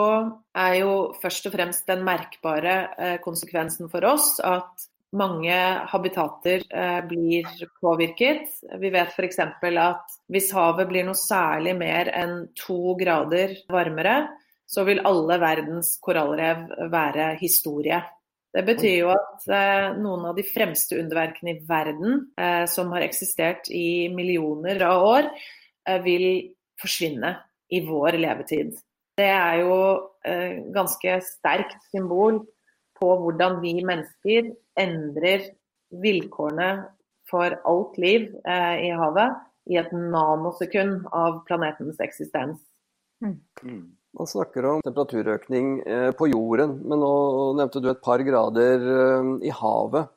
er 0.56 0.80
jo 0.80 0.92
først 1.20 1.50
og 1.50 1.56
fremst 1.56 1.88
den 1.90 2.04
merkbare 2.06 2.76
eh, 2.96 3.16
konsekvensen 3.24 3.92
for 3.92 4.08
oss 4.08 4.36
at 4.40 4.88
mange 5.16 5.58
habitater 5.92 6.64
eh, 6.70 6.98
blir 7.08 7.46
påvirket. 7.80 8.48
Vi 8.80 8.90
vet 8.90 9.14
f.eks. 9.14 9.38
at 9.38 10.18
hvis 10.32 10.50
havet 10.56 10.90
blir 10.90 11.06
noe 11.06 11.18
særlig 11.18 11.76
mer 11.78 12.10
enn 12.10 12.48
to 12.58 12.96
grader 12.98 13.54
varmere, 13.70 14.18
så 14.66 14.82
vil 14.86 15.04
alle 15.06 15.38
verdens 15.40 15.94
korallrev 16.02 16.66
være 16.90 17.34
historie. 17.40 18.02
Det 18.56 18.64
betyr 18.64 18.94
jo 19.02 19.12
at 19.12 19.46
eh, 19.52 19.90
noen 20.00 20.30
av 20.30 20.36
de 20.38 20.44
fremste 20.48 20.96
underverkene 20.96 21.52
i 21.52 21.62
verden, 21.68 22.22
eh, 22.40 22.64
som 22.70 22.92
har 22.94 23.04
eksistert 23.04 23.68
i 23.68 24.08
millioner 24.12 24.80
av 24.86 25.04
år, 25.04 25.30
eh, 25.86 26.00
vil 26.04 26.26
forsvinne 26.80 27.34
i 27.68 27.82
vår 27.84 28.16
levetid. 28.22 28.72
Det 29.16 29.28
er 29.28 29.62
jo 29.62 29.76
et 30.26 30.66
ganske 30.74 31.12
sterkt 31.24 31.78
symbol 31.88 32.42
på 32.98 33.10
hvordan 33.22 33.60
vi 33.62 33.74
mennesker 33.84 34.52
endrer 34.78 35.50
vilkårene 36.02 36.70
for 37.30 37.58
alt 37.66 37.98
liv 38.00 38.30
eh, 38.46 38.86
i 38.88 38.90
havet 38.96 39.42
i 39.66 39.78
et 39.80 39.92
nanosekund 39.92 41.08
av 41.14 41.42
planetens 41.48 42.00
eksistens. 42.00 42.60
Mm. 43.22 43.38
mm. 43.62 43.84
Man 44.16 44.28
snakker 44.30 44.64
om 44.64 44.78
temperaturøkning 44.80 45.80
eh, 45.84 46.10
på 46.16 46.30
jorden, 46.30 46.78
men 46.88 47.02
nå 47.02 47.16
nevnte 47.58 47.82
du 47.84 47.90
et 47.90 48.00
par 48.04 48.22
grader 48.24 48.86
eh, 48.92 49.32
i 49.44 49.52
havet. 49.52 50.08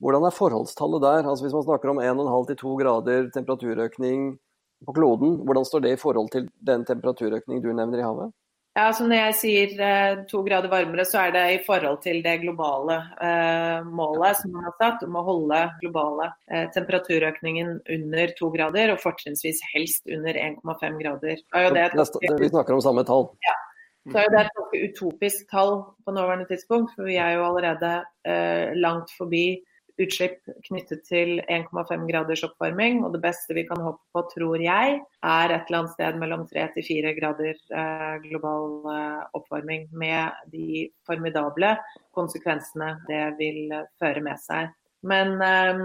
Hvordan 0.00 0.24
er 0.24 0.36
forholdstallet 0.36 1.02
der? 1.04 1.28
Altså 1.28 1.44
Hvis 1.44 1.56
man 1.56 1.66
snakker 1.66 1.92
om 1.92 2.00
1,5 2.00 2.46
til 2.50 2.58
2 2.62 2.76
grader 2.80 3.28
temperaturøkning 3.34 4.32
på 4.86 4.94
kloden, 4.96 5.36
hvordan 5.44 5.68
står 5.68 5.84
det 5.84 5.92
i 5.94 6.00
forhold 6.00 6.30
til 6.32 6.48
den 6.60 6.84
temperaturøkning 6.88 7.60
du 7.64 7.70
nevner 7.72 8.00
i 8.00 8.06
havet? 8.06 8.32
Ja, 8.74 8.88
så 8.90 9.04
Når 9.06 9.20
jeg 9.20 9.34
sier 9.38 9.82
eh, 9.86 10.22
to 10.26 10.40
grader 10.42 10.70
varmere, 10.72 11.04
så 11.06 11.20
er 11.22 11.34
det 11.36 11.42
i 11.52 11.58
forhold 11.62 12.00
til 12.02 12.18
det 12.24 12.40
globale 12.42 12.96
eh, 13.22 13.86
målet 13.86 14.40
som 14.40 14.50
man 14.56 14.66
har 14.66 14.74
satt 14.80 15.04
om 15.06 15.18
å 15.20 15.22
holde 15.28 15.60
globale 15.78 16.32
eh, 16.50 16.64
temperaturøkningen 16.74 17.76
under 17.96 18.32
to 18.38 18.50
grader, 18.54 18.90
og 18.90 19.02
fortrinnsvis 19.04 19.62
helst 19.70 20.10
under 20.10 20.34
1,5 20.34 20.98
grader. 20.98 21.38
Det 21.54 21.92
det, 21.94 22.34
vi 22.40 22.50
snakker 22.50 22.74
om 22.74 22.82
samme 22.82 23.06
tall? 23.06 23.28
Ja. 23.46 23.54
Så 24.10 24.20
er 24.20 24.34
det 24.34 24.42
et 24.42 24.74
utopisk 24.90 25.46
tall 25.54 25.78
på 26.04 26.12
nåværende 26.12 26.50
tidspunkt, 26.50 26.92
for 26.96 27.06
vi 27.08 27.14
er 27.16 27.38
jo 27.38 27.46
allerede 27.46 27.92
eh, 28.26 28.74
langt 28.74 29.14
forbi 29.16 29.46
utslipp 30.00 30.40
knyttet 30.66 31.04
til 31.06 31.38
1,5 31.42 32.06
graders 32.08 32.44
oppvarming. 32.46 33.02
Og 33.06 33.14
det 33.14 33.22
beste 33.24 33.56
vi 33.56 33.66
kan 33.68 33.82
håpe 33.82 34.02
på, 34.14 34.24
tror 34.32 34.62
jeg, 34.62 35.00
er 35.22 35.54
et 35.54 35.68
eller 35.68 35.80
annet 35.82 35.94
sted 35.96 36.20
mellom 36.22 36.46
3 36.50 36.68
til 36.76 36.88
4 36.88 37.14
grader 37.18 37.52
eh, 37.54 38.14
global 38.26 38.88
eh, 38.94 39.20
oppvarming. 39.38 39.88
Med 39.92 40.48
de 40.52 40.86
formidable 41.06 41.76
konsekvensene 42.16 42.96
det 43.10 43.26
vil 43.40 43.74
føre 44.02 44.24
med 44.24 44.42
seg. 44.42 44.72
Men 45.06 45.36
eh, 45.44 45.84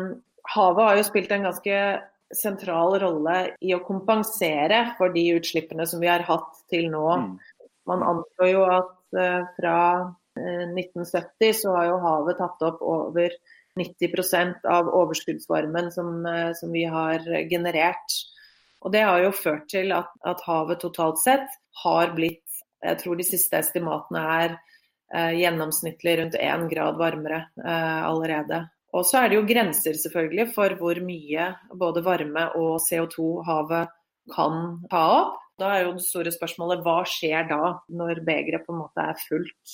havet 0.56 0.90
har 0.90 1.00
jo 1.00 1.10
spilt 1.10 1.36
en 1.36 1.50
ganske 1.50 1.84
sentral 2.36 2.94
rolle 3.02 3.38
i 3.66 3.74
å 3.74 3.82
kompensere 3.86 4.84
for 5.00 5.14
de 5.14 5.26
utslippene 5.38 5.86
som 5.90 6.02
vi 6.02 6.10
har 6.12 6.26
hatt 6.28 6.62
til 6.70 6.90
nå. 6.94 7.06
Mm. 7.24 7.32
Man 7.90 8.06
anslår 8.06 8.52
jo 8.52 8.66
at 8.70 9.18
eh, 9.18 9.48
fra 9.58 9.78
1970 10.38 11.48
eh, 11.48 11.56
så 11.58 11.74
har 11.78 11.90
jo 11.90 12.02
havet 12.04 12.38
tatt 12.40 12.68
opp 12.68 12.84
over 12.86 13.34
90 13.80 14.68
av 14.70 14.90
overskuddsvarmen 15.02 15.92
som, 15.96 16.20
uh, 16.26 16.52
som, 16.58 16.72
vi 16.76 16.86
har 16.86 17.24
generert. 17.52 18.18
Og 18.84 18.92
Det 18.92 19.04
har 19.04 19.24
jo 19.24 19.36
ført 19.36 19.68
til 19.72 19.92
at, 19.96 20.12
at 20.28 20.44
havet 20.48 20.80
totalt 20.84 21.20
sett 21.20 21.48
har 21.84 22.14
blitt 22.16 22.44
Jeg 22.80 22.96
tror 23.02 23.18
de 23.20 23.26
siste 23.28 23.58
estimatene 23.60 24.20
er 24.40 24.54
eh, 25.12 25.34
gjennomsnittlig 25.42 26.14
rundt 26.16 26.38
én 26.40 26.62
grad 26.72 26.96
varmere 26.96 27.42
allerede. 27.60 28.62
Og 28.96 29.04
så 29.04 29.20
er 29.20 29.30
det 29.30 29.36
jo 29.36 29.48
grenser 29.50 29.98
selvfølgelig 30.00 30.46
for 30.56 30.78
hvor 30.80 31.02
mye 31.04 31.50
både 31.82 32.06
varme 32.06 32.46
og 32.56 32.80
CO2 32.86 33.28
havet 33.50 33.92
kan 34.34 34.80
ta 34.90 35.04
opp. 35.18 35.38
Da 35.60 35.74
er 35.76 35.84
jo 35.84 35.96
det 35.98 36.06
store 36.06 36.32
spørsmålet 36.32 36.84
hva 36.86 37.02
skjer 37.08 37.50
da, 37.50 37.74
når 37.92 38.24
begeret 38.24 38.64
på 38.66 38.74
en 38.74 38.82
måte 38.86 39.04
er 39.04 39.20
fullt. 39.28 39.74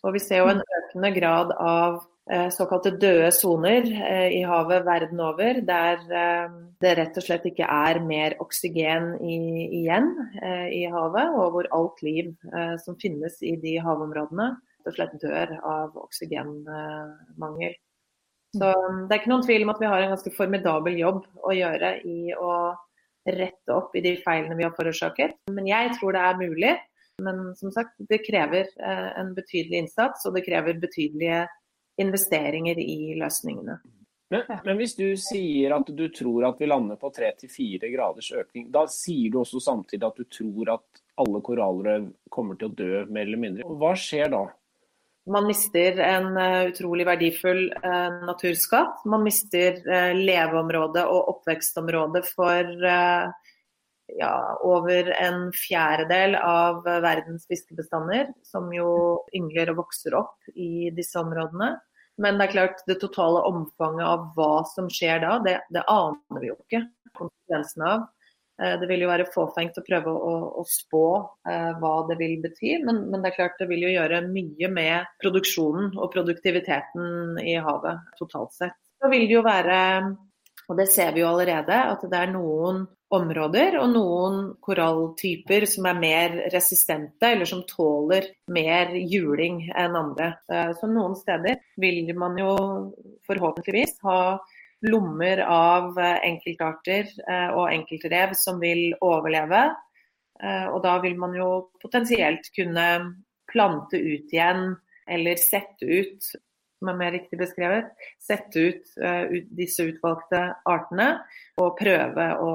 Og 0.00 0.14
vi 0.16 0.22
ser 0.24 0.40
jo 0.40 0.52
en 0.54 0.62
økende 0.64 1.10
grad 1.18 1.52
av 1.60 1.98
eh, 2.00 2.06
såkalte 2.54 2.92
døde 3.00 3.30
soner 3.34 3.86
eh, 3.90 4.28
i 4.38 4.40
havet 4.46 4.84
verden 4.86 5.20
over, 5.24 5.60
der 5.66 6.02
eh, 6.14 6.52
det 6.80 6.94
rett 6.98 7.18
og 7.18 7.26
slett 7.26 7.46
ikke 7.50 7.66
er 7.66 8.00
mer 8.04 8.36
oksygen 8.42 9.12
i, 9.18 9.38
igjen 9.80 10.10
eh, 10.38 10.68
i 10.78 10.82
havet, 10.92 11.34
og 11.34 11.56
hvor 11.56 11.70
alt 11.76 12.02
liv 12.06 12.32
eh, 12.54 12.76
som 12.84 12.98
finnes 13.02 13.40
i 13.42 13.56
de 13.60 13.76
havområdene, 13.82 14.52
rett 14.80 14.92
og 14.92 14.98
slett 14.98 15.16
dør 15.22 15.56
av 15.58 15.98
oksygenmangel. 16.06 17.74
Så 18.56 18.66
um, 18.66 19.04
det 19.06 19.14
er 19.14 19.20
ikke 19.20 19.30
noen 19.30 19.44
tvil 19.46 19.64
om 19.64 19.72
at 19.74 19.82
vi 19.82 19.90
har 19.90 20.02
en 20.02 20.14
ganske 20.14 20.32
formidabel 20.34 20.96
jobb 20.98 21.20
å 21.46 21.52
gjøre 21.54 21.92
i 22.02 22.32
å 22.34 22.54
rette 23.30 23.74
opp 23.74 23.94
i 23.94 24.02
de 24.02 24.16
feilene 24.24 24.56
vi 24.58 24.66
har 24.66 24.74
forårsaket. 24.74 25.36
Men 25.54 25.68
jeg 25.70 25.92
tror 25.98 26.16
det 26.16 26.24
er 26.24 26.40
mulig. 26.40 26.72
Men 27.20 27.50
som 27.58 27.70
sagt, 27.74 27.94
det 28.10 28.22
krever 28.24 28.64
eh, 28.80 29.08
en 29.20 29.34
betydelig 29.36 29.84
innsats, 29.84 30.24
og 30.26 30.34
det 30.34 30.46
krever 30.46 30.80
betydelige 30.80 31.44
investeringer 32.00 32.78
i 32.80 33.14
løsningene. 33.20 33.80
Men, 34.30 34.44
men, 34.64 34.76
hvis 34.78 34.94
du 34.94 35.08
sier 35.18 35.72
at 35.74 35.88
du 35.90 36.04
tror 36.14 36.44
at 36.52 36.60
vi 36.62 36.68
lander 36.70 36.98
på 37.00 37.10
3-4 37.10 37.90
graders 37.90 38.30
økning, 38.30 38.68
da 38.70 38.84
sier 38.90 39.32
du 39.32 39.40
også 39.40 39.58
samtidig 39.64 40.06
at 40.06 40.20
du 40.22 40.28
tror 40.30 40.76
at 40.76 41.02
alle 41.20 41.40
korallrev 41.42 42.06
kommer 42.30 42.58
til 42.58 42.70
å 42.70 42.76
dø 42.78 43.04
mer 43.10 43.26
eller 43.26 43.42
mindre. 43.42 43.66
Hva 43.80 43.90
skjer 43.98 44.30
da? 44.30 44.44
Man 45.30 45.50
mister 45.50 45.98
en 46.00 46.30
uh, 46.38 46.70
utrolig 46.70 47.04
verdifull 47.10 47.66
uh, 47.82 48.22
naturskatt. 48.30 49.02
Man 49.10 49.26
mister 49.26 49.82
uh, 49.84 50.14
leveområde 50.16 51.04
og 51.10 51.34
oppvekstområde 51.34 52.22
for 52.30 52.70
ja, 54.10 54.32
over 54.66 55.12
en 55.22 55.50
fjerdedel 55.54 56.34
av 56.38 56.82
verdens 56.82 57.44
fiskebestander, 57.46 58.32
som 58.42 58.66
jo 58.74 58.88
yngler 59.36 59.70
og 59.70 59.84
vokser 59.84 60.16
opp 60.18 60.50
i 60.54 60.90
disse 60.94 61.18
områdene. 61.20 61.76
Men 62.20 62.38
det 62.38 62.48
er 62.48 62.54
klart, 62.54 62.80
det 62.88 63.00
totale 63.00 63.42
omfanget 63.48 64.04
av 64.04 64.30
hva 64.36 64.62
som 64.68 64.90
skjer 64.92 65.22
da, 65.24 65.36
det, 65.44 65.58
det 65.72 65.84
aner 65.88 66.42
vi 66.42 66.50
jo 66.50 66.56
ikke 66.58 66.84
konsekvensene 67.16 67.92
av. 67.94 68.08
Eh, 68.60 68.74
det 68.80 68.88
vil 68.90 69.04
jo 69.04 69.10
være 69.10 69.28
fåfengt 69.32 69.78
å 69.80 69.84
prøve 69.86 70.12
å, 70.12 70.34
å 70.60 70.64
spå 70.68 71.04
eh, 71.48 71.70
hva 71.80 71.94
det 72.10 72.18
vil 72.20 72.36
bety, 72.42 72.74
men, 72.84 73.06
men, 73.08 73.22
det 73.22 73.32
er 73.32 73.38
klart 73.38 73.60
det 73.60 73.70
vil 73.70 73.86
jo 73.86 73.94
gjøre 73.94 74.22
mye 74.28 74.72
med 74.72 75.14
produksjonen 75.22 75.94
og 75.96 76.12
produktiviteten 76.12 77.40
i 77.40 77.56
havet 77.60 78.04
totalt 78.20 78.52
sett. 78.58 78.76
Så 79.00 79.08
vil 79.08 79.24
det 79.24 79.38
jo 79.38 79.46
være, 79.46 79.78
og 80.70 80.78
det 80.78 80.86
ser 80.86 81.10
vi 81.16 81.24
jo 81.24 81.32
allerede, 81.32 81.74
at 81.74 82.02
det 82.06 82.14
er 82.16 82.30
noen 82.30 82.84
områder 83.10 83.74
og 83.80 83.88
noen 83.90 84.36
koralltyper 84.62 85.66
som 85.66 85.88
er 85.90 85.98
mer 85.98 86.36
resistente, 86.54 87.26
eller 87.26 87.48
som 87.48 87.64
tåler 87.66 88.28
mer 88.54 88.92
juling 88.94 89.64
enn 89.74 89.98
andre. 89.98 90.28
Eh, 90.46 90.70
så 90.78 90.86
noen 90.86 91.16
steder 91.18 91.58
vil 91.82 92.12
man 92.18 92.38
jo 92.38 92.52
forhåpentligvis 93.26 93.96
ha 94.06 94.20
lommer 94.86 95.42
av 95.42 95.98
eh, 95.98 96.20
enkeltarter 96.30 97.10
eh, 97.26 97.48
og 97.50 97.72
enkeltrev 97.72 98.36
som 98.38 98.62
vil 98.62 98.92
overleve. 99.02 99.68
Og 100.40 100.78
da 100.80 100.94
vil 101.02 101.18
man 101.20 101.34
jo 101.36 101.46
potensielt 101.82 102.46
kunne 102.56 102.84
plante 103.50 103.98
ut 104.00 104.30
igjen, 104.32 104.70
eller 105.04 105.36
sette 105.36 105.84
ut, 105.84 106.30
som 106.80 106.90
er 106.90 106.98
mer 106.98 107.14
riktig 107.14 107.38
beskrevet, 107.38 107.92
sette 108.20 108.66
ut, 108.70 108.92
ut 108.96 109.50
disse 109.56 109.84
utvalgte 109.84 110.42
artene 110.68 111.10
og 111.60 111.76
prøve 111.78 112.28
å, 112.40 112.52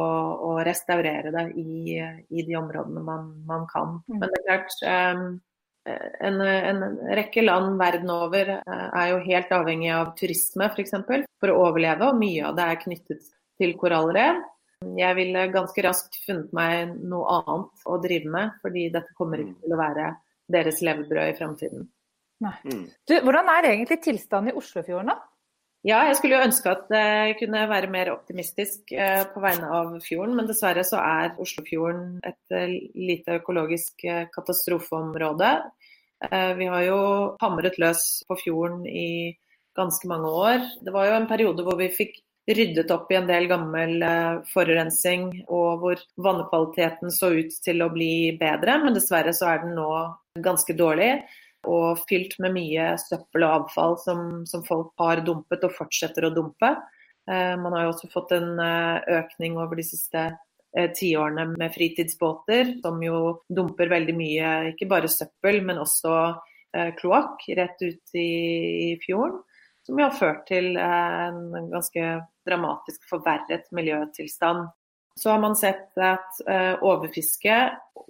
å 0.49 0.53
restaurere 0.65 1.31
det 1.35 1.45
i, 1.61 1.99
i, 2.01 2.41
de 2.41 2.57
områdene 2.57 3.05
man, 3.05 3.29
man 3.45 3.67
kan. 3.69 3.99
Mm. 4.09 4.17
Men 4.17 4.33
det 4.33 4.41
er 4.41 4.47
klart, 4.49 4.79
en, 5.85 6.41
en, 6.41 6.83
rekke 7.15 7.43
land 7.45 7.77
verden 7.77 8.09
over 8.09 8.49
eh, 8.57 8.89
er 8.89 9.11
jo 9.11 9.21
helt 9.27 9.53
avhengig 9.53 9.93
av 9.93 10.11
turisme 10.17 10.69
f.eks. 10.71 10.97
For, 11.05 11.25
for 11.41 11.53
å 11.53 11.61
overleve, 11.67 12.09
og 12.09 12.19
mye 12.19 12.49
av 12.49 12.57
det 12.57 12.67
er 12.67 12.81
knyttet 12.81 13.31
til 13.61 13.75
korallrev. 13.79 14.41
Jeg 14.97 15.17
ville 15.17 15.47
ganske 15.53 15.85
raskt 15.85 16.17
funnet 16.25 16.51
meg 16.53 16.95
noe 16.99 17.39
annet 17.39 17.85
å 17.89 17.99
drive 18.03 18.31
med, 18.31 18.57
fordi 18.61 18.89
dette 18.93 19.15
kommer 19.17 19.41
ikke 19.41 19.61
til 19.63 19.75
å 19.75 19.79
være 19.79 20.09
deres 20.51 20.81
levebrød 20.85 21.31
i 21.31 21.37
fremtiden. 21.37 21.85
Mm. 22.43 22.83
hvordan 23.23 23.47
er 23.49 23.69
egentlig 23.71 24.01
tilstanden 24.03 24.51
i 24.51 24.57
Oslofjorden, 24.59 25.13
da? 25.13 25.21
Ja, 25.85 25.99
jeg 26.09 26.15
skulle 26.17 26.39
jo 26.39 26.45
ønske 26.47 26.71
at 26.71 26.87
jeg 26.89 27.35
kunne 27.37 27.67
være 27.69 27.91
mer 27.93 28.09
optimistisk 28.09 28.89
eh, 28.89 29.21
på 29.29 29.41
vegne 29.43 29.67
av 29.69 29.91
fjorden, 30.01 30.33
men 30.33 30.47
dessverre 30.49 30.81
så 30.87 30.97
er 30.97 31.35
Oslofjorden 31.41 32.23
et 32.25 32.55
eh, 32.57 32.73
lite 32.97 33.37
økologisk 33.37 34.01
eh, 34.09 34.25
katastrofeområde. 34.33 35.51
Vi 36.25 36.65
har 36.71 36.81
jo 36.81 36.99
hamret 37.41 37.75
løs 37.77 38.23
på 38.25 38.37
fjorden 38.39 38.85
i 38.87 39.35
ganske 39.77 40.07
mange 40.09 40.29
år. 40.31 40.63
Det 40.81 40.93
var 40.95 41.09
jo 41.09 41.17
en 41.19 41.27
periode 41.29 41.65
hvor 41.67 41.75
vi 41.77 41.91
fikk 41.93 42.15
ryddet 42.49 42.89
opp 42.95 43.11
i 43.11 43.17
en 43.19 43.27
del 43.29 43.49
gammel 43.51 43.99
forurensning, 44.49 45.27
og 45.51 45.83
hvor 45.83 46.01
vannkvaliteten 46.23 47.13
så 47.13 47.33
ut 47.35 47.59
til 47.61 47.83
å 47.83 47.91
bli 47.93 48.31
bedre, 48.39 48.79
men 48.81 48.95
dessverre 48.95 49.35
så 49.35 49.51
er 49.51 49.65
den 49.65 49.75
nå 49.77 49.91
ganske 50.41 50.73
dårlig 50.79 51.11
og 51.67 52.03
fylt 52.09 52.37
med 52.43 52.55
mye 52.55 52.91
søppel 53.01 53.45
og 53.47 53.55
avfall 53.59 53.97
som, 54.03 54.19
som 54.49 54.63
folk 54.67 54.93
har 55.01 55.23
dumpet 55.25 55.63
og 55.67 55.73
fortsetter 55.77 56.27
å 56.27 56.33
dumpe. 56.35 56.75
Eh, 57.31 57.57
man 57.57 57.73
har 57.73 57.85
jo 57.85 57.93
også 57.93 58.09
fått 58.13 58.35
en 58.37 58.59
eh, 58.61 59.07
økning 59.19 59.57
over 59.57 59.79
de 59.79 59.85
siste 59.87 60.27
eh, 60.77 60.91
tiårene 60.93 61.47
med 61.55 61.73
fritidsbåter, 61.73 62.75
som 62.83 63.01
jo 63.01 63.21
dumper 63.49 63.89
veldig 63.89 64.15
mye, 64.17 64.53
ikke 64.73 64.89
bare 64.91 65.09
søppel, 65.09 65.61
men 65.65 65.81
også 65.81 66.13
eh, 66.75 66.91
kloakk 66.99 67.47
rett 67.57 67.81
ut 67.81 68.17
i, 68.19 68.95
fjorden. 69.05 69.41
Som 69.85 69.99
jo 70.01 70.07
har 70.07 70.17
ført 70.17 70.47
til 70.49 70.79
en 70.81 71.69
ganske 71.69 72.05
dramatisk 72.47 73.03
forverret 73.05 73.67
miljøtilstand. 73.69 74.63
Så 75.13 75.29
har 75.29 75.43
man 75.43 75.53
sett 75.55 75.93
at 76.01 76.39
overfiske 76.81 77.57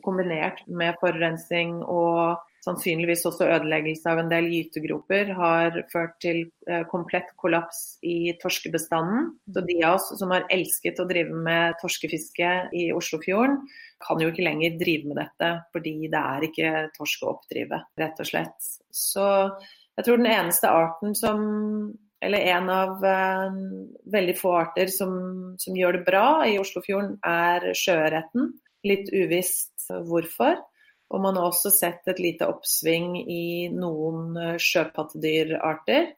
kombinert 0.06 0.62
med 0.72 0.96
forurensning 1.02 1.82
og 1.84 2.40
sannsynligvis 2.66 3.26
også 3.30 3.48
ødeleggelse 3.54 4.10
av 4.10 4.22
en 4.22 4.32
del 4.32 4.48
gytegroper, 4.50 5.32
har 5.38 5.78
ført 5.92 6.18
til 6.24 6.42
eh, 6.70 6.84
komplett 6.90 7.32
kollaps 7.42 8.00
i 8.06 8.34
torskebestanden. 8.42 9.32
Så 9.54 9.66
de 9.68 9.78
av 9.86 10.00
oss 10.00 10.12
som 10.20 10.34
har 10.34 10.48
elsket 10.54 11.02
å 11.02 11.08
drive 11.10 11.36
med 11.46 11.78
torskefiske 11.82 12.54
i 12.76 12.88
Oslofjorden, 12.96 13.62
kan 14.06 14.22
jo 14.22 14.32
ikke 14.32 14.46
lenger 14.46 14.80
drive 14.80 15.12
med 15.12 15.22
dette, 15.22 15.52
fordi 15.74 15.96
det 16.12 16.22
er 16.22 16.48
ikke 16.50 16.72
torsk 16.98 17.24
å 17.24 17.36
oppdrive, 17.36 17.82
rett 18.02 18.20
og 18.22 18.30
slett. 18.30 18.72
Så 18.92 19.28
jeg 19.96 20.08
tror 20.08 20.20
den 20.20 20.34
eneste 20.34 20.72
arten 20.74 21.16
som 21.18 21.46
eller 22.26 22.48
en 22.56 22.70
av 22.74 23.04
eh, 23.06 23.58
veldig 24.14 24.36
få 24.40 24.54
arter 24.58 24.90
som, 24.90 25.12
som, 25.62 25.76
gjør 25.78 26.00
det 26.00 26.06
bra 26.08 26.28
i 26.50 26.56
Oslofjorden, 26.58 27.20
er 27.22 27.68
sjøørreten. 27.78 28.56
Litt 28.88 29.12
uvisst 29.14 29.86
hvorfor. 30.08 30.58
Og 31.14 31.22
man 31.22 31.38
har 31.38 31.50
også 31.50 31.72
sett 31.74 32.08
et 32.10 32.22
lite 32.22 32.48
oppsving 32.50 33.20
i 33.22 33.68
noen 33.74 34.38
eh, 34.42 34.58
sjøpattedyrarter. 34.62 36.10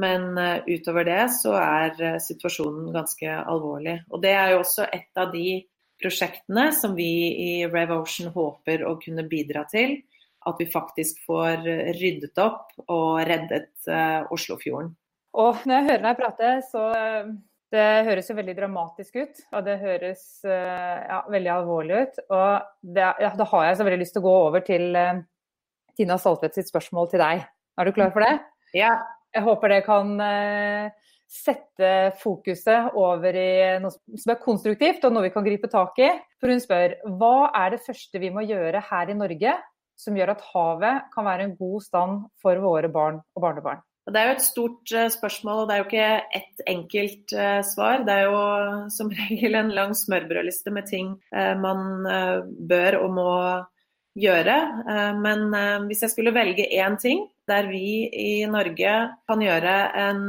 Men 0.00 0.32
eh, 0.40 0.64
utover 0.74 1.06
det 1.06 1.26
så 1.36 1.54
er 1.60 2.00
eh, 2.00 2.18
situasjonen 2.22 2.90
ganske 2.94 3.36
alvorlig. 3.42 3.98
Og 4.10 4.24
det 4.24 4.32
er 4.32 4.54
jo 4.54 4.62
også 4.62 4.88
et 4.88 5.20
av 5.20 5.32
de 5.34 5.60
prosjektene 6.00 6.70
som 6.74 6.96
vi 6.96 7.10
i 7.44 7.52
RevOcean 7.70 8.32
håper 8.34 8.86
å 8.88 8.96
kunne 9.02 9.26
bidra 9.28 9.66
til. 9.70 9.98
At 10.44 10.58
vi 10.60 10.68
faktisk 10.68 11.22
får 11.24 11.62
ryddet 11.96 12.36
opp 12.42 12.74
og 12.92 13.22
reddet 13.24 13.86
Oslofjorden. 14.34 14.90
Og 15.40 15.62
når 15.64 15.78
jeg 15.78 15.86
hører 15.86 16.02
deg 16.04 16.18
prate, 16.18 16.50
så 16.68 16.82
det 17.74 17.86
høres 18.06 18.28
jo 18.30 18.36
veldig 18.38 18.54
dramatisk 18.56 19.16
ut, 19.18 19.40
og 19.54 19.64
det 19.66 19.78
høres 19.82 20.24
eh, 20.46 20.98
ja, 21.08 21.20
veldig 21.30 21.52
alvorlig 21.56 22.02
ut. 22.04 22.20
Og 22.28 22.92
det, 22.96 23.06
ja, 23.24 23.30
da 23.38 23.46
har 23.50 23.68
jeg 23.68 23.78
så 23.80 23.86
veldig 23.88 24.02
lyst 24.02 24.16
til 24.16 24.22
å 24.22 24.28
gå 24.28 24.34
over 24.46 24.64
til 24.66 24.94
uh, 24.94 25.22
Tina 25.98 26.18
Saltvedt 26.20 26.58
sitt 26.58 26.70
spørsmål 26.70 27.10
til 27.12 27.22
deg. 27.24 27.42
Er 27.74 27.88
du 27.88 27.94
klar 27.96 28.14
for 28.14 28.24
det? 28.24 28.36
Ja. 28.76 28.96
Jeg 29.34 29.42
håper 29.42 29.72
det 29.72 29.80
kan 29.82 30.12
uh, 30.22 31.10
sette 31.30 31.90
fokuset 32.20 32.94
over 32.94 33.34
i 33.34 33.54
noe 33.82 34.18
som 34.20 34.34
er 34.34 34.42
konstruktivt 34.42 35.02
og 35.06 35.14
noe 35.14 35.26
vi 35.26 35.32
kan 35.34 35.46
gripe 35.46 35.70
tak 35.72 35.98
i. 35.98 36.12
For 36.38 36.52
hun 36.52 36.62
spør 36.62 36.94
hva 37.18 37.48
er 37.64 37.74
det 37.74 37.82
første 37.86 38.22
vi 38.22 38.30
må 38.34 38.44
gjøre 38.46 38.82
her 38.92 39.10
i 39.10 39.18
Norge 39.18 39.56
som 39.98 40.14
gjør 40.18 40.34
at 40.34 40.46
havet 40.52 41.10
kan 41.14 41.26
være 41.26 41.48
en 41.48 41.56
god 41.58 41.82
stand 41.82 42.22
for 42.42 42.62
våre 42.62 42.90
barn 42.92 43.18
og 43.34 43.46
barnebarn? 43.46 43.82
Det 44.04 44.20
er 44.20 44.28
jo 44.28 44.32
et 44.36 44.44
stort 44.44 44.92
uh, 44.92 45.06
spørsmål, 45.08 45.62
og 45.62 45.68
det 45.68 45.74
er 45.74 45.80
jo 45.80 45.86
ikke 45.88 46.08
ett 46.36 46.64
enkelt 46.68 47.32
uh, 47.32 47.60
svar. 47.64 48.02
Det 48.04 48.12
er 48.12 48.26
jo 48.28 48.40
som 48.92 49.12
regel 49.20 49.56
en 49.56 49.72
lang 49.72 49.94
smørbrødliste 49.96 50.72
med 50.74 50.90
ting 50.90 51.14
uh, 51.32 51.54
man 51.60 52.04
bør 52.68 53.00
og 53.00 53.14
må 53.16 53.30
gjøre. 54.14 54.54
men 55.18 55.40
hvis 55.88 56.04
jeg 56.04 56.10
skulle 56.12 56.30
velge 56.30 56.68
én 56.70 56.94
ting 57.02 57.24
der 57.50 57.66
vi 57.66 58.06
i 58.14 58.46
Norge 58.46 58.92
kan 59.26 59.40
gjøre 59.42 59.72
en 59.98 60.20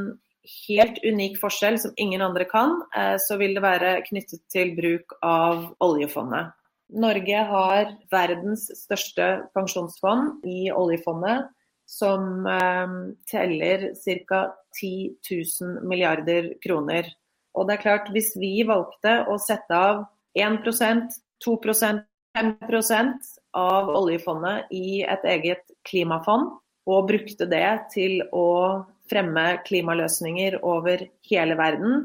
helt 0.65 0.97
unik 1.05 1.37
forskjell 1.37 1.77
som 1.77 1.93
ingen 2.01 2.23
andre 2.25 2.47
kan, 2.49 2.79
så 3.21 3.37
vil 3.37 3.53
det 3.53 3.61
være 3.61 3.99
knyttet 4.07 4.41
til 4.49 4.73
bruk 4.73 5.13
av 5.21 5.67
oljefondet. 5.85 6.49
Norge 6.97 7.43
har 7.51 7.93
verdens 8.09 8.65
største 8.73 9.29
pensjonsfond 9.53 10.41
i 10.49 10.71
oljefondet 10.73 11.45
som 11.85 12.45
eh, 12.49 12.95
teller 13.31 13.91
ca. 14.27 14.41
10 14.75 15.15
000 15.31 15.87
milliarder 15.87 16.53
kroner. 16.63 17.07
Og 17.55 17.67
det 17.67 17.77
er 17.77 17.85
klart, 17.85 18.11
hvis 18.11 18.33
vi 18.35 18.57
valgte 18.67 19.21
å 19.31 19.37
sette 19.39 19.77
av 19.77 20.03
1% 20.35 21.15
2% 21.45 22.03
5% 22.35 23.29
av 23.55 23.89
oljefondet 23.95 24.71
i 24.75 24.99
et 25.07 25.23
eget 25.31 25.71
klimafond, 25.87 26.57
og 26.85 27.07
brukte 27.09 27.47
det 27.49 27.69
til 27.93 28.19
å 28.35 28.83
fremme 29.09 29.45
klimaløsninger 29.65 30.59
over 30.65 31.07
hele 31.29 31.57
verden, 31.57 32.03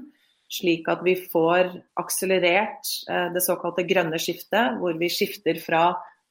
slik 0.50 0.88
at 0.90 1.02
vi 1.06 1.14
får 1.30 1.74
akselerert 2.00 2.88
eh, 3.10 3.28
det 3.34 3.42
såkalte 3.44 3.84
grønne 3.88 4.18
skiftet, 4.22 4.78
hvor 4.80 4.96
vi 4.98 5.10
skifter 5.12 5.60
fra 5.62 5.84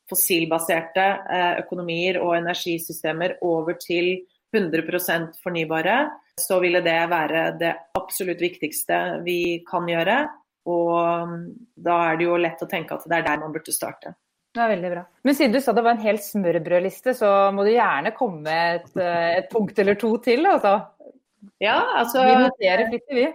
fossilbaserte 0.09 1.05
eh, 1.29 1.53
økonomier 1.63 2.19
og 2.23 2.35
energisystemer 2.39 3.37
over 3.45 3.77
til 3.81 4.17
100% 4.55 5.37
fornybare, 5.43 5.99
så 6.39 6.57
ville 6.63 6.81
det 6.81 6.99
være 7.11 7.43
det 7.59 7.73
absolutt 7.97 8.41
viktigste 8.41 9.19
vi 9.25 9.61
kan 9.67 9.85
gjøre. 9.89 10.23
Og 10.69 11.29
mm, 11.29 11.43
da 11.85 11.99
er 12.09 12.17
det 12.19 12.27
jo 12.27 12.39
lett 12.41 12.63
å 12.65 12.69
tenke 12.69 12.97
at 12.97 13.05
det 13.09 13.19
er 13.19 13.27
der 13.27 13.41
man 13.43 13.53
burde 13.53 13.73
starte. 13.73 14.15
Det 14.49 14.63
er 14.63 14.71
veldig 14.71 14.89
bra. 14.95 15.03
Men 15.27 15.35
siden 15.37 15.53
du 15.53 15.59
sa 15.61 15.73
det 15.77 15.83
var 15.85 15.93
en 15.93 16.01
hel 16.01 16.17
smørbrødliste, 16.23 17.13
så 17.17 17.29
må 17.53 17.65
du 17.67 17.75
gjerne 17.75 18.15
komme 18.17 18.41
med 18.47 18.79
et, 18.79 18.95
eh, 18.97 19.35
et 19.43 19.51
punkt 19.51 19.77
eller 19.77 19.99
to 19.99 20.15
til, 20.25 20.47
altså. 20.49 20.79
Ja, 21.61 21.77
altså 22.01 22.25
Vi 22.25 22.33
noterer 22.47 22.89
flittig, 22.89 23.15
vi. 23.15 23.27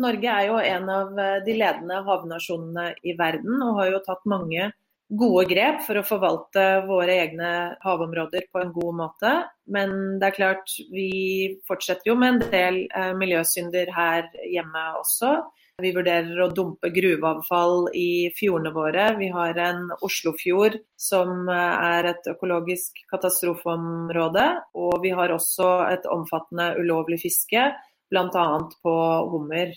Norge 0.00 0.30
er 0.30 0.48
jo 0.48 0.56
en 0.58 0.88
av 0.90 1.20
eh, 1.20 1.36
de 1.44 1.58
ledende 1.60 2.00
havnasjonene 2.06 2.86
i 3.04 3.14
verden 3.18 3.60
og 3.62 3.78
har 3.82 3.92
jo 3.92 4.00
tatt 4.06 4.24
mange 4.30 4.72
gode 5.18 5.46
grep 5.50 5.82
for 5.86 5.98
å 5.98 6.06
forvalte 6.06 6.64
våre 6.88 7.18
egne 7.24 7.50
havområder 7.84 8.48
på 8.52 8.62
en 8.62 8.72
god 8.74 8.98
måte. 9.00 9.34
Men 9.70 10.18
det 10.20 10.30
er 10.30 10.38
klart, 10.38 10.76
vi 10.92 11.58
fortsetter 11.68 12.10
jo 12.10 12.16
med 12.20 12.34
en 12.34 12.54
del 12.54 12.80
eh, 12.88 13.12
miljøsynder 13.18 13.92
her 13.94 14.28
hjemme 14.50 14.86
også. 15.00 15.36
Vi 15.82 15.90
vurderer 15.90 16.38
å 16.38 16.52
dumpe 16.54 16.86
gruveavfall 16.94 17.88
i 17.98 18.30
fjordene 18.36 18.70
våre. 18.76 19.08
Vi 19.18 19.26
har 19.34 19.58
en 19.58 19.88
Oslofjord 20.06 20.78
som 21.00 21.48
eh, 21.50 21.88
er 21.94 22.10
et 22.12 22.28
økologisk 22.30 23.00
katastrofeområde. 23.10 24.46
Og 24.78 25.00
vi 25.02 25.10
har 25.16 25.34
også 25.34 25.72
et 25.88 26.06
omfattende 26.10 26.72
ulovlig 26.78 27.18
fiske, 27.24 27.72
bl.a. 28.12 28.46
på 28.84 28.94
hummer. 29.32 29.74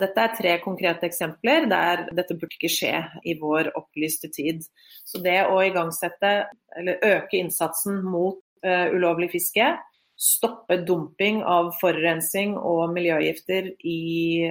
Dette 0.00 0.22
er 0.24 0.34
tre 0.36 0.54
konkrete 0.64 1.06
eksempler 1.08 1.66
der 1.70 2.06
dette 2.16 2.36
burde 2.38 2.56
ikke 2.56 2.72
skje 2.72 2.94
i 3.28 3.36
vår 3.40 3.72
opplyste 3.78 4.30
tid. 4.32 4.64
Så 5.04 5.20
det 5.24 5.42
å 5.48 5.60
igangsette 5.64 6.32
eller 6.78 7.04
øke 7.04 7.40
innsatsen 7.40 8.00
mot 8.06 8.40
uh, 8.66 8.88
ulovlig 8.94 9.30
fiske, 9.34 9.72
stoppe 10.20 10.80
dumping 10.84 11.40
av 11.48 11.72
forurensning 11.80 12.56
og 12.56 12.92
miljøgifter 12.94 13.72
i 13.88 14.00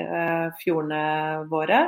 uh, 0.01 0.49
fjordene 0.61 1.49
våre, 1.51 1.83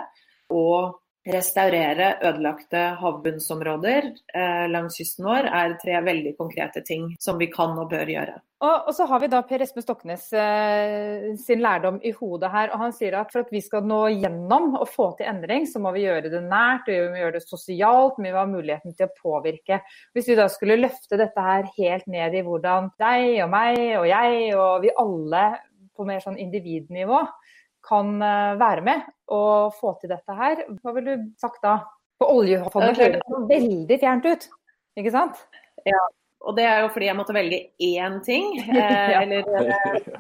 og 0.51 1.00
restaurere 1.27 2.15
ødelagte 2.25 2.79
havbunnsområder 2.97 4.07
eh, 4.33 4.63
langs 4.71 4.97
kysten 4.97 5.27
vår, 5.27 5.49
er 5.53 5.75
tre 5.81 5.99
veldig 6.01 6.33
konkrete 6.39 6.81
ting 6.85 7.11
som 7.21 7.37
vi 7.37 7.51
kan 7.51 7.75
og 7.77 7.91
bør 7.91 8.09
gjøre. 8.09 8.39
Og, 8.61 8.87
og 8.89 8.93
så 8.93 9.05
har 9.09 9.21
vi 9.21 9.29
da 9.29 9.41
Per 9.45 9.61
Espen 9.65 9.85
Stoknes 9.85 10.27
eh, 10.37 11.31
sin 11.41 11.61
lærdom 11.61 11.99
i 12.05 12.13
hodet 12.13 12.49
her. 12.53 12.73
og 12.73 12.81
Han 12.83 12.93
sier 12.93 13.19
at 13.19 13.33
for 13.33 13.45
at 13.45 13.53
vi 13.53 13.61
skal 13.61 13.85
nå 13.89 14.01
gjennom 14.15 14.75
og 14.79 14.89
få 14.89 15.11
til 15.17 15.29
endring, 15.29 15.65
så 15.69 15.81
må 15.81 15.93
vi 15.93 16.07
gjøre 16.07 16.29
det 16.33 16.43
nært, 16.45 16.89
vi 16.89 16.99
må 17.05 17.21
gjøre 17.21 17.37
det 17.37 17.45
sosialt, 17.45 18.17
vi 18.21 18.29
må 18.29 18.41
ha 18.41 18.47
muligheten 18.49 18.97
til 18.97 19.09
å 19.09 19.15
påvirke. 19.17 19.81
Hvis 20.13 20.29
vi 20.29 20.37
da 20.37 20.49
skulle 20.49 20.81
løfte 20.81 21.21
dette 21.21 21.45
her 21.45 21.69
helt 21.77 22.09
ned 22.09 22.37
i 22.37 22.45
hvordan 22.45 22.93
deg 23.01 23.43
og 23.45 23.53
meg 23.53 23.81
og 23.99 24.09
jeg 24.09 24.55
og 24.57 24.85
vi 24.85 24.93
alle 25.05 25.45
på 25.97 26.05
mer 26.07 26.21
sånn 26.23 26.39
individnivå 26.41 27.21
kan 27.85 28.15
eh, 28.21 28.59
være 28.61 28.85
med 28.85 29.09
og 29.31 29.75
få 29.79 29.95
til 30.01 30.11
dette 30.13 30.37
her. 30.37 30.63
Hva 30.81 30.95
ville 30.95 31.17
du 31.17 31.29
sagt 31.41 31.61
da? 31.65 31.79
For 32.21 32.33
oljefondet 32.37 32.99
høres 33.01 33.37
veldig 33.49 33.97
fjernt 34.01 34.27
ut, 34.29 34.49
ikke 34.99 35.13
sant? 35.13 35.39
Ja, 35.87 36.01
og 36.45 36.57
det 36.57 36.67
er 36.69 36.83
jo 36.83 36.91
fordi 36.93 37.07
jeg 37.09 37.17
måtte 37.17 37.37
velge 37.37 37.63
én 37.81 38.19
ting. 38.25 38.53
Eh, 38.81 39.15
eller, 39.21 39.47
eh, 39.57 40.11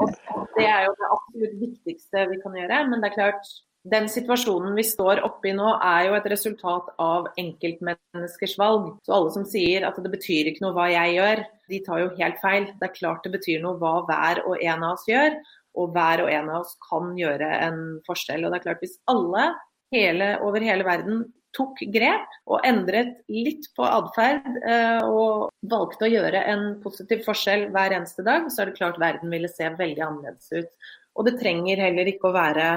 og 0.00 0.46
det 0.56 0.64
er 0.64 0.86
jo 0.86 0.94
det 0.96 1.08
absolutt 1.16 1.58
viktigste 1.60 2.28
vi 2.30 2.38
kan 2.42 2.54
gjøre. 2.56 2.78
Men 2.88 3.02
det 3.02 3.10
er 3.10 3.16
klart, 3.16 3.50
den 3.90 4.08
situasjonen 4.12 4.74
vi 4.76 4.84
står 4.84 5.22
oppe 5.26 5.50
i 5.50 5.54
nå, 5.56 5.72
er 5.84 6.06
jo 6.08 6.16
et 6.16 6.28
resultat 6.32 6.90
av 7.00 7.28
enkeltmenneskers 7.40 8.56
valg. 8.60 8.92
Så 9.04 9.16
alle 9.16 9.34
som 9.34 9.46
sier 9.48 9.86
at 9.88 9.98
det 10.00 10.12
betyr 10.12 10.50
ikke 10.50 10.64
noe 10.66 10.76
hva 10.76 10.90
jeg 10.92 11.16
gjør, 11.18 11.44
de 11.72 11.82
tar 11.86 12.02
jo 12.02 12.10
helt 12.18 12.40
feil. 12.42 12.68
Det 12.80 12.88
er 12.88 12.96
klart 12.96 13.26
det 13.26 13.34
betyr 13.38 13.64
noe 13.64 13.78
hva 13.80 14.00
hver 14.08 14.42
og 14.46 14.60
en 14.60 14.86
av 14.86 14.98
oss 14.98 15.08
gjør 15.10 15.36
og 15.78 15.92
hver 15.94 16.24
og 16.24 16.30
en 16.32 16.48
av 16.50 16.64
oss 16.64 16.76
kan 16.88 17.12
gjøre 17.18 17.50
en 17.66 17.82
forskjell. 18.06 18.44
Og 18.44 18.52
det 18.52 18.60
er 18.60 18.64
klart 18.68 18.82
Hvis 18.84 18.98
alle 19.10 19.50
hele, 19.94 20.32
over 20.46 20.64
hele 20.64 20.86
verden 20.86 21.24
tok 21.56 21.80
grep 21.90 22.30
og 22.46 22.62
endret 22.66 23.16
litt 23.30 23.66
på 23.74 23.82
atferd 23.82 24.46
eh, 24.62 25.02
og 25.02 25.50
valgte 25.66 26.06
å 26.06 26.12
gjøre 26.12 26.44
en 26.52 26.64
positiv 26.82 27.24
forskjell 27.26 27.68
hver 27.74 27.96
eneste 27.96 28.22
dag, 28.26 28.46
så 28.52 28.62
er 28.62 28.70
det 28.70 28.78
klart 28.78 29.00
verden 29.02 29.32
ville 29.34 29.50
se 29.50 29.66
veldig 29.66 30.04
annerledes 30.06 30.52
ut. 30.54 30.92
Og 31.18 31.26
det 31.26 31.40
trenger 31.40 31.82
heller 31.82 32.10
ikke 32.10 32.30
å 32.30 32.36
være 32.36 32.68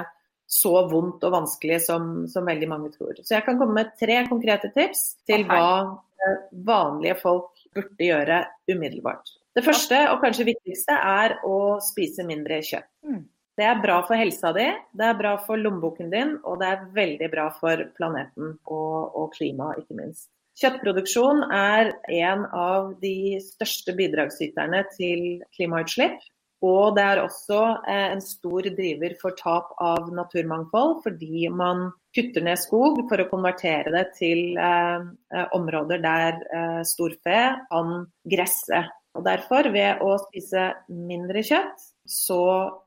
så 0.53 0.73
vondt 0.89 1.23
og 1.25 1.33
vanskelig 1.33 1.79
som, 1.85 2.09
som 2.29 2.49
veldig 2.49 2.69
mange 2.69 2.91
tror. 2.93 3.15
Så 3.21 3.37
jeg 3.37 3.45
kan 3.45 3.59
komme 3.61 3.77
med 3.77 3.93
tre 3.99 4.19
konkrete 4.29 4.73
tips 4.75 5.05
til 5.29 5.45
hva 5.49 5.69
eh, 5.85 6.43
vanlige 6.65 7.17
folk 7.21 7.63
burde 7.73 8.09
gjøre 8.09 8.43
umiddelbart. 8.69 9.37
Det 9.53 9.63
første 9.65 9.99
og 10.09 10.21
kanskje 10.23 10.49
viktigste 10.49 10.95
er 10.97 11.37
å 11.45 11.77
spise 11.83 12.25
mindre 12.25 12.57
kjøtt. 12.65 12.89
Mm. 13.05 13.23
Det 13.53 13.65
er 13.69 13.81
bra 13.83 13.99
for 14.07 14.17
helsa 14.17 14.49
di, 14.55 14.65
det 14.97 15.05
er 15.05 15.17
bra 15.19 15.35
for 15.45 15.61
lommeboken 15.61 16.09
din, 16.09 16.37
og 16.41 16.57
det 16.61 16.71
er 16.71 16.87
veldig 16.95 17.27
bra 17.29 17.51
for 17.53 17.83
planeten 17.99 18.55
og, 18.65 19.13
og 19.13 19.27
klimaet, 19.35 19.83
ikke 19.83 19.99
minst. 19.99 20.31
Kjøttproduksjon 20.57 21.43
er 21.53 21.91
en 22.13 22.45
av 22.49 22.93
de 23.01 23.39
største 23.41 23.93
bidragsyterne 23.97 24.83
til 24.93 25.43
klimautslipp. 25.57 26.19
Og 26.63 26.95
det 26.95 27.03
er 27.03 27.19
også 27.19 27.59
eh, 27.91 28.13
en 28.13 28.21
stor 28.23 28.69
driver 28.77 29.15
for 29.19 29.35
tap 29.35 29.73
av 29.83 30.07
naturmangfold, 30.15 31.01
fordi 31.03 31.49
man 31.51 31.89
kutter 32.15 32.45
ned 32.45 32.61
skog 32.61 33.01
for 33.09 33.19
å 33.19 33.27
konvertere 33.27 33.91
det 33.91 34.05
til 34.15 34.55
eh, 34.55 35.09
eh 35.35 35.57
områder 35.57 35.99
der 36.05 36.39
eh, 36.39 36.81
storfe 36.87 37.41
kan 37.67 37.97
gresse. 38.23 38.85
Og 39.13 39.25
Derfor, 39.25 39.69
ved 39.73 40.01
å 40.01 40.15
spise 40.25 40.69
mindre 40.89 41.43
kjøtt, 41.45 41.89
så 42.09 42.39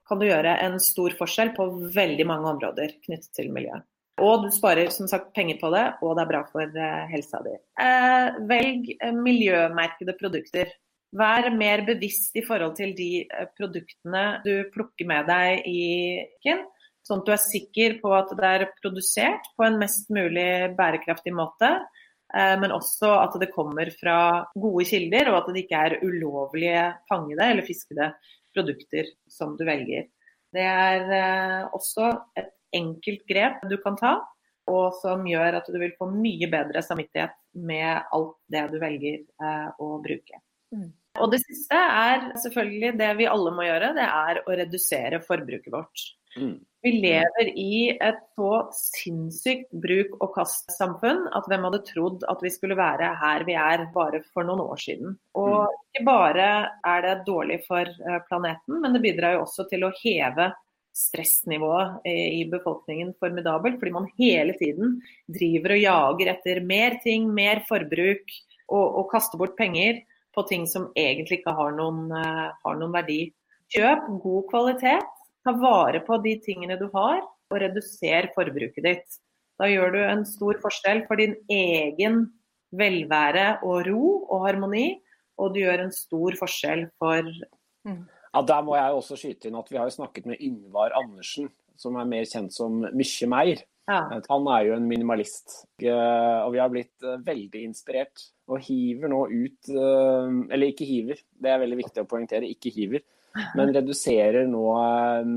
kan 0.08 0.20
du 0.20 0.26
gjøre 0.26 0.56
en 0.64 0.80
stor 0.82 1.14
forskjell 1.18 1.52
på 1.56 1.68
veldig 1.94 2.26
mange 2.28 2.50
områder 2.56 2.96
knyttet 3.06 3.30
til 3.36 3.52
miljøet. 3.54 3.86
Og 4.24 4.46
du 4.46 4.48
sparer 4.52 4.88
som 4.92 5.08
sagt 5.10 5.34
penger 5.36 5.58
på 5.60 5.70
det, 5.74 5.84
og 6.00 6.16
det 6.16 6.24
er 6.24 6.30
bra 6.30 6.42
for 6.48 6.78
eh, 6.82 7.06
helsa 7.12 7.42
di. 7.44 7.52
Eh, 7.84 8.38
velg 8.48 8.90
eh, 8.96 9.12
miljømerkede 9.12 10.16
produkter. 10.16 10.72
Vær 11.16 11.50
mer 11.54 11.84
bevisst 11.86 12.34
i 12.36 12.44
forhold 12.44 12.74
til 12.78 12.94
de 12.96 13.10
eh, 13.24 13.50
produktene 13.58 14.24
du 14.46 14.54
plukker 14.72 15.08
med 15.10 15.28
deg 15.28 15.68
i 15.68 15.84
kjøkken, 16.40 16.64
Sånn 17.06 17.22
at 17.22 17.28
du 17.28 17.34
er 17.36 17.42
sikker 17.42 18.00
på 18.00 18.10
at 18.16 18.32
det 18.34 18.48
er 18.50 18.66
produsert 18.80 19.44
på 19.54 19.66
en 19.66 19.78
mest 19.78 20.08
mulig 20.10 20.72
bærekraftig 20.78 21.34
måte. 21.36 21.68
Eh, 22.34 22.54
men 22.60 22.74
også 22.74 23.12
at 23.20 23.36
det 23.40 23.52
kommer 23.54 23.90
fra 24.00 24.18
gode 24.58 24.86
kilder, 24.88 25.30
og 25.30 25.42
at 25.42 25.52
det 25.52 25.64
ikke 25.64 25.82
er 25.88 25.98
ulovlige 26.02 26.86
fangede 27.10 27.50
eller 27.52 27.66
fiskede 27.66 28.10
produkter 28.56 29.12
som 29.30 29.54
du 29.58 29.66
velger. 29.68 30.08
Det 30.54 30.64
er 30.64 31.12
eh, 31.20 31.60
også 31.76 32.10
et 32.38 32.50
enkelt 32.76 33.22
grep 33.28 33.62
du 33.70 33.76
kan 33.82 33.98
ta, 34.00 34.16
og 34.66 34.96
som 34.98 35.22
gjør 35.28 35.60
at 35.60 35.68
du 35.70 35.78
vil 35.78 35.94
få 35.98 36.08
mye 36.10 36.48
bedre 36.50 36.82
samvittighet 36.82 37.36
med 37.54 38.02
alt 38.16 38.34
det 38.50 38.64
du 38.72 38.80
velger 38.82 39.20
eh, 39.22 39.68
å 39.78 39.96
bruke. 40.02 40.42
Mm. 40.74 40.90
Og 41.22 41.30
det 41.32 41.40
siste 41.44 41.78
er 41.78 42.26
selvfølgelig 42.42 42.96
det 42.98 43.12
vi 43.20 43.28
alle 43.30 43.52
må 43.54 43.64
gjøre, 43.64 43.94
det 43.96 44.04
er 44.04 44.42
å 44.42 44.56
redusere 44.58 45.22
forbruket 45.24 45.72
vårt. 45.72 46.08
Mm. 46.36 46.56
Vi 46.86 46.92
lever 47.02 47.48
i 47.58 47.78
et 47.90 48.18
så 48.36 48.50
sinnssykt 48.76 49.72
bruk 49.82 50.12
og 50.20 50.36
kast-samfunn 50.36 51.24
at 51.34 51.48
hvem 51.50 51.64
hadde 51.66 51.80
trodd 51.88 52.26
at 52.30 52.44
vi 52.44 52.52
skulle 52.54 52.76
være 52.78 53.08
her 53.18 53.42
vi 53.48 53.56
er 53.58 53.88
bare 53.94 54.20
for 54.30 54.46
noen 54.46 54.62
år 54.62 54.82
siden. 54.84 55.16
Og 55.34 55.72
ikke 55.88 56.04
bare 56.06 56.50
er 56.86 57.02
det 57.02 57.16
dårlig 57.26 57.58
for 57.66 57.82
eh, 57.82 58.20
planeten, 58.28 58.78
men 58.84 58.94
det 58.94 59.02
bidrar 59.02 59.34
jo 59.34 59.42
også 59.48 59.66
til 59.72 59.88
å 59.88 59.94
heve 59.98 60.52
stressnivået 60.96 62.06
i 62.08 62.44
befolkningen 62.48 63.12
formidabelt, 63.20 63.76
fordi 63.80 63.92
man 63.92 64.06
hele 64.16 64.54
tiden 64.56 64.94
driver 65.28 65.74
og 65.74 65.82
jager 65.82 66.30
etter 66.32 66.62
mer 66.64 66.96
ting, 67.02 67.26
mer 67.36 67.60
forbruk 67.68 68.30
og, 68.70 68.86
og 68.86 69.10
kaster 69.10 69.40
bort 69.40 69.58
penger 69.58 70.00
på 70.36 70.44
ting 70.48 70.64
som 70.68 70.88
egentlig 70.96 71.40
ikke 71.40 71.56
har 71.56 71.76
noen, 71.76 72.08
uh, 72.12 72.48
har 72.62 72.80
noen 72.80 72.94
verdi. 72.96 73.20
Kjøp 73.72 74.08
god 74.22 74.48
kvalitet, 74.52 75.15
ta 75.46 75.54
vare 75.56 76.02
på 76.06 76.18
de 76.24 76.34
tingene 76.42 76.78
du 76.80 76.88
har, 76.94 77.22
og 77.46 77.60
reduser 77.62 78.30
forbruket 78.34 78.82
ditt. 78.84 79.20
Da 79.56 79.68
gjør 79.70 79.94
du 79.94 80.00
en 80.04 80.24
stor 80.28 80.58
forskjell 80.60 81.04
for 81.06 81.20
din 81.20 81.36
egen 81.48 82.26
velvære 82.76 83.62
og 83.64 83.86
ro 83.86 84.08
og 84.26 84.48
harmoni, 84.48 84.88
og 85.40 85.54
du 85.54 85.62
gjør 85.62 85.86
en 85.86 85.94
stor 85.94 86.36
forskjell 86.42 86.88
for 87.00 87.30
Mm. 87.86 88.02
Ja, 88.34 88.42
Der 88.42 88.62
må 88.66 88.74
jeg 88.76 88.98
også 88.98 89.16
skyte 89.16 89.48
inn 89.48 89.56
at 89.56 89.70
vi 89.70 89.78
har 89.78 89.88
snakket 89.94 90.26
med 90.26 90.42
Yngvar 90.42 90.90
Andersen, 90.98 91.48
som 91.78 91.96
er 91.96 92.08
mer 92.10 92.26
kjent 92.26 92.52
som 92.52 92.82
Mykje 92.82 93.28
Meir. 93.30 93.62
ja. 93.88 94.20
Han 94.28 94.48
er 94.50 94.64
jo 94.66 94.74
en 94.74 94.88
minimalist, 94.88 95.66
eh, 95.80 96.38
og 96.42 96.52
vi 96.52 96.58
har 96.58 96.68
blitt 96.68 97.02
eh, 97.02 97.20
veldig 97.22 97.62
inspirert. 97.62 98.24
Og 98.48 98.58
hiver 98.58 99.08
nå 99.08 99.26
ut 99.26 99.70
eh, 99.70 100.54
Eller 100.54 100.72
ikke 100.72 100.86
hiver, 100.86 101.22
det 101.42 101.50
er 101.50 101.62
veldig 101.62 101.78
viktig 101.84 102.02
å 102.02 102.08
poengtere, 102.10 102.50
ikke 102.50 102.74
hiver. 102.74 103.06
Men 103.58 103.74
reduserer 103.74 104.48
nå 104.50 104.64
eh, 104.80 105.30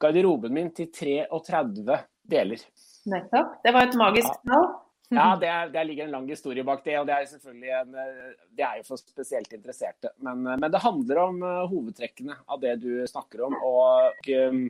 garderoben 0.00 0.54
min 0.54 0.72
til 0.76 0.90
33 0.92 2.00
deler. 2.22 2.64
Nettopp. 3.10 3.60
Det 3.64 3.74
var 3.74 3.88
et 3.88 4.00
magisk 4.00 4.40
tall. 4.48 4.72
Ja, 5.12 5.26
det, 5.40 5.48
er, 5.48 5.68
det 5.68 5.82
ligger 5.84 6.06
en 6.06 6.14
lang 6.16 6.28
historie 6.28 6.64
bak 6.66 6.80
det, 6.84 6.94
og 6.98 7.06
det 7.06 7.14
er 7.14 7.26
selvfølgelig 7.28 7.72
en, 7.78 7.98
eh, 8.00 8.30
det 8.56 8.64
er 8.66 8.78
jo 8.80 8.86
for 8.88 9.00
spesielt 9.00 9.52
interesserte. 9.52 10.14
Men, 10.24 10.46
eh, 10.46 10.56
men 10.60 10.72
det 10.72 10.80
handler 10.82 11.20
om 11.26 11.42
eh, 11.44 11.60
hovedtrekkene 11.70 12.38
av 12.46 12.62
det 12.62 12.78
du 12.82 12.90
snakker 13.10 13.44
om. 13.46 13.56
Og 13.68 14.30
um, 14.48 14.64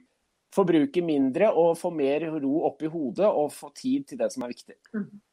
forbruke 0.55 1.03
mindre 1.05 1.51
og 1.51 1.75
få 1.79 1.91
mer 1.95 2.27
ro 2.43 2.65
oppi 2.69 2.89
hodet 2.91 3.27
og 3.27 3.53
få 3.55 3.71
tid 3.77 4.07
til 4.11 4.21
det 4.21 4.31
som 4.33 4.47
er 4.47 4.55
viktig. 4.55 4.77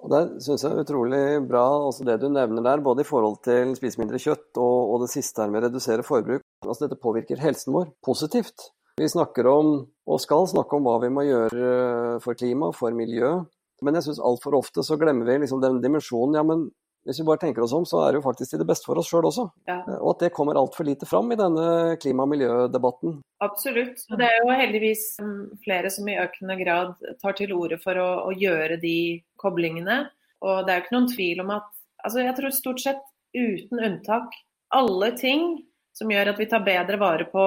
Og 0.02 0.12
Det 0.14 0.22
syns 0.46 0.66
jeg 0.66 0.74
er 0.74 0.84
utrolig 0.84 1.24
bra, 1.48 1.66
også 1.88 2.08
det 2.08 2.20
du 2.24 2.28
nevner 2.34 2.66
der, 2.66 2.84
både 2.84 3.06
i 3.06 3.08
forhold 3.08 3.42
til 3.46 3.76
spise 3.78 4.02
mindre 4.02 4.22
kjøtt 4.22 4.58
og, 4.58 4.78
og 4.96 5.06
det 5.06 5.12
siste 5.14 5.44
her 5.44 5.54
med 5.54 5.62
å 5.62 5.70
redusere 5.70 6.06
forbruk. 6.06 6.46
Altså 6.66 6.86
Dette 6.86 7.02
påvirker 7.02 7.42
helsen 7.42 7.76
vår 7.78 7.92
positivt. 8.06 8.72
Vi 9.00 9.08
snakker 9.10 9.48
om, 9.48 9.72
og 10.06 10.22
skal 10.22 10.50
snakke 10.52 10.78
om, 10.78 10.86
hva 10.86 11.00
vi 11.02 11.10
må 11.14 11.24
gjøre 11.26 12.20
for 12.22 12.38
klima, 12.38 12.74
for 12.76 12.94
miljø. 12.94 13.40
Men 13.82 13.98
jeg 13.98 14.10
syns 14.10 14.22
altfor 14.22 14.60
ofte 14.60 14.84
så 14.86 14.98
glemmer 15.02 15.26
vi 15.26 15.40
liksom 15.42 15.62
den 15.64 15.80
dimensjonen. 15.82 16.38
Ja, 16.38 16.44
men 16.46 16.68
hvis 17.08 17.20
vi 17.22 17.26
bare 17.26 17.42
tenker 17.42 17.64
oss 17.66 17.74
om, 17.74 17.86
så 17.88 18.04
er 18.04 18.12
det 18.12 18.20
jo 18.20 18.26
faktisk 18.28 18.54
til 18.54 18.62
det 18.62 18.68
beste 18.70 18.86
for 18.86 19.00
oss 19.02 19.10
sjøl 19.10 19.26
også. 19.30 19.48
Ja. 19.70 19.80
Og 19.98 20.14
at 20.14 20.26
det 20.26 20.34
kommer 20.36 20.60
altfor 20.60 20.86
lite 20.86 21.08
fram 21.10 21.32
i 21.34 21.40
denne 21.40 21.98
klima- 22.02 22.28
og 22.28 22.32
miljødebatten. 22.34 23.16
Absolutt. 23.42 24.04
Og 24.12 24.22
det 24.22 24.28
er 24.28 24.38
jo 24.38 24.60
heldigvis 24.60 25.06
mm, 25.22 25.42
flere 25.66 25.90
som 25.94 26.10
i 26.12 26.20
økende 26.22 26.60
grad 26.62 26.94
tar 27.24 27.38
til 27.40 27.56
orde 27.58 27.80
for 27.82 27.98
å, 27.98 28.10
å 28.30 28.36
gjøre 28.38 28.78
de 28.84 28.98
koblingene. 29.42 30.04
Og 30.46 30.62
det 30.66 30.74
er 30.74 30.80
jo 30.80 30.86
ikke 30.86 30.98
noen 30.98 31.12
tvil 31.16 31.42
om 31.46 31.56
at 31.58 31.68
altså 32.06 32.22
jeg 32.22 32.38
tror 32.38 32.54
stort 32.54 32.86
sett 32.86 33.04
uten 33.34 33.82
unntak 33.82 34.38
alle 34.76 35.12
ting 35.18 35.52
som 35.98 36.12
gjør 36.12 36.32
at 36.32 36.40
vi 36.40 36.48
tar 36.50 36.64
bedre 36.66 37.00
vare 37.02 37.28
på 37.32 37.44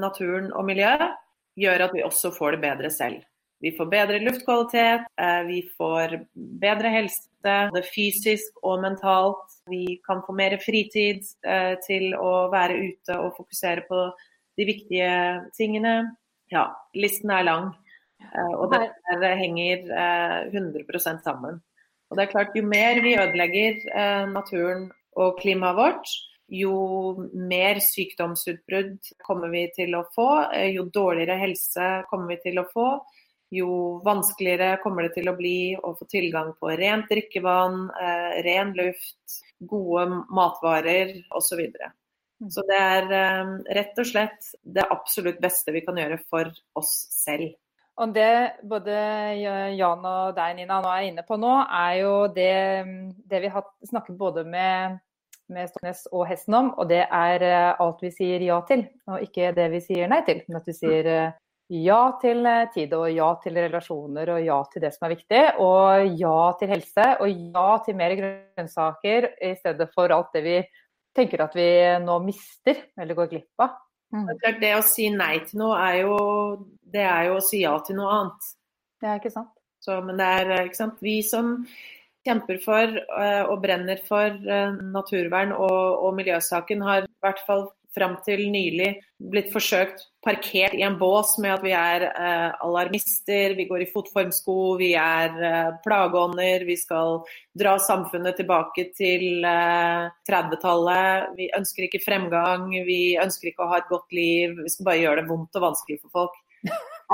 naturen 0.00 0.52
og 0.54 0.66
miljøet, 0.68 1.16
gjør 1.58 1.86
at 1.88 1.94
vi 1.96 2.04
også 2.06 2.30
får 2.34 2.56
det 2.56 2.62
bedre 2.62 2.90
selv. 2.94 3.24
Vi 3.60 3.72
får 3.76 3.90
bedre 3.92 4.18
luftkvalitet, 4.24 5.04
eh, 5.20 5.42
vi 5.44 5.60
får 5.76 6.14
bedre 6.34 6.88
helse, 6.88 7.28
både 7.44 7.82
fysisk 7.92 8.56
og 8.64 8.80
mentalt. 8.80 9.58
Vi 9.68 10.00
kan 10.06 10.22
få 10.24 10.32
mer 10.36 10.56
fritid 10.64 11.26
eh, 11.44 11.74
til 11.84 12.14
å 12.16 12.48
være 12.52 12.78
ute 12.80 13.18
og 13.20 13.36
fokusere 13.36 13.84
på 13.88 14.06
de 14.56 14.66
viktige 14.68 15.12
tingene. 15.56 16.16
Ja, 16.52 16.70
listen 16.96 17.30
er 17.36 17.44
lang. 17.44 17.68
Eh, 18.20 18.54
Og 18.56 18.72
det 18.72 19.34
henger 19.42 19.84
eh, 19.92 20.48
100% 20.56 21.22
sammen. 21.24 21.60
Og 22.10 22.16
det 22.16 22.24
er 22.26 22.32
klart, 22.32 22.56
Jo 22.56 22.64
mer 22.66 22.98
vi 23.04 23.14
ødelegger 23.14 24.26
naturen 24.32 24.88
og 25.14 25.38
klimaet 25.38 25.76
vårt, 25.76 26.08
jo 26.50 27.28
mer 27.32 27.78
sykdomsutbrudd 27.78 28.98
kommer 29.22 29.52
vi 29.52 29.68
til 29.76 29.94
å 29.94 30.02
få. 30.16 30.26
Jo 30.74 30.88
dårligere 30.90 31.38
helse 31.38 31.90
kommer 32.10 32.34
vi 32.34 32.40
til 32.42 32.58
å 32.58 32.66
få. 32.72 32.88
Jo 33.50 33.98
vanskeligere 34.06 34.78
kommer 34.82 35.08
det 35.08 35.16
til 35.16 35.30
å 35.30 35.36
bli 35.38 35.74
å 35.74 35.94
få 35.98 36.06
tilgang 36.10 36.52
på 36.60 36.70
rent 36.78 37.08
drikkevann, 37.10 37.80
eh, 37.90 38.36
ren 38.46 38.70
luft, 38.78 39.40
gode 39.58 40.04
matvarer 40.30 41.16
osv. 41.34 41.48
Så, 41.48 41.58
videre. 41.58 41.90
så 42.46 42.62
det 42.68 42.78
er 42.78 43.16
eh, 43.16 43.56
rett 43.80 43.98
og 43.98 44.06
slett 44.06 44.52
det 44.62 44.86
absolutt 44.86 45.42
beste 45.42 45.74
vi 45.74 45.82
kan 45.86 45.98
gjøre 45.98 46.20
for 46.30 46.52
oss 46.78 46.94
selv. 47.10 47.58
Og 48.00 48.14
det 48.16 48.62
både 48.64 48.94
Jan 49.76 50.06
og 50.08 50.32
deg, 50.38 50.54
Nina, 50.56 50.78
nå 50.80 50.94
er 50.94 51.10
inne 51.10 51.24
på 51.26 51.36
nå, 51.40 51.52
er 51.66 51.98
jo 52.00 52.14
det, 52.32 52.54
det 53.28 53.42
vi 53.42 53.50
har 53.52 53.66
snakket 53.90 54.16
både 54.16 54.46
med, 54.48 55.00
med 55.52 55.68
Stoknes 55.68 56.06
og 56.14 56.24
Hesten 56.30 56.56
om, 56.56 56.72
og 56.78 56.88
det 56.88 57.02
er 57.04 57.44
eh, 57.44 57.82
alt 57.82 58.00
vi 58.06 58.14
sier 58.14 58.46
ja 58.46 58.62
til, 58.68 58.86
og 59.10 59.26
ikke 59.26 59.52
det 59.58 59.68
vi 59.74 59.82
sier 59.84 60.08
nei 60.08 60.22
til. 60.28 60.40
Men 60.48 60.62
at 60.62 60.70
vi 60.70 60.76
sier 60.78 61.10
eh, 61.12 61.36
ja 61.70 62.00
til 62.20 62.46
eh, 62.50 62.68
tid, 62.74 62.94
og 62.98 63.06
ja 63.14 63.28
til 63.42 63.58
relasjoner, 63.58 64.34
og 64.34 64.44
ja 64.44 64.58
til 64.72 64.84
det 64.84 64.92
som 64.94 65.06
er 65.06 65.14
viktig. 65.14 65.42
Og 65.62 66.16
ja 66.20 66.38
til 66.58 66.72
helse, 66.74 67.06
og 67.20 67.44
ja 67.56 67.68
til 67.86 67.98
mer 68.00 68.16
grønnsaker, 68.18 69.28
i 69.46 69.54
stedet 69.58 69.90
for 69.94 70.12
alt 70.14 70.34
det 70.34 70.44
vi 70.46 70.58
tenker 71.16 71.42
at 71.42 71.54
vi 71.58 71.70
nå 72.04 72.18
mister 72.22 72.84
eller 72.98 73.18
går 73.18 73.30
glipp 73.32 73.64
av. 73.64 73.78
Det, 74.10 74.36
er 74.46 74.58
det 74.58 74.74
å 74.74 74.82
si 74.82 75.06
nei 75.14 75.36
til 75.46 75.60
noe 75.62 75.78
er 75.86 76.00
jo, 76.02 76.18
det 76.82 77.02
er 77.06 77.28
jo 77.28 77.38
å 77.38 77.46
si 77.46 77.62
ja 77.62 77.76
til 77.86 77.98
noe 78.00 78.10
annet. 78.16 78.52
Det 79.00 79.08
er 79.08 79.20
ikke 79.22 79.34
sant? 79.34 79.52
Så, 79.80 79.96
men 80.04 80.18
det 80.18 80.26
er 80.26 80.64
ikke 80.64 80.80
sant? 80.80 80.98
vi 81.02 81.20
som 81.24 81.54
kjemper 82.26 82.58
for 82.60 82.98
eh, 82.98 83.42
og 83.46 83.60
brenner 83.62 84.00
for 84.04 84.34
eh, 84.34 84.80
naturvern 84.92 85.54
og, 85.56 85.78
og 86.04 86.16
miljøsaken, 86.18 86.82
har 86.84 87.06
i 87.06 87.12
hvert 87.24 87.40
fall 87.46 87.68
fram 87.96 88.16
til 88.26 88.46
nylig 88.52 88.92
blitt 89.32 89.50
forsøkt 89.52 90.06
parkert 90.24 90.74
i 90.76 90.84
en 90.84 90.98
bås 91.00 91.34
med 91.40 91.54
at 91.54 91.64
vi 91.64 91.72
er 91.76 92.04
eh, 92.08 92.50
alarmister, 92.64 93.54
vi 93.56 93.66
går 93.68 93.84
i 93.84 93.88
fotformsko, 93.90 94.56
vi 94.80 94.92
er 95.00 95.36
eh, 95.48 95.70
plageånder, 95.84 96.64
vi 96.68 96.76
skal 96.80 97.20
dra 97.56 97.76
samfunnet 97.82 98.38
tilbake 98.40 98.90
til 98.96 99.44
eh, 99.48 100.08
30-tallet. 100.28 101.32
Vi 101.40 101.50
ønsker 101.56 101.88
ikke 101.88 102.04
fremgang, 102.04 102.68
vi 102.86 103.16
ønsker 103.20 103.50
ikke 103.50 103.66
å 103.66 103.72
ha 103.72 103.80
et 103.80 103.92
godt 103.92 104.16
liv, 104.16 104.58
vi 104.60 104.72
skal 104.72 104.90
bare 104.90 105.04
gjøre 105.04 105.22
det 105.22 105.30
vondt 105.32 105.60
og 105.60 105.68
vanskelig 105.70 106.00
for 106.02 106.20
folk. 106.20 106.40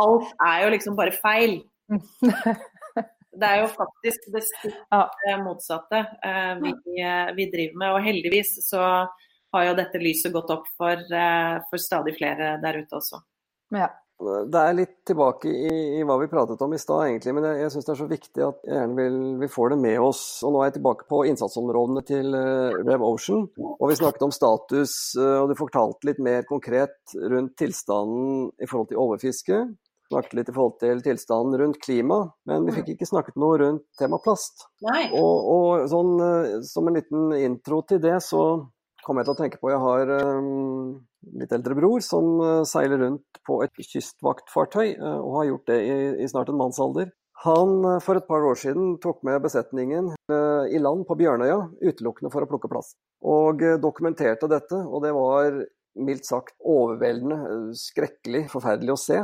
Alt 0.02 0.32
er 0.44 0.64
jo 0.64 0.72
liksom 0.74 0.98
bare 0.98 1.14
feil. 1.22 1.60
Det 3.36 3.44
er 3.44 3.58
jo 3.60 3.68
faktisk 3.68 4.28
det 4.32 5.36
motsatte 5.44 5.98
eh, 6.24 6.52
vi, 6.62 6.72
eh, 7.02 7.32
vi 7.36 7.48
driver 7.52 7.80
med. 7.82 7.94
Og 7.96 8.06
heldigvis 8.06 8.54
så 8.64 8.82
har 9.56 9.70
jo 9.70 9.76
dette 9.78 10.00
lyset 10.02 10.34
gått 10.34 10.52
opp 10.54 10.68
for, 10.76 10.94
eh, 10.94 11.54
for 11.70 11.82
stadig 11.82 12.16
flere 12.18 12.56
der 12.62 12.82
ute 12.84 13.00
også. 13.00 13.22
Ja. 13.74 13.90
Det 14.16 14.56
er 14.56 14.72
litt 14.72 14.94
tilbake 15.04 15.50
i, 15.50 15.72
i 15.98 16.04
hva 16.08 16.14
vi 16.16 16.28
pratet 16.30 16.62
om 16.64 16.72
i 16.72 16.78
stad, 16.80 17.02
egentlig. 17.04 17.34
Men 17.36 17.44
jeg, 17.50 17.58
jeg 17.60 17.72
syns 17.74 17.86
det 17.86 17.92
er 17.92 17.98
så 18.00 18.06
viktig 18.08 18.44
at 18.46 18.62
jeg 18.64 18.72
gjerne 18.72 18.96
vil, 18.96 19.18
vi 19.42 19.48
får 19.52 19.74
det 19.74 19.78
med 19.82 19.96
oss. 20.00 20.22
Og 20.46 20.54
nå 20.54 20.62
er 20.62 20.70
jeg 20.70 20.76
tilbake 20.78 21.08
på 21.10 21.18
innsatsområdene 21.28 22.02
til 22.08 22.32
uh, 22.32 22.78
Rev 22.80 23.04
Ocean. 23.04 23.44
Og 23.60 23.90
vi 23.90 23.98
snakket 24.00 24.24
om 24.24 24.32
status, 24.32 24.94
uh, 25.20 25.42
og 25.42 25.50
du 25.52 25.58
fortalte 25.58 26.08
litt 26.08 26.22
mer 26.24 26.48
konkret 26.48 26.96
rundt 27.20 27.58
tilstanden 27.60 28.46
i 28.56 28.70
forhold 28.70 28.88
til 28.94 29.02
overfiske. 29.04 29.60
Snakket 30.08 30.38
litt 30.38 30.48
i 30.48 30.54
forhold 30.56 30.78
til 30.80 31.04
tilstanden 31.04 31.60
rundt 31.60 31.80
klima, 31.82 32.22
men 32.48 32.64
vi 32.64 32.78
fikk 32.78 32.94
ikke 32.94 33.10
snakket 33.10 33.36
noe 33.42 33.60
rundt 33.60 33.84
tema 34.00 34.20
plast. 34.22 34.64
Nei. 34.86 35.10
Og, 35.18 35.50
og 35.52 35.86
sånn, 35.92 36.16
uh, 36.24 36.56
som 36.64 36.88
en 36.88 36.96
liten 36.96 37.36
intro 37.36 37.82
til 37.84 38.00
det, 38.00 38.16
så 38.24 38.46
kommer 39.06 39.22
jeg 39.22 39.28
til 39.28 39.36
å 39.36 39.40
tenke 39.42 39.60
på 39.62 39.70
Jeg 39.70 39.82
har 39.82 40.10
um, 40.34 40.96
litt 41.38 41.54
eldre 41.54 41.76
bror 41.78 42.02
som 42.04 42.40
uh, 42.42 42.64
seiler 42.66 43.00
rundt 43.04 43.40
på 43.46 43.60
et 43.64 43.86
kystvaktfartøy, 43.92 44.96
uh, 44.98 45.20
og 45.20 45.38
har 45.40 45.48
gjort 45.52 45.70
det 45.70 45.78
i, 45.84 45.94
i 46.24 46.28
snart 46.30 46.50
en 46.50 46.58
mannsalder. 46.58 47.12
Han 47.44 47.78
uh, 47.84 48.00
for 48.02 48.18
et 48.18 48.26
par 48.28 48.44
år 48.48 48.58
siden 48.58 48.96
tok 49.02 49.22
med 49.26 49.42
besetningen 49.44 50.14
i 50.26 50.78
land 50.82 51.04
på 51.06 51.14
Bjørnøya 51.20 51.60
utelukkende 51.78 52.32
for 52.32 52.42
å 52.42 52.48
plukke 52.50 52.70
plast. 52.72 52.96
Og 53.22 53.60
dokumenterte 53.78 54.48
dette, 54.50 54.74
og 54.74 55.04
det 55.04 55.12
var 55.14 55.60
mildt 55.96 56.26
sagt 56.26 56.56
overveldende, 56.66 57.70
skrekkelig, 57.78 58.42
forferdelig 58.50 58.96
å 58.96 58.98
se. 59.00 59.20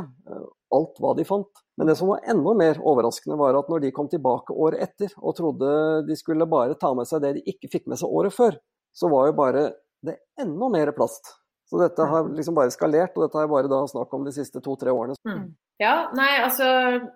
Alt 0.73 1.01
hva 1.03 1.11
de 1.17 1.25
fant. 1.27 1.61
Men 1.77 1.89
det 1.89 1.97
som 1.99 2.09
var 2.13 2.23
enda 2.29 2.53
mer 2.57 2.79
overraskende, 2.79 3.35
var 3.37 3.59
at 3.59 3.67
når 3.69 3.83
de 3.83 3.91
kom 3.93 4.07
tilbake 4.09 4.55
året 4.55 4.87
etter 4.87 5.11
og 5.19 5.35
trodde 5.37 5.73
de 6.07 6.17
skulle 6.17 6.47
bare 6.49 6.79
ta 6.79 6.93
med 6.97 7.09
seg 7.09 7.25
det 7.25 7.35
de 7.37 7.45
ikke 7.51 7.71
fikk 7.75 7.91
med 7.91 7.99
seg 7.99 8.15
året 8.15 8.33
før, 8.33 8.57
så 8.93 9.09
var 9.11 9.29
jo 9.29 9.35
bare 9.37 9.65
det 10.03 10.17
enda 10.41 10.69
mer 10.69 10.91
plast. 10.95 11.33
Så 11.69 11.79
dette 11.81 12.05
har 12.05 12.29
liksom 12.29 12.55
bare 12.55 12.73
skalert, 12.73 13.15
og 13.17 13.25
dette 13.25 13.39
har 13.39 13.47
jeg 13.47 13.53
bare 13.55 13.71
da 13.71 13.83
snakk 13.89 14.11
om 14.13 14.25
de 14.27 14.33
siste 14.35 14.61
to-tre 14.61 14.93
årene. 14.93 15.17
Mm. 15.25 15.53
Ja, 15.81 16.11
nei, 16.13 16.31
altså 16.43 16.67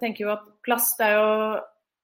tenker 0.01 0.25
jo 0.25 0.31
at 0.33 0.45
plast 0.65 1.01
er 1.03 1.13
jo 1.13 1.27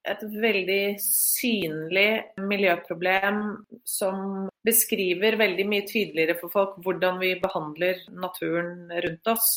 et 0.03 0.23
veldig 0.27 0.97
synlig 1.01 2.07
miljøproblem 2.43 3.39
som 3.87 4.47
beskriver 4.67 5.37
veldig 5.39 5.65
mye 5.69 5.85
tydeligere 5.87 6.35
for 6.41 6.51
folk 6.51 6.79
hvordan 6.83 7.21
vi 7.21 7.33
behandler 7.41 8.01
naturen 8.11 8.91
rundt 8.91 9.31
oss. 9.31 9.47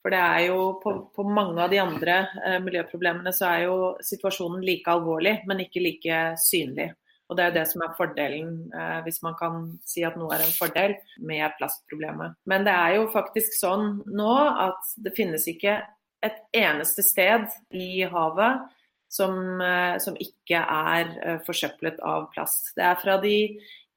For 0.00 0.14
det 0.14 0.22
er 0.22 0.42
jo 0.48 0.60
på, 0.82 0.94
på 1.12 1.26
mange 1.28 1.60
av 1.62 1.72
de 1.72 1.80
andre 1.82 2.20
eh, 2.46 2.60
miljøproblemene 2.62 3.32
så 3.36 3.48
er 3.50 3.64
jo 3.66 3.78
situasjonen 4.06 4.64
like 4.64 4.92
alvorlig, 4.92 5.40
men 5.50 5.64
ikke 5.66 5.82
like 5.82 6.20
synlig. 6.40 6.92
Og 7.26 7.38
det 7.38 7.44
er 7.46 7.54
det 7.56 7.64
som 7.70 7.82
er 7.82 7.94
fordelen, 7.98 8.54
eh, 8.70 9.00
hvis 9.06 9.18
man 9.24 9.34
kan 9.38 9.64
si 9.88 10.04
at 10.06 10.18
noe 10.18 10.34
er 10.36 10.44
en 10.44 10.54
fordel 10.54 10.94
med 11.18 11.56
plastproblemet. 11.58 12.36
Men 12.46 12.66
det 12.66 12.74
er 12.74 12.96
jo 12.98 13.08
faktisk 13.10 13.56
sånn 13.58 14.00
nå 14.06 14.34
at 14.68 14.94
det 15.02 15.14
finnes 15.16 15.46
ikke 15.50 15.80
et 16.26 16.38
eneste 16.54 17.02
sted 17.06 17.48
i 17.74 18.06
havet 18.10 18.68
som, 19.12 19.60
eh, 19.60 19.98
som 20.02 20.18
ikke 20.18 20.60
er 20.60 21.10
eh, 21.22 21.40
forsøplet 21.46 21.98
av 22.04 22.30
plast. 22.34 22.72
Det 22.76 22.86
er 22.86 23.02
fra 23.02 23.18
de 23.22 23.36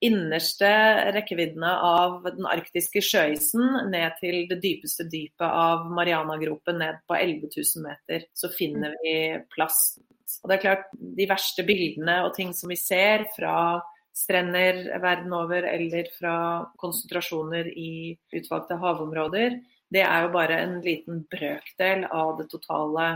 innerste 0.06 0.70
rekkeviddene 1.14 1.72
av 1.84 2.22
den 2.24 2.48
arktiske 2.48 3.02
sjøisen 3.04 3.92
ned 3.92 4.16
til 4.22 4.46
det 4.48 4.62
dypeste 4.64 5.06
dypet 5.12 5.44
av 5.44 5.90
Marianagropen 5.92 6.80
ned 6.80 7.02
på 7.10 7.18
11 7.18 7.50
000 7.52 7.84
meter, 7.84 8.30
så 8.34 8.52
finner 8.54 8.96
vi 9.04 9.18
plast. 9.52 10.00
Og 10.44 10.52
det 10.52 10.58
er 10.58 10.66
klart, 10.66 10.92
De 10.94 11.28
verste 11.30 11.66
bildene 11.68 12.22
og 12.26 12.36
ting 12.38 12.54
som 12.56 12.72
vi 12.72 12.78
ser 12.80 13.26
fra 13.36 13.82
strender 14.16 14.82
verden 15.00 15.34
over 15.36 15.64
eller 15.70 16.10
fra 16.18 16.36
konsentrasjoner 16.82 17.70
i 17.72 18.18
utvalgte 18.36 18.80
havområder, 18.82 19.60
det 19.90 20.04
er 20.06 20.26
jo 20.26 20.34
bare 20.34 20.60
en 20.64 20.76
liten 20.86 21.24
brøkdel 21.32 22.06
av 22.14 22.42
totale, 22.52 23.08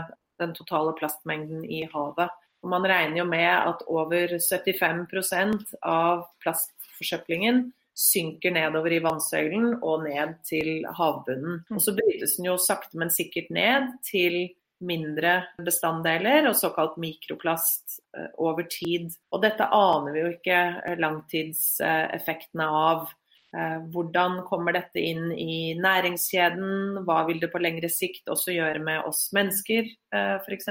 den 0.42 0.54
totale 0.56 0.94
plastmengden 0.98 1.62
i 1.68 1.84
havet. 1.92 2.32
Og 2.64 2.72
man 2.72 2.86
regner 2.88 3.20
jo 3.20 3.28
med 3.28 3.52
at 3.52 3.84
over 3.92 4.34
75% 4.40 5.74
av 5.84 6.24
plastforsøplingen 6.42 7.66
synker 7.94 8.54
nedover 8.56 8.96
i 8.96 9.02
vannsøylen 9.04 9.76
og 9.76 10.02
ned 10.08 10.34
til 10.48 10.86
havbunnen. 10.98 11.60
Og 11.70 11.82
så 11.84 11.94
brytes 11.94 12.38
den 12.38 12.48
jo 12.48 12.56
sakte, 12.58 12.98
men 12.98 13.12
sikkert 13.12 13.52
ned 13.54 13.92
til 14.08 14.48
mindre 14.82 15.34
bestanddeler 15.64 16.48
og 16.48 16.56
såkalt 16.58 16.96
mikroplast 17.00 18.00
eh, 18.16 18.30
over 18.42 18.66
tid. 18.70 19.12
Og 19.34 19.44
dette 19.44 19.68
aner 19.70 20.14
vi 20.14 20.24
jo 20.24 20.32
ikke 20.34 20.62
eh, 20.80 20.96
langtidseffektene 21.00 22.66
av. 22.66 23.06
Eh, 23.54 23.78
hvordan 23.94 24.40
kommer 24.48 24.76
dette 24.76 25.02
inn 25.02 25.30
i 25.32 25.76
næringskjeden? 25.78 27.04
Hva 27.06 27.22
vil 27.28 27.40
det 27.42 27.52
på 27.52 27.62
lengre 27.62 27.90
sikt 27.92 28.30
også 28.32 28.56
gjøre 28.56 28.82
med 28.82 29.06
oss 29.08 29.28
mennesker, 29.36 29.88
f.eks.? 30.44 30.70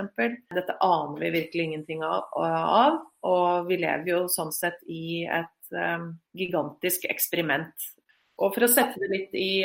Dette 0.53 0.77
aner 0.83 1.19
vi 1.23 1.33
virkelig 1.39 1.69
ingenting 1.69 2.05
av. 2.07 3.01
Og 3.23 3.69
vi 3.69 3.79
lever 3.79 4.09
jo 4.11 4.23
sånn 4.31 4.51
sett 4.55 4.81
i 4.91 5.23
et 5.23 5.51
gigantisk 6.37 7.07
eksperiment. 7.09 7.91
Og 8.43 8.51
for 8.53 8.65
å 8.65 8.69
sette 8.69 8.99
det 8.99 9.09
litt 9.09 9.37
i 9.37 9.63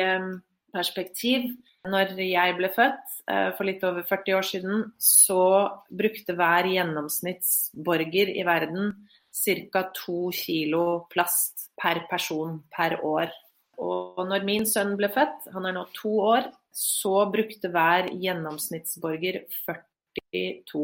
perspektiv. 0.75 1.51
Når 1.89 2.19
jeg 2.21 2.57
ble 2.59 2.69
født 2.75 3.19
eh, 3.31 3.51
for 3.57 3.69
litt 3.69 3.85
over 3.87 4.05
40 4.07 4.37
år 4.39 4.47
siden, 4.47 4.85
så 5.01 5.43
brukte 5.89 6.35
hver 6.37 6.69
gjennomsnittsborger 6.69 8.33
i 8.35 8.45
verden 8.47 8.93
ca. 9.33 9.85
2 9.95 10.19
kilo 10.35 10.85
plast 11.12 11.69
per 11.79 12.05
person 12.11 12.59
per 12.75 12.99
år. 13.07 13.33
Og 13.79 14.25
når 14.27 14.47
min 14.47 14.66
sønn 14.66 14.97
ble 14.99 15.11
født, 15.14 15.51
han 15.55 15.69
er 15.69 15.77
nå 15.77 15.87
to 15.95 16.16
år, 16.35 16.51
så 16.75 17.29
brukte 17.31 17.71
hver 17.73 18.11
gjennomsnittsborger 18.11 19.45
42 20.33 20.83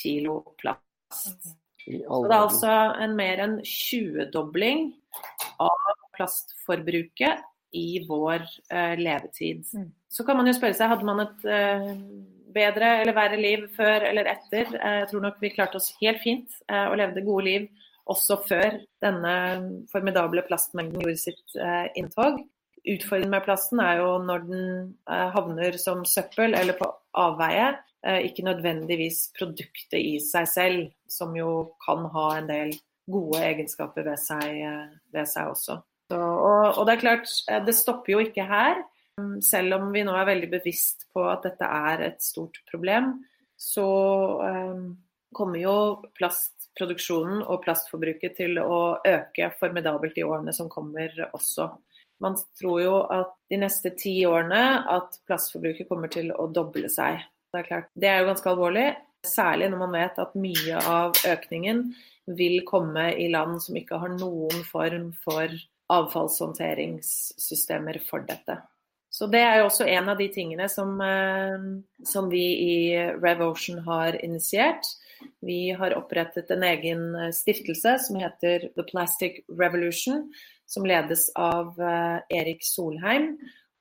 kilo 0.00 0.40
plast. 0.60 1.50
Så 1.88 2.22
det 2.28 2.34
er 2.34 2.40
altså 2.42 2.72
en 3.02 3.14
mer 3.18 3.40
enn 3.42 3.58
20-dobling 3.64 4.90
av 5.64 6.02
plastforbruket 6.14 7.46
i 7.72 8.04
vår 8.08 8.42
uh, 8.72 8.94
levetid. 8.98 9.64
Mm. 9.74 9.90
Så 10.08 10.24
kan 10.24 10.38
man 10.38 10.48
jo 10.48 10.56
spørre 10.56 10.76
seg, 10.76 10.90
hadde 10.92 11.08
man 11.08 11.24
et 11.24 11.48
uh, 11.48 11.90
bedre 12.54 12.92
eller 13.02 13.16
verre 13.16 13.40
liv 13.40 13.66
før 13.76 14.06
eller 14.08 14.30
etter? 14.32 14.70
Uh, 14.76 15.00
jeg 15.02 15.08
tror 15.10 15.24
nok 15.26 15.42
vi 15.42 15.52
klarte 15.54 15.80
oss 15.80 15.90
helt 16.00 16.22
fint 16.24 16.60
og 16.68 16.96
levde 17.00 17.26
gode 17.26 17.44
liv 17.48 17.66
også 18.08 18.38
før 18.48 18.78
denne 19.04 19.32
formidable 19.92 20.40
plastmengden 20.46 21.02
gjorde 21.02 21.20
sitt 21.20 21.58
inntog. 21.98 22.38
Utfordringen 22.88 23.34
med 23.34 23.44
plasten 23.44 23.82
er 23.84 23.98
jo 24.00 24.14
når 24.24 24.46
den 24.48 24.70
havner 25.34 25.76
som 25.76 26.06
søppel 26.08 26.56
eller 26.56 26.78
på 26.78 26.88
avveie, 27.20 27.74
ikke 28.24 28.46
nødvendigvis 28.46 29.26
produktet 29.36 29.98
i 30.00 30.16
seg 30.24 30.48
selv, 30.48 30.88
som 31.04 31.36
jo 31.36 31.74
kan 31.84 32.08
ha 32.14 32.24
en 32.38 32.48
del 32.48 32.72
gode 33.12 33.44
egenskaper 33.44 34.08
ved 34.08 34.24
seg, 34.24 34.64
ved 35.12 35.28
seg 35.28 35.52
også. 35.52 35.76
Så, 36.08 36.18
og, 36.18 36.78
og, 36.78 36.84
det 36.88 36.94
er 36.94 37.02
klart, 37.02 37.32
eh, 37.50 37.60
det 37.64 37.76
stopper 37.76 38.14
jo 38.14 38.22
ikke 38.24 38.46
her. 38.48 38.80
Selv 39.42 39.74
om 39.80 39.88
vi 39.90 40.04
nå 40.06 40.14
er 40.14 40.28
veldig 40.28 40.48
bevisst 40.52 41.08
på 41.14 41.24
at 41.26 41.42
dette 41.42 41.66
er 41.66 42.04
et 42.06 42.20
stort 42.22 42.60
problem, 42.70 43.16
så 43.58 43.86
um, 44.38 44.84
kommer 45.34 45.58
jo 45.58 45.74
plastproduksjonen 46.14 47.42
og 47.42 47.64
plastforbruket 47.64 48.36
til 48.38 48.60
å 48.62 49.00
øke 49.02 49.50
formidabelt 49.58 50.20
i 50.20 50.26
årene 50.26 50.54
som 50.54 50.70
kommer 50.70 51.10
også. 51.32 51.66
Man 52.22 52.38
tror 52.58 52.78
jo 52.82 52.94
at 53.14 53.34
de 53.50 53.58
neste 53.62 53.92
ti 53.98 54.14
årene 54.26 54.62
at 54.90 55.18
plastforbruket 55.26 55.90
kommer 55.90 56.10
til 56.14 56.30
å 56.34 56.46
doble 56.54 56.90
seg. 56.90 57.20
Det 57.50 57.62
er 57.62 57.68
klart, 57.68 57.90
det 57.94 58.10
er 58.10 58.22
jo 58.22 58.30
ganske 58.30 58.52
alvorlig, 58.52 58.86
særlig 59.26 59.70
når 59.72 59.82
man 59.82 59.96
vet 59.98 60.22
at 60.22 60.38
mye 60.38 60.84
av 60.94 61.18
økningen 61.26 61.82
vil 62.38 62.60
komme 62.68 63.08
i 63.18 63.28
land 63.32 63.58
som 63.64 63.78
ikke 63.78 63.98
har 64.02 64.14
noen 64.14 64.62
form 64.68 65.10
for 65.24 65.54
avfallshåndteringssystemer 65.92 67.98
for 68.08 68.20
dette. 68.28 68.56
Så 69.10 69.26
Det 69.26 69.40
er 69.40 69.58
jo 69.58 69.64
også 69.66 69.84
en 69.88 70.08
av 70.12 70.18
de 70.18 70.28
tingene 70.28 70.68
som, 70.68 71.00
eh, 71.00 71.58
som 72.04 72.28
vi 72.30 72.44
i 72.62 72.96
RevOcean 73.18 73.78
har 73.86 74.24
initiert. 74.24 74.80
Vi 75.40 75.70
har 75.70 75.94
opprettet 75.96 76.50
en 76.50 76.62
egen 76.62 77.14
eh, 77.16 77.30
stiftelse 77.32 77.98
som 78.04 78.16
heter 78.20 78.68
The 78.76 78.82
Plastic 78.90 79.32
Revolution, 79.48 80.32
som 80.66 80.86
ledes 80.86 81.30
av 81.34 81.80
eh, 81.80 82.20
Erik 82.30 82.62
Solheim, 82.62 83.38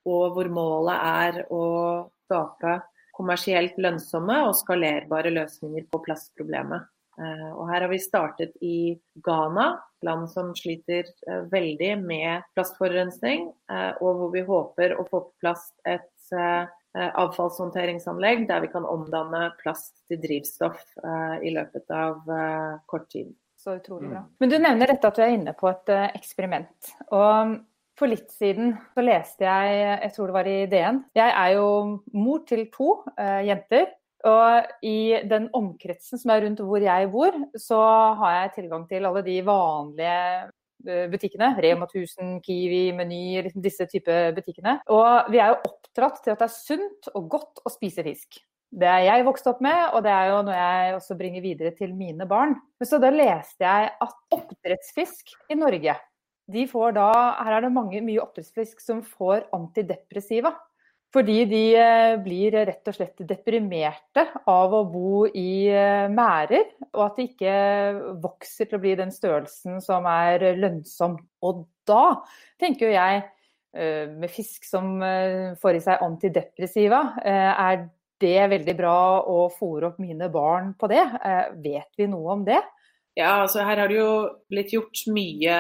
og 0.08 0.34
hvor 0.34 0.50
målet 0.50 0.96
er 0.96 1.46
å 1.52 2.10
skape 2.26 2.82
kommersielt 3.18 3.78
lønnsomme 3.82 4.48
og 4.48 4.56
skalerbare 4.56 5.30
løsninger 5.34 5.84
på 5.92 6.00
plastproblemet. 6.06 6.82
Eh, 7.18 7.50
og 7.56 7.70
her 7.72 7.82
har 7.82 7.90
vi 7.90 7.98
startet 8.02 8.54
i 8.62 8.94
Ghana, 9.26 9.72
land 10.06 10.28
som 10.30 10.52
sliter 10.58 11.08
eh, 11.28 11.44
veldig 11.50 11.96
med 12.04 12.46
plastforurensning, 12.54 13.48
eh, 13.72 13.92
og 14.04 14.20
hvor 14.20 14.34
vi 14.36 14.44
håper 14.46 14.94
å 14.98 15.06
få 15.08 15.20
på 15.26 15.34
plass 15.42 15.72
et 15.88 16.14
avfallshåndteringsanlegg 16.98 18.48
der 18.50 18.60
vi 18.66 18.70
kan 18.72 18.84
omdanne 18.88 19.52
plast 19.62 19.94
til 20.10 20.18
drivstoff 20.20 20.82
i 21.46 21.52
løpet 21.56 21.88
av 21.94 22.26
kort 22.90 23.06
tid. 23.14 23.30
Så 23.56 23.78
utrolig 23.78 24.10
bra. 24.10 24.24
Mm. 24.26 24.32
Men 24.42 24.52
du 24.52 24.58
nevner 24.58 24.92
dette 24.92 25.08
at 25.08 25.16
du 25.16 25.24
er 25.24 25.36
inne 25.38 25.54
på 25.56 25.70
et 25.70 25.88
eksperiment. 26.10 26.90
Og 27.16 27.54
for 27.96 28.12
litt 28.12 28.34
siden 28.36 28.76
så 28.92 29.06
leste 29.06 29.46
jeg, 29.46 29.78
jeg 30.02 30.12
tror 30.18 30.28
det 30.28 30.38
var 30.40 30.50
i 30.52 30.58
DN 30.74 31.00
Jeg 31.16 31.32
er 31.46 31.54
jo 31.56 31.70
mor 32.18 32.44
til 32.50 32.66
to 32.76 32.90
jenter. 33.46 33.88
Og 34.28 34.86
i 34.86 35.00
den 35.30 35.48
omkretsen 35.56 36.20
som 36.20 36.34
er 36.34 36.44
rundt 36.46 36.62
hvor 36.66 36.84
jeg 36.84 37.10
bor, 37.14 37.36
så 37.60 37.80
har 38.22 38.36
jeg 38.42 38.56
tilgang 38.58 38.88
til 38.90 39.08
alle 39.08 39.24
de 39.26 39.38
vanlige 39.48 40.18
eh, 40.88 41.06
butikkene. 41.12 41.54
Rema 41.64 41.88
1000, 41.88 42.42
Kiwi, 42.46 42.84
Meny, 42.98 43.48
disse 43.56 43.88
type 43.92 44.20
butikkene. 44.36 44.80
Og 44.92 45.32
vi 45.32 45.42
er 45.42 45.54
jo 45.54 45.62
oppdratt 45.72 46.22
til 46.24 46.36
at 46.36 46.44
det 46.44 46.50
er 46.50 46.56
sunt 46.58 47.12
og 47.16 47.32
godt 47.38 47.64
å 47.64 47.74
spise 47.74 48.06
fisk. 48.06 48.42
Det 48.68 48.88
er 48.88 49.06
jeg 49.06 49.24
vokst 49.24 49.48
opp 49.48 49.62
med, 49.64 49.94
og 49.96 50.04
det 50.04 50.12
er 50.12 50.34
jo 50.34 50.42
noe 50.44 50.56
jeg 50.58 50.96
også 50.98 51.16
bringer 51.16 51.44
videre 51.44 51.72
til 51.78 51.94
mine 51.96 52.28
barn. 52.28 52.58
Så 52.84 53.00
da 53.00 53.14
leste 53.14 53.64
jeg 53.64 53.94
at 54.04 54.18
oppdrettsfisk 54.36 55.32
i 55.48 55.56
Norge, 55.56 55.96
de 56.52 56.64
får 56.68 56.94
da 56.96 57.08
Her 57.44 57.58
er 57.58 57.66
det 57.66 57.76
mange, 57.76 58.02
mye 58.04 58.24
oppdrettsfisk 58.24 58.84
som 58.84 59.02
får 59.04 59.48
antidepressiva. 59.56 60.54
Fordi 61.16 61.38
de 61.48 61.62
eh, 61.80 62.18
blir 62.20 62.52
rett 62.68 62.90
og 62.90 62.98
slett 62.98 63.22
deprimerte 63.30 64.26
av 64.52 64.74
å 64.76 64.84
bo 64.92 65.24
i 65.28 65.70
eh, 65.72 66.10
merder, 66.12 66.68
og 66.92 67.04
at 67.06 67.20
de 67.20 67.28
ikke 67.30 67.54
vokser 68.24 68.68
til 68.68 68.78
å 68.78 68.84
bli 68.84 68.96
den 69.00 69.14
størrelsen 69.16 69.80
som 69.84 70.08
er 70.12 70.44
lønnsom. 70.60 71.16
Og 71.48 71.64
da 71.88 72.20
tenker 72.60 72.90
jo 72.90 72.98
jeg, 72.98 73.24
eh, 73.80 74.04
med 74.12 74.34
fisk 74.34 74.68
som 74.68 74.98
får 75.62 75.80
i 75.80 75.86
seg 75.88 76.04
antidepressiva, 76.04 77.02
er 77.24 77.88
det 78.20 78.50
veldig 78.52 78.76
bra 78.76 78.98
å 79.30 79.46
fòre 79.54 79.94
opp 79.94 80.02
mine 80.04 80.28
barn 80.34 80.74
på 80.76 80.90
det? 80.92 81.06
Vet 81.64 82.02
vi 82.02 82.10
noe 82.12 82.36
om 82.36 82.44
det? 82.48 82.60
Ja, 83.18 83.32
altså 83.42 83.64
her 83.66 83.80
har 83.82 83.90
det 83.90 83.98
jo 83.98 84.10
blitt 84.52 84.76
gjort 84.76 85.00
mye, 85.10 85.58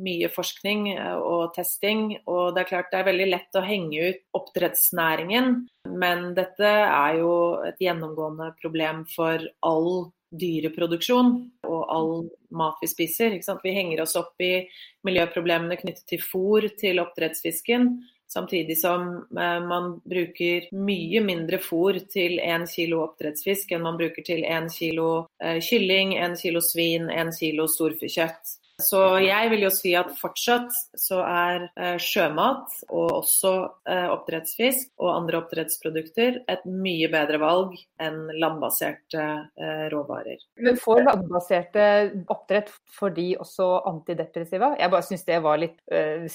mye, 0.00 0.28
forskning 0.32 0.86
og 0.96 1.52
testing. 1.52 2.14
Og 2.24 2.54
det 2.56 2.62
er 2.62 2.70
klart 2.70 2.88
det 2.92 3.02
er 3.02 3.08
veldig 3.10 3.26
lett 3.28 3.58
å 3.58 3.64
henge 3.66 4.06
ut 4.08 4.22
oppdrettsnæringen. 4.38 5.50
Men 5.92 6.30
dette 6.38 6.70
er 6.86 7.18
jo 7.20 7.32
et 7.68 7.82
gjennomgående 7.84 8.48
problem 8.62 9.04
for 9.12 9.44
all 9.68 10.08
dyreproduksjon 10.36 11.34
og 11.68 11.82
all 11.92 12.12
mat 12.56 12.80
vi 12.80 12.88
spiser. 12.90 13.36
Vi 13.62 13.76
henger 13.76 14.02
oss 14.02 14.16
opp 14.18 14.40
i 14.40 14.64
miljøproblemene 15.06 15.76
knyttet 15.78 16.08
til 16.08 16.24
fôr 16.24 16.64
til 16.80 17.04
oppdrettsfisken. 17.04 17.90
Samtidig 18.28 18.78
som 18.80 19.02
eh, 19.38 19.60
man 19.62 20.00
bruker 20.04 20.66
mye 20.74 21.20
mindre 21.22 21.60
fôr 21.62 22.00
til 22.10 22.40
én 22.42 22.66
kilo 22.66 23.04
oppdrettsfisk 23.04 23.70
enn 23.72 23.84
man 23.86 23.98
bruker 24.00 24.26
til 24.26 24.42
én 24.42 24.66
kilo 24.72 25.28
eh, 25.42 25.60
kylling, 25.62 26.16
én 26.18 26.34
kilo 26.40 26.62
svin, 26.64 27.06
én 27.06 27.30
kilo 27.38 27.68
storfekjøtt. 27.70 28.56
Så 28.82 29.00
jeg 29.24 29.48
vil 29.48 29.62
jo 29.64 29.70
si 29.72 29.94
at 29.96 30.10
fortsatt 30.18 30.74
så 31.00 31.22
er 31.24 31.62
eh, 31.80 31.94
sjømat, 32.02 32.74
og 32.90 33.22
også 33.22 33.52
eh, 33.88 34.08
oppdrettsfisk 34.12 34.90
og 35.00 35.14
andre 35.14 35.40
oppdrettsprodukter, 35.40 36.42
et 36.52 36.66
mye 36.68 37.08
bedre 37.12 37.40
valg 37.40 37.72
enn 38.04 38.26
landbaserte 38.36 39.24
eh, 39.56 39.86
råvarer. 39.92 40.44
Men 40.60 40.76
får 40.80 41.06
landbaserte 41.06 41.86
oppdrett 42.28 42.68
for 42.98 43.16
de 43.16 43.30
også 43.40 43.70
antidepressiva? 43.88 44.74
Jeg 44.76 44.92
bare 44.92 45.08
syns 45.08 45.24
det 45.24 45.40
var 45.44 45.62
litt 45.62 45.80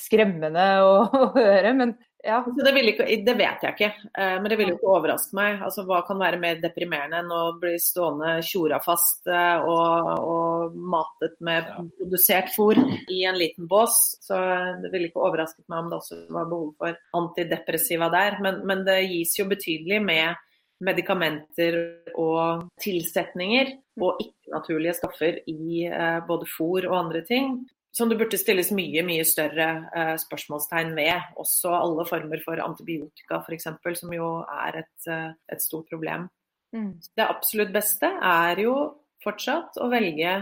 skremmende 0.01 0.67
å, 0.81 0.95
høre. 1.37 1.75
men 1.77 1.93
ja. 2.23 2.39
Det, 2.55 2.71
ikke, 2.85 3.05
det, 3.25 3.33
vet 3.39 3.63
jeg 3.65 3.75
ikke, 3.75 3.89
eh, 4.17 4.35
men 4.41 4.49
det 4.51 4.57
vil 4.59 4.71
jo 4.71 4.75
ikke 4.77 4.91
overraske 4.93 5.37
meg. 5.37 5.61
Altså, 5.65 5.85
hva 5.87 6.01
kan 6.07 6.19
være 6.21 6.39
mer 6.41 6.61
deprimerende 6.61 7.21
enn 7.23 7.33
å 7.33 7.41
bli 7.61 7.73
stående 7.81 8.35
tjora 8.45 8.81
fast 8.83 9.29
eh, 9.31 9.65
og, 9.65 10.11
og, 10.21 10.77
matet 10.91 11.35
med 11.43 11.67
produsert 11.97 12.53
fôr 12.55 12.79
i 13.09 13.23
en 13.29 13.39
liten 13.39 13.67
bås? 13.71 13.97
Så 14.21 14.37
det 14.83 14.93
ville 14.93 15.09
ikke 15.09 15.23
overrasket 15.23 15.65
meg 15.71 15.83
om 15.83 15.91
det 15.91 15.99
også 16.01 16.21
var 16.37 16.47
behov 16.51 16.71
for 16.79 17.01
antidepressiva 17.21 18.11
der. 18.13 18.39
Men, 18.45 18.63
men 18.69 18.85
det 18.87 19.01
gis 19.09 19.35
jo 19.39 19.49
betydelig 19.51 20.01
med 20.05 20.39
medikamenter 20.81 21.77
og 22.17 22.65
tilsetninger 22.81 23.75
og 24.01 24.21
ikke-naturlige 24.23 24.97
stoffer 24.97 25.43
i 25.49 25.85
eh, 25.89 26.19
både 26.27 26.49
fôr 26.49 26.89
og 26.89 26.97
andre 27.03 27.25
ting 27.27 27.61
som 27.91 28.09
det 28.09 28.17
burde 28.19 28.39
stilles 28.39 28.71
mye 28.75 29.03
mye 29.03 29.25
større 29.27 29.67
eh, 29.95 30.13
spørsmålstegn 30.21 30.93
ved. 30.95 31.33
Også 31.41 31.73
alle 31.75 32.05
former 32.07 32.43
for 32.45 32.61
antibiotika 32.63 33.41
f.eks., 33.41 33.67
som 33.99 34.15
jo 34.15 34.31
er 34.47 34.81
et, 34.83 35.09
eh, 35.11 35.29
et 35.51 35.63
stort 35.63 35.91
problem. 35.91 36.29
Mm. 36.75 36.93
Det 37.17 37.27
absolutt 37.27 37.73
beste 37.75 38.07
er 38.07 38.63
jo 38.63 38.75
fortsatt 39.23 39.77
å 39.83 39.89
velge 39.91 40.39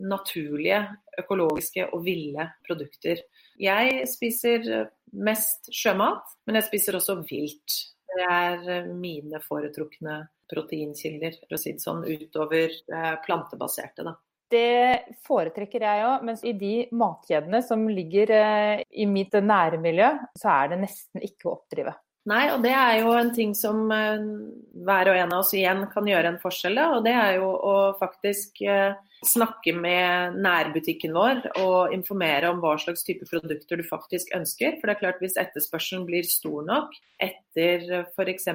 naturlige, 0.00 0.80
økologiske 1.20 1.86
og 1.92 2.02
ville 2.04 2.48
produkter. 2.66 3.22
Jeg 3.60 4.06
spiser 4.08 4.90
mest 5.12 5.70
sjømat, 5.74 6.36
men 6.46 6.58
jeg 6.58 6.68
spiser 6.68 6.98
også 6.98 7.20
vilt. 7.28 7.76
Det 8.10 8.26
er 8.26 8.66
eh, 8.66 8.90
mine 8.90 9.40
foretrukne 9.44 10.24
proteinkilder, 10.50 11.38
for 11.44 11.56
å 11.56 11.60
si 11.62 11.76
det 11.76 11.84
sånn, 11.84 12.02
utover 12.08 12.72
eh, 12.72 13.14
plantebaserte. 13.24 14.06
da. 14.06 14.16
Det 14.50 15.16
foretrekker 15.26 15.84
jeg 15.86 16.06
òg, 16.08 16.24
mens 16.26 16.42
i 16.42 16.52
de 16.58 16.74
matkjedene 16.96 17.62
som 17.62 17.84
ligger 17.90 18.32
eh, 18.34 18.84
i 18.90 19.06
mitt 19.06 19.36
nære 19.36 19.78
miljø, 19.82 20.10
så 20.38 20.50
er 20.56 20.72
det 20.72 20.80
nesten 20.84 21.22
ikke 21.26 21.48
å 21.48 21.58
oppdrive. 21.58 21.94
Nei, 22.28 22.50
og 22.52 22.60
det 22.60 22.72
er 22.76 22.98
jo 23.00 23.12
en 23.16 23.30
ting 23.32 23.54
som 23.56 23.86
eh, 23.94 24.24
hver 24.84 25.08
og 25.12 25.20
en 25.20 25.30
av 25.32 25.44
oss 25.44 25.54
igjen 25.56 25.86
kan 25.92 26.08
gjøre 26.08 26.34
en 26.34 26.42
forskjell. 26.42 26.80
Og 26.96 27.06
det 27.06 27.14
er 27.16 27.38
jo 27.38 27.48
å 27.48 27.76
faktisk 28.00 28.60
eh, 28.66 28.98
snakke 29.24 29.72
med 29.76 30.36
nærbutikken 30.44 31.16
vår 31.16 31.40
og 31.62 31.94
informere 31.96 32.50
om 32.52 32.60
hva 32.60 32.74
slags 32.80 33.06
type 33.06 33.28
produkter 33.30 33.80
du 33.80 33.86
faktisk 33.86 34.34
ønsker. 34.36 34.76
For 34.76 34.90
det 34.90 34.96
er 34.96 35.02
klart 35.04 35.24
hvis 35.24 35.38
etterspørselen 35.40 36.04
blir 36.08 36.28
stor 36.28 36.66
nok 36.66 36.92
etter 37.22 38.04
f.eks 38.04 38.50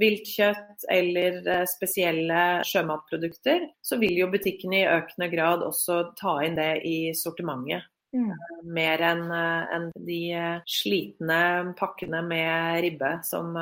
viltkjøtt 0.00 0.86
eller 0.92 1.40
eh, 1.46 1.64
spesielle 1.68 2.42
sjømatprodukter, 2.66 3.66
så 3.84 3.98
vil 4.00 4.16
jo 4.22 4.30
butikkene 4.32 4.82
i 4.82 4.88
økende 4.88 5.28
grad 5.32 5.64
også 5.66 6.02
ta 6.18 6.38
inn 6.46 6.56
det 6.58 6.74
i 6.88 7.12
sortimentet. 7.16 7.88
Mm. 8.12 8.32
Mer 8.76 9.02
enn 9.08 9.24
eh, 9.32 9.74
en 9.76 9.88
de 10.08 10.20
eh, 10.36 10.62
slitne 10.68 11.42
pakkene 11.78 12.22
med 12.26 12.80
ribbe 12.84 13.14
som, 13.26 13.56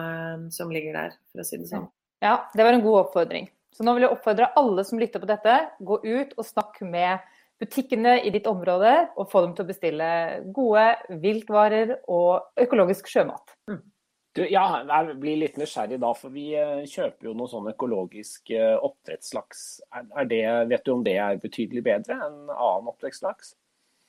som, 0.55 0.71
ligger 0.75 0.97
der, 0.97 1.19
for 1.33 1.43
å 1.43 1.49
si 1.49 1.61
det 1.61 1.71
sånn. 1.71 1.91
Ja, 2.23 2.37
det 2.55 2.67
var 2.67 2.77
en 2.77 2.85
god 2.85 3.07
oppfordring. 3.07 3.51
Så 3.75 3.87
nå 3.87 3.95
vil 3.97 4.05
jeg 4.05 4.15
oppfordre 4.15 4.51
alle 4.59 4.85
som 4.85 5.01
lytter 5.01 5.23
på 5.23 5.31
dette, 5.31 5.55
gå 5.79 6.01
ut 6.05 6.35
og 6.37 6.47
snakk 6.47 6.83
med 6.85 7.23
butikkene 7.61 8.19
i 8.25 8.33
ditt 8.33 8.49
område, 8.49 8.93
og 9.21 9.29
få 9.31 9.43
dem 9.45 9.55
til 9.57 9.67
å 9.67 9.69
bestille 9.69 10.11
gode 10.57 10.85
viltvarer 11.23 11.99
og 12.09 12.61
økologisk 12.61 13.09
sjømat. 13.11 13.57
Mm. 13.71 13.83
Du, 14.37 14.45
ja, 14.47 14.63
jeg 14.87 15.17
blir 15.19 15.41
litt 15.41 15.57
nysgjerrig 15.59 15.99
da, 16.03 16.13
for 16.15 16.31
vi 16.31 16.53
eh, 16.55 16.85
kjøper 16.87 17.31
jo 17.31 17.33
noe 17.35 17.51
sånn 17.51 17.73
økologisk 17.73 18.53
eh, 18.55 18.77
oppdrettslaks. 18.79 19.65
Er, 19.91 20.29
det, 20.31 20.45
vet 20.71 20.87
du 20.87 20.93
om 20.95 21.03
det 21.07 21.17
er 21.19 21.41
betydelig 21.43 21.83
bedre 21.89 22.21
enn 22.29 22.39
annen 22.47 22.93
oppdrettslaks? 22.93 23.57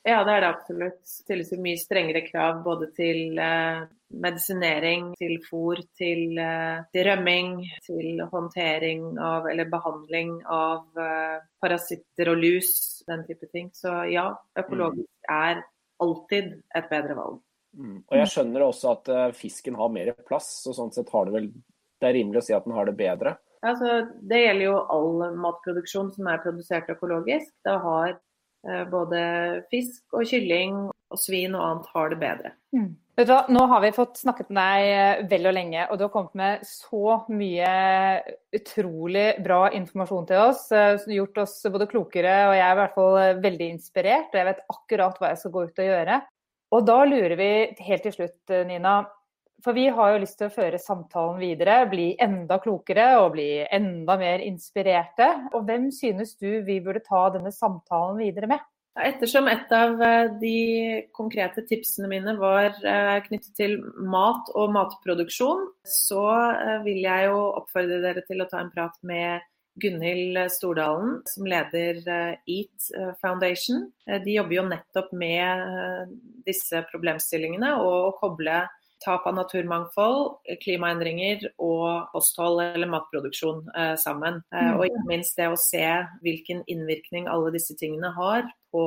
Ja, 0.02 0.24
det 0.26 0.32
er 0.34 0.40
det 0.42 0.48
absolutt. 0.50 1.02
Stilles 1.06 1.52
jo 1.54 1.60
mye 1.62 1.78
strengere 1.78 2.24
krav 2.26 2.62
både 2.64 2.88
til 2.94 3.38
eh, 3.38 3.84
medisinering, 4.22 5.12
til 5.18 5.36
fôr, 5.46 5.78
til, 5.98 6.38
eh, 6.42 6.82
til, 6.94 7.06
rømming, 7.06 7.52
til 7.86 8.24
håndtering 8.32 9.12
av 9.22 9.46
eller 9.50 9.70
behandling 9.70 10.40
av 10.42 10.98
eh, 10.98 11.38
parasitter 11.62 12.32
og 12.34 12.42
lus, 12.42 12.72
den 13.06 13.22
type 13.28 13.46
ting. 13.54 13.70
Så 13.78 13.94
ja, 14.10 14.26
økologisk 14.58 15.06
mm. 15.06 15.34
er 15.38 15.62
alltid 16.02 16.54
et 16.74 16.90
bedre 16.90 17.18
valg. 17.18 17.38
Mm. 17.72 18.00
Og 18.04 18.18
jeg 18.18 18.32
skjønner 18.32 18.66
også 18.66 18.90
at 18.92 19.12
uh, 19.12 19.28
fisken 19.36 19.78
har 19.78 19.92
mer 19.92 20.12
plass, 20.28 20.50
og 20.68 20.76
sånn 20.76 20.92
sett 20.94 21.12
har 21.12 21.28
det 21.28 21.36
vel 21.38 21.52
Det 22.02 22.10
er 22.10 22.16
rimelig 22.18 22.42
å 22.42 22.46
si 22.48 22.54
at 22.56 22.64
den 22.66 22.74
har 22.76 22.88
det 22.88 22.98
bedre? 22.98 23.36
Altså, 23.62 24.00
det 24.26 24.40
gjelder 24.40 24.66
jo 24.66 24.78
all 24.90 25.20
matproduksjon 25.38 26.10
som 26.16 26.26
er 26.32 26.40
produsert 26.42 26.90
økologisk. 26.90 27.52
Da 27.66 27.76
har 27.84 28.16
uh, 28.16 28.82
både 28.90 29.22
fisk 29.70 30.18
og 30.18 30.26
kylling 30.26 30.88
og 31.12 31.20
svin 31.20 31.54
og 31.54 31.62
annet 31.68 31.94
har 31.94 32.10
det 32.10 32.18
bedre. 32.20 32.52
Mm. 32.74 32.90
Vet 33.12 33.28
du 33.28 33.32
hva, 33.34 33.42
Nå 33.52 33.66
har 33.68 33.82
vi 33.84 33.92
fått 33.92 34.16
snakket 34.22 34.48
med 34.48 34.56
deg 34.58 34.90
eh, 34.90 35.24
vel 35.28 35.48
og 35.50 35.54
lenge, 35.54 35.82
og 35.84 35.98
du 36.00 36.06
har 36.06 36.12
kommet 36.14 36.36
med 36.40 36.62
så 36.64 37.18
mye 37.28 37.72
utrolig 38.56 39.26
bra 39.44 39.66
informasjon 39.76 40.28
til 40.30 40.40
oss. 40.40 40.62
Gjort 41.12 41.42
oss 41.44 41.58
både 41.68 41.90
klokere, 41.90 42.36
og 42.48 42.56
jeg 42.56 42.64
er 42.64 42.72
i 42.72 42.80
hvert 42.80 42.96
fall 42.96 43.42
veldig 43.44 43.68
inspirert. 43.76 44.32
Og 44.32 44.40
jeg 44.40 44.48
vet 44.48 44.64
akkurat 44.74 45.20
hva 45.20 45.34
jeg 45.34 45.42
skal 45.42 45.54
gå 45.54 45.66
ut 45.68 45.84
og 45.84 45.90
gjøre. 45.90 46.22
Og 46.72 46.86
da 46.88 47.02
lurer 47.04 47.36
vi 47.36 47.50
helt 47.84 48.06
til 48.06 48.14
slutt, 48.16 48.40
eh, 48.50 48.64
Nina. 48.68 49.02
For 49.62 49.76
vi 49.76 49.86
har 49.94 50.12
jo 50.12 50.22
lyst 50.24 50.40
til 50.40 50.48
å 50.48 50.54
føre 50.54 50.80
samtalen 50.80 51.38
videre, 51.38 51.84
bli 51.86 52.16
enda 52.18 52.58
klokere 52.58 53.20
og 53.20 53.36
bli 53.36 53.62
enda 53.70 54.16
mer 54.18 54.42
inspirerte. 54.42 55.28
Og 55.54 55.68
hvem 55.68 55.90
synes 55.94 56.34
du 56.34 56.62
vi 56.66 56.80
burde 56.82 57.04
ta 57.06 57.28
denne 57.30 57.52
samtalen 57.54 58.18
videre 58.18 58.48
med? 58.50 58.64
Ettersom 58.98 59.46
et 59.48 59.70
av 59.72 60.02
eh, 60.02 60.32
de 60.40 60.56
konkrete 61.14 61.62
tipsene 61.68 62.10
mine 62.10 62.34
var 62.40 62.74
eh, 62.82 63.20
knyttet 63.28 63.54
til 63.56 63.78
mat 63.96 64.50
og 64.56 64.74
matproduksjon, 64.74 65.62
så 65.86 66.26
vil 66.84 67.00
jeg 67.04 67.30
jo 67.30 67.38
oppfordre 67.62 68.02
dere 68.02 68.24
til 68.26 68.42
å 68.42 68.48
ta 68.50 68.60
en 68.60 68.72
prat 68.74 68.98
med 69.06 69.40
Gunhild 69.74 70.50
Stordalen, 70.52 71.22
som 71.24 71.46
leder 71.48 72.02
eh, 72.08 72.34
EAT 72.46 72.90
eh, 72.98 73.12
Foundation. 73.20 73.86
Eh, 74.06 74.20
de 74.24 74.36
jobber 74.36 74.58
jo 74.58 74.68
nettopp 74.68 75.12
med 75.16 76.12
disse 76.46 76.82
problemstillingene 76.90 77.74
og 77.80 77.96
å 78.10 78.14
koble 78.20 78.62
tap 79.02 79.24
av 79.26 79.34
naturmangfold, 79.34 80.36
klimaendringer 80.62 81.48
og 81.58 82.12
kosthold 82.12 82.60
eller 82.62 82.86
matproduksjon 82.86 83.64
sammen. 83.98 84.36
Mm. 84.54 84.76
Og 84.76 84.84
ikke 84.86 85.02
minst 85.08 85.40
det 85.40 85.48
å 85.50 85.58
se 85.58 85.82
hvilken 86.22 86.60
innvirkning 86.70 87.26
alle 87.26 87.50
disse 87.50 87.74
tingene 87.80 88.12
har 88.14 88.46
på 88.70 88.84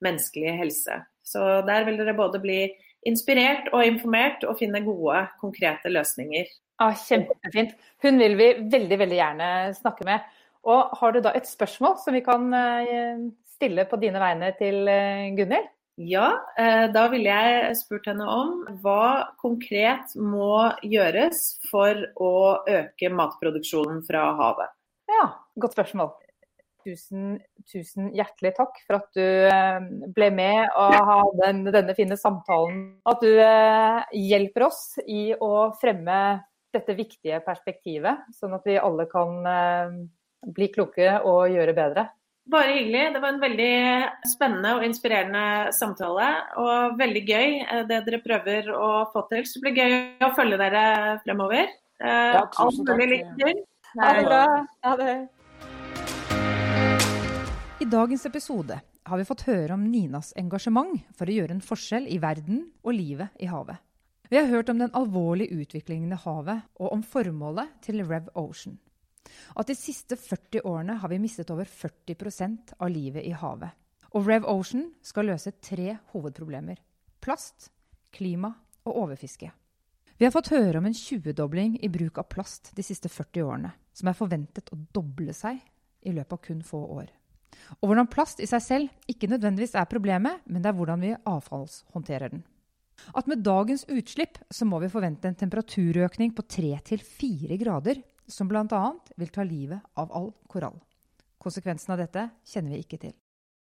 menneskelig 0.00 0.54
helse. 0.62 0.96
Så 1.20 1.42
der 1.68 1.84
vil 1.84 2.00
dere 2.00 2.16
både 2.16 2.40
bli 2.40 2.62
inspirert 3.04 3.68
og 3.74 3.84
informert 3.84 4.48
og 4.48 4.56
finne 4.62 4.80
gode, 4.86 5.26
konkrete 5.42 5.92
løsninger. 5.92 6.48
Ah, 6.78 6.94
kjempefint. 6.94 7.72
Hun 8.04 8.20
vil 8.22 8.36
vi 8.38 8.52
veldig, 8.70 8.98
veldig 9.00 9.16
gjerne 9.18 9.48
snakke 9.74 10.06
med. 10.06 10.26
Og 10.68 10.92
har 11.00 11.14
du 11.14 11.22
da 11.24 11.32
et 11.34 11.48
spørsmål 11.48 11.96
som 12.02 12.14
vi 12.14 12.22
kan 12.22 12.46
eh, 12.54 13.24
stille 13.56 13.86
på 13.90 13.98
dine 13.98 14.22
vegne 14.22 14.52
til 14.58 14.86
eh, 14.90 15.26
Gunhild? 15.34 15.72
Ja, 15.98 16.28
eh, 16.54 16.84
da 16.94 17.08
ville 17.10 17.34
jeg 17.34 17.74
spurt 17.80 18.06
henne 18.06 18.26
om 18.30 18.60
hva 18.84 19.34
konkret 19.42 20.14
må 20.14 20.68
gjøres 20.86 21.58
for 21.66 22.04
å 22.22 22.32
øke 22.70 23.10
matproduksjonen 23.10 24.04
fra 24.06 24.28
havet? 24.38 24.70
Ja, 25.10 25.32
godt 25.58 25.74
spørsmål. 25.74 26.12
Tusen, 26.86 27.40
tusen 27.66 28.12
hjertelig 28.14 28.52
takk 28.56 28.78
for 28.86 29.00
at 29.00 29.18
du 29.18 30.12
ble 30.14 30.28
med 30.32 30.70
og 30.78 30.94
hadde 31.10 31.72
denne 31.74 31.96
fine 31.98 32.16
samtalen. 32.16 32.78
At 33.02 33.18
du 33.20 33.34
hjelper 34.14 34.68
oss 34.70 34.94
i 35.02 35.32
å 35.34 35.72
fremme 35.82 36.20
dette 36.74 36.94
viktige 36.98 37.40
perspektivet, 37.46 38.26
sånn 38.36 38.54
at 38.56 38.66
vi 38.68 38.76
alle 38.80 39.06
kan 39.10 39.46
eh, 39.48 39.98
bli 40.54 40.68
kloke 40.74 41.20
og 41.24 41.48
gjøre 41.52 41.74
bedre. 41.76 42.06
Bare 42.48 42.72
hyggelig. 42.78 43.12
Det 43.12 43.20
var 43.20 43.34
en 43.34 43.42
veldig 43.42 43.72
spennende 44.30 44.70
og 44.78 44.84
inspirerende 44.86 45.72
samtale. 45.76 46.28
Og 46.56 46.94
veldig 47.00 47.24
gøy 47.28 47.48
eh, 47.60 47.82
det 47.88 47.98
dere 48.06 48.22
prøver 48.24 48.70
å 48.72 48.92
få 49.12 49.26
til. 49.32 49.44
Så 49.44 49.58
det 49.58 49.66
blir 49.66 49.80
gøy 49.82 49.96
å 50.24 50.30
følge 50.36 50.60
dere 50.60 50.84
fremover. 51.26 51.66
Eh, 52.00 52.30
Ja, 52.38 52.46
tusen 52.54 52.88
Alt 52.88 53.02
mulig 53.02 53.20
takk. 53.20 53.36
lykke 53.36 53.50
til. 53.52 53.64
Ha 53.98 54.12
det 54.16 54.24
bra. 54.28 54.44
Ha 54.84 54.94
det. 55.02 55.16
I 57.78 57.86
dagens 57.88 58.24
episode 58.26 58.80
har 59.08 59.20
vi 59.20 59.24
fått 59.28 59.44
høre 59.48 59.76
om 59.76 59.84
Ninas 59.88 60.32
engasjement 60.36 60.96
for 61.16 61.28
å 61.28 61.36
gjøre 61.36 61.54
en 61.56 61.64
forskjell 61.64 62.08
i 62.10 62.18
verden 62.20 62.64
og 62.84 62.96
livet 62.96 63.28
i 63.40 63.48
havet. 63.48 63.76
Vi 64.28 64.36
har 64.36 64.46
hørt 64.46 64.68
om 64.68 64.78
den 64.78 64.92
alvorlige 64.92 65.56
utviklingen 65.56 66.12
i 66.12 66.20
havet, 66.20 66.66
og 66.76 66.92
om 66.92 67.02
formålet 67.02 67.78
til 67.82 68.04
Rev 68.04 68.28
Ocean. 68.36 68.76
At 69.56 69.68
de 69.68 69.76
siste 69.76 70.16
40 70.16 70.64
årene 70.68 70.98
har 71.00 71.08
vi 71.08 71.20
mistet 71.20 71.50
over 71.50 71.64
40% 71.64 72.74
av 72.78 72.90
livet 72.92 73.24
i 73.24 73.32
havet. 73.32 73.72
Og 74.16 74.28
Rev 74.28 74.44
Ocean 74.48 74.90
skal 75.04 75.28
løse 75.28 75.52
tre 75.64 75.96
hovedproblemer. 76.12 76.76
Plast, 77.20 77.70
klima 78.12 78.52
og 78.84 79.00
overfiske. 79.04 79.50
Vi 80.18 80.26
har 80.26 80.34
fått 80.34 80.50
høre 80.52 80.80
om 80.80 80.88
en 80.88 80.96
20-dobling 80.96 81.78
i 81.84 81.88
bruk 81.92 82.18
av 82.18 82.28
plast 82.32 82.72
de 82.76 82.82
siste 82.82 83.08
40 83.08 83.44
årene, 83.46 83.72
som 83.94 84.10
er 84.10 84.18
forventet 84.18 84.72
å 84.74 84.80
doble 84.92 85.32
seg 85.36 85.60
i 86.04 86.12
løpet 86.12 86.34
av 86.34 86.42
kun 86.42 86.62
få 86.66 86.80
år. 86.98 87.08
Og 87.80 87.88
hvordan 87.88 88.10
plast 88.10 88.40
i 88.42 88.48
seg 88.50 88.64
selv 88.64 89.10
ikke 89.10 89.30
nødvendigvis 89.30 89.76
er 89.78 89.88
problemet, 89.90 90.42
men 90.46 90.62
det 90.62 90.72
er 90.72 90.78
hvordan 90.78 91.04
vi 91.04 91.14
avfallshåndterer 91.16 92.34
den. 92.34 92.42
At 93.14 93.28
med 93.30 93.44
dagens 93.46 93.86
utslipp 93.88 94.38
så 94.50 94.66
må 94.68 94.80
vi 94.82 94.90
forvente 94.92 95.28
en 95.30 95.38
temperaturøkning 95.38 96.34
på 96.36 96.44
3-4 96.44 97.58
grader, 97.60 98.02
som 98.28 98.48
bl.a. 98.50 98.82
vil 99.16 99.32
ta 99.32 99.44
livet 99.46 99.80
av 99.96 100.12
all 100.12 100.32
korall. 100.50 100.76
Konsekvensen 101.38 101.94
av 101.94 102.02
dette 102.02 102.28
kjenner 102.46 102.74
vi 102.74 102.82
ikke 102.84 103.00
til. 103.00 103.14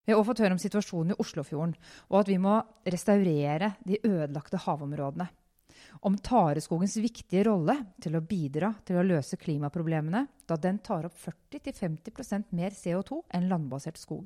Vi 0.04 0.14
har 0.14 0.18
også 0.18 0.32
fått 0.32 0.40
høre 0.42 0.56
om 0.56 0.62
situasjonen 0.62 1.12
i 1.12 1.20
Oslofjorden, 1.22 1.76
og 2.08 2.16
at 2.22 2.30
vi 2.32 2.38
må 2.40 2.56
restaurere 2.88 3.74
de 3.86 4.00
ødelagte 4.00 4.62
havområdene. 4.64 5.28
Om 6.06 6.16
tareskogens 6.24 6.96
viktige 7.02 7.44
rolle 7.46 7.76
til 8.02 8.16
å 8.16 8.24
bidra 8.24 8.72
til 8.86 8.98
å 8.98 9.04
løse 9.06 9.38
klimaproblemene, 9.40 10.24
da 10.48 10.56
den 10.60 10.80
tar 10.84 11.06
opp 11.08 11.16
40-50% 11.20 12.54
mer 12.56 12.74
CO2 12.76 13.20
enn 13.36 13.48
landbasert 13.52 14.00
skog. 14.00 14.24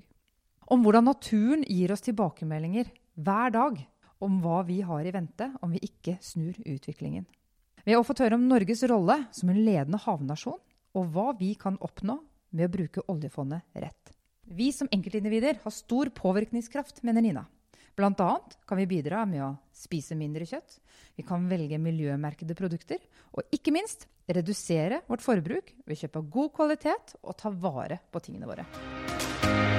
Om 0.73 0.85
hvordan 0.85 1.11
naturen 1.11 1.65
gir 1.69 1.93
oss 1.93 2.05
tilbakemeldinger 2.07 2.89
hver 3.21 3.53
dag 3.55 3.83
om 4.23 4.41
hva 4.43 4.63
vi 4.67 4.81
har 4.87 5.07
i 5.07 5.15
vente 5.15 5.51
om 5.63 5.73
vi 5.75 5.83
ikke 5.85 6.19
snur 6.23 6.59
utviklingen. 6.61 7.27
Vi 7.85 7.93
har 7.93 8.01
også 8.01 8.15
fått 8.15 8.25
høre 8.25 8.39
om 8.39 8.47
Norges 8.49 8.85
rolle 8.89 9.19
som 9.35 9.51
en 9.53 9.61
ledende 9.61 10.01
havnasjon, 10.01 10.61
og 10.95 11.11
hva 11.13 11.33
vi 11.37 11.53
kan 11.59 11.77
oppnå 11.85 12.17
med 12.55 12.69
å 12.69 12.73
bruke 12.73 13.05
oljefondet 13.11 13.67
rett. 13.77 14.15
Vi 14.45 14.71
som 14.73 14.89
enkeltindivider 14.93 15.59
har 15.63 15.75
stor 15.75 16.11
påvirkningskraft, 16.15 17.03
mener 17.03 17.25
Nina. 17.25 17.45
Blant 17.95 18.21
annet 18.21 18.57
kan 18.67 18.79
vi 18.81 18.89
bidra 18.91 19.23
med 19.29 19.43
å 19.45 19.53
spise 19.75 20.17
mindre 20.19 20.47
kjøtt, 20.49 20.81
vi 21.15 21.23
kan 21.27 21.47
velge 21.51 21.79
miljømerkede 21.79 22.57
produkter, 22.59 22.99
og 23.35 23.47
ikke 23.55 23.75
minst 23.75 24.09
redusere 24.27 25.03
vårt 25.07 25.23
forbruk 25.23 25.71
ved 25.87 26.01
kjøp 26.01 26.19
av 26.19 26.29
god 26.39 26.53
kvalitet 26.57 27.17
og 27.23 27.39
ta 27.39 27.53
vare 27.53 28.01
på 28.11 28.25
tingene 28.25 28.51
våre. 28.51 29.74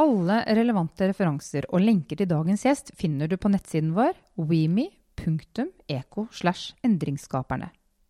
Alle 0.00 0.38
relevante 0.56 1.10
referanser 1.10 1.66
og 1.68 1.82
lenker 1.84 2.16
til 2.16 2.28
dagens 2.30 2.62
gjest 2.64 2.94
finner 2.96 3.28
du 3.28 3.36
på 3.36 3.50
nettsiden 3.52 3.92
vår 3.92 4.14
weme.eco. 4.40 6.24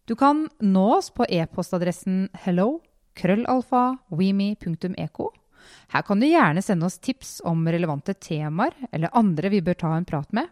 Du 0.07 0.15
kan 0.19 0.45
nå 0.63 0.85
oss 0.95 1.11
på 1.11 1.27
e-postadressen 1.27 2.29
hello 2.45 2.69
krøllalfa 3.19 3.83
weme.eco. 4.15 5.27
Her 5.91 6.05
kan 6.07 6.23
du 6.23 6.29
gjerne 6.29 6.63
sende 6.63 6.87
oss 6.87 7.01
tips 7.03 7.41
om 7.45 7.67
relevante 7.67 8.15
temaer 8.15 8.77
eller 8.93 9.11
andre 9.19 9.51
vi 9.51 9.63
bør 9.65 9.81
ta 9.83 9.91
en 9.97 10.07
prat 10.07 10.31
med. 10.37 10.47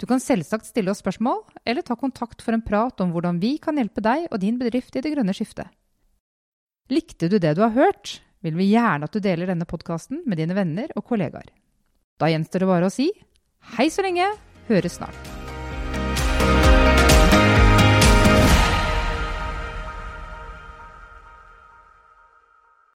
Du 0.00 0.06
kan 0.10 0.22
selvsagt 0.24 0.66
stille 0.66 0.90
oss 0.90 1.02
spørsmål, 1.04 1.44
eller 1.68 1.84
ta 1.86 1.94
kontakt 2.00 2.40
for 2.42 2.56
en 2.56 2.64
prat 2.64 2.98
om 3.04 3.12
hvordan 3.14 3.38
vi 3.42 3.58
kan 3.62 3.76
hjelpe 3.78 4.02
deg 4.02 4.26
og 4.32 4.40
din 4.42 4.56
bedrift 4.58 4.96
i 4.96 5.04
det 5.04 5.12
grønne 5.12 5.36
skiftet. 5.36 5.68
Likte 6.88 7.28
du 7.28 7.36
det 7.38 7.52
du 7.54 7.62
har 7.62 7.76
hørt, 7.76 8.18
vil 8.44 8.58
vi 8.58 8.70
gjerne 8.72 9.08
at 9.08 9.14
du 9.14 9.22
deler 9.22 9.50
denne 9.50 9.68
podkasten 9.68 10.22
med 10.26 10.40
dine 10.40 10.56
venner 10.58 10.92
og 10.96 11.06
kollegaer. 11.08 11.50
Da 12.18 12.30
gjenstår 12.30 12.64
det 12.64 12.70
bare 12.70 12.90
å 12.90 12.94
si 12.94 13.10
hei 13.76 13.90
så 13.92 14.04
lenge, 14.06 14.30
høres 14.70 14.98
snart. 15.00 15.37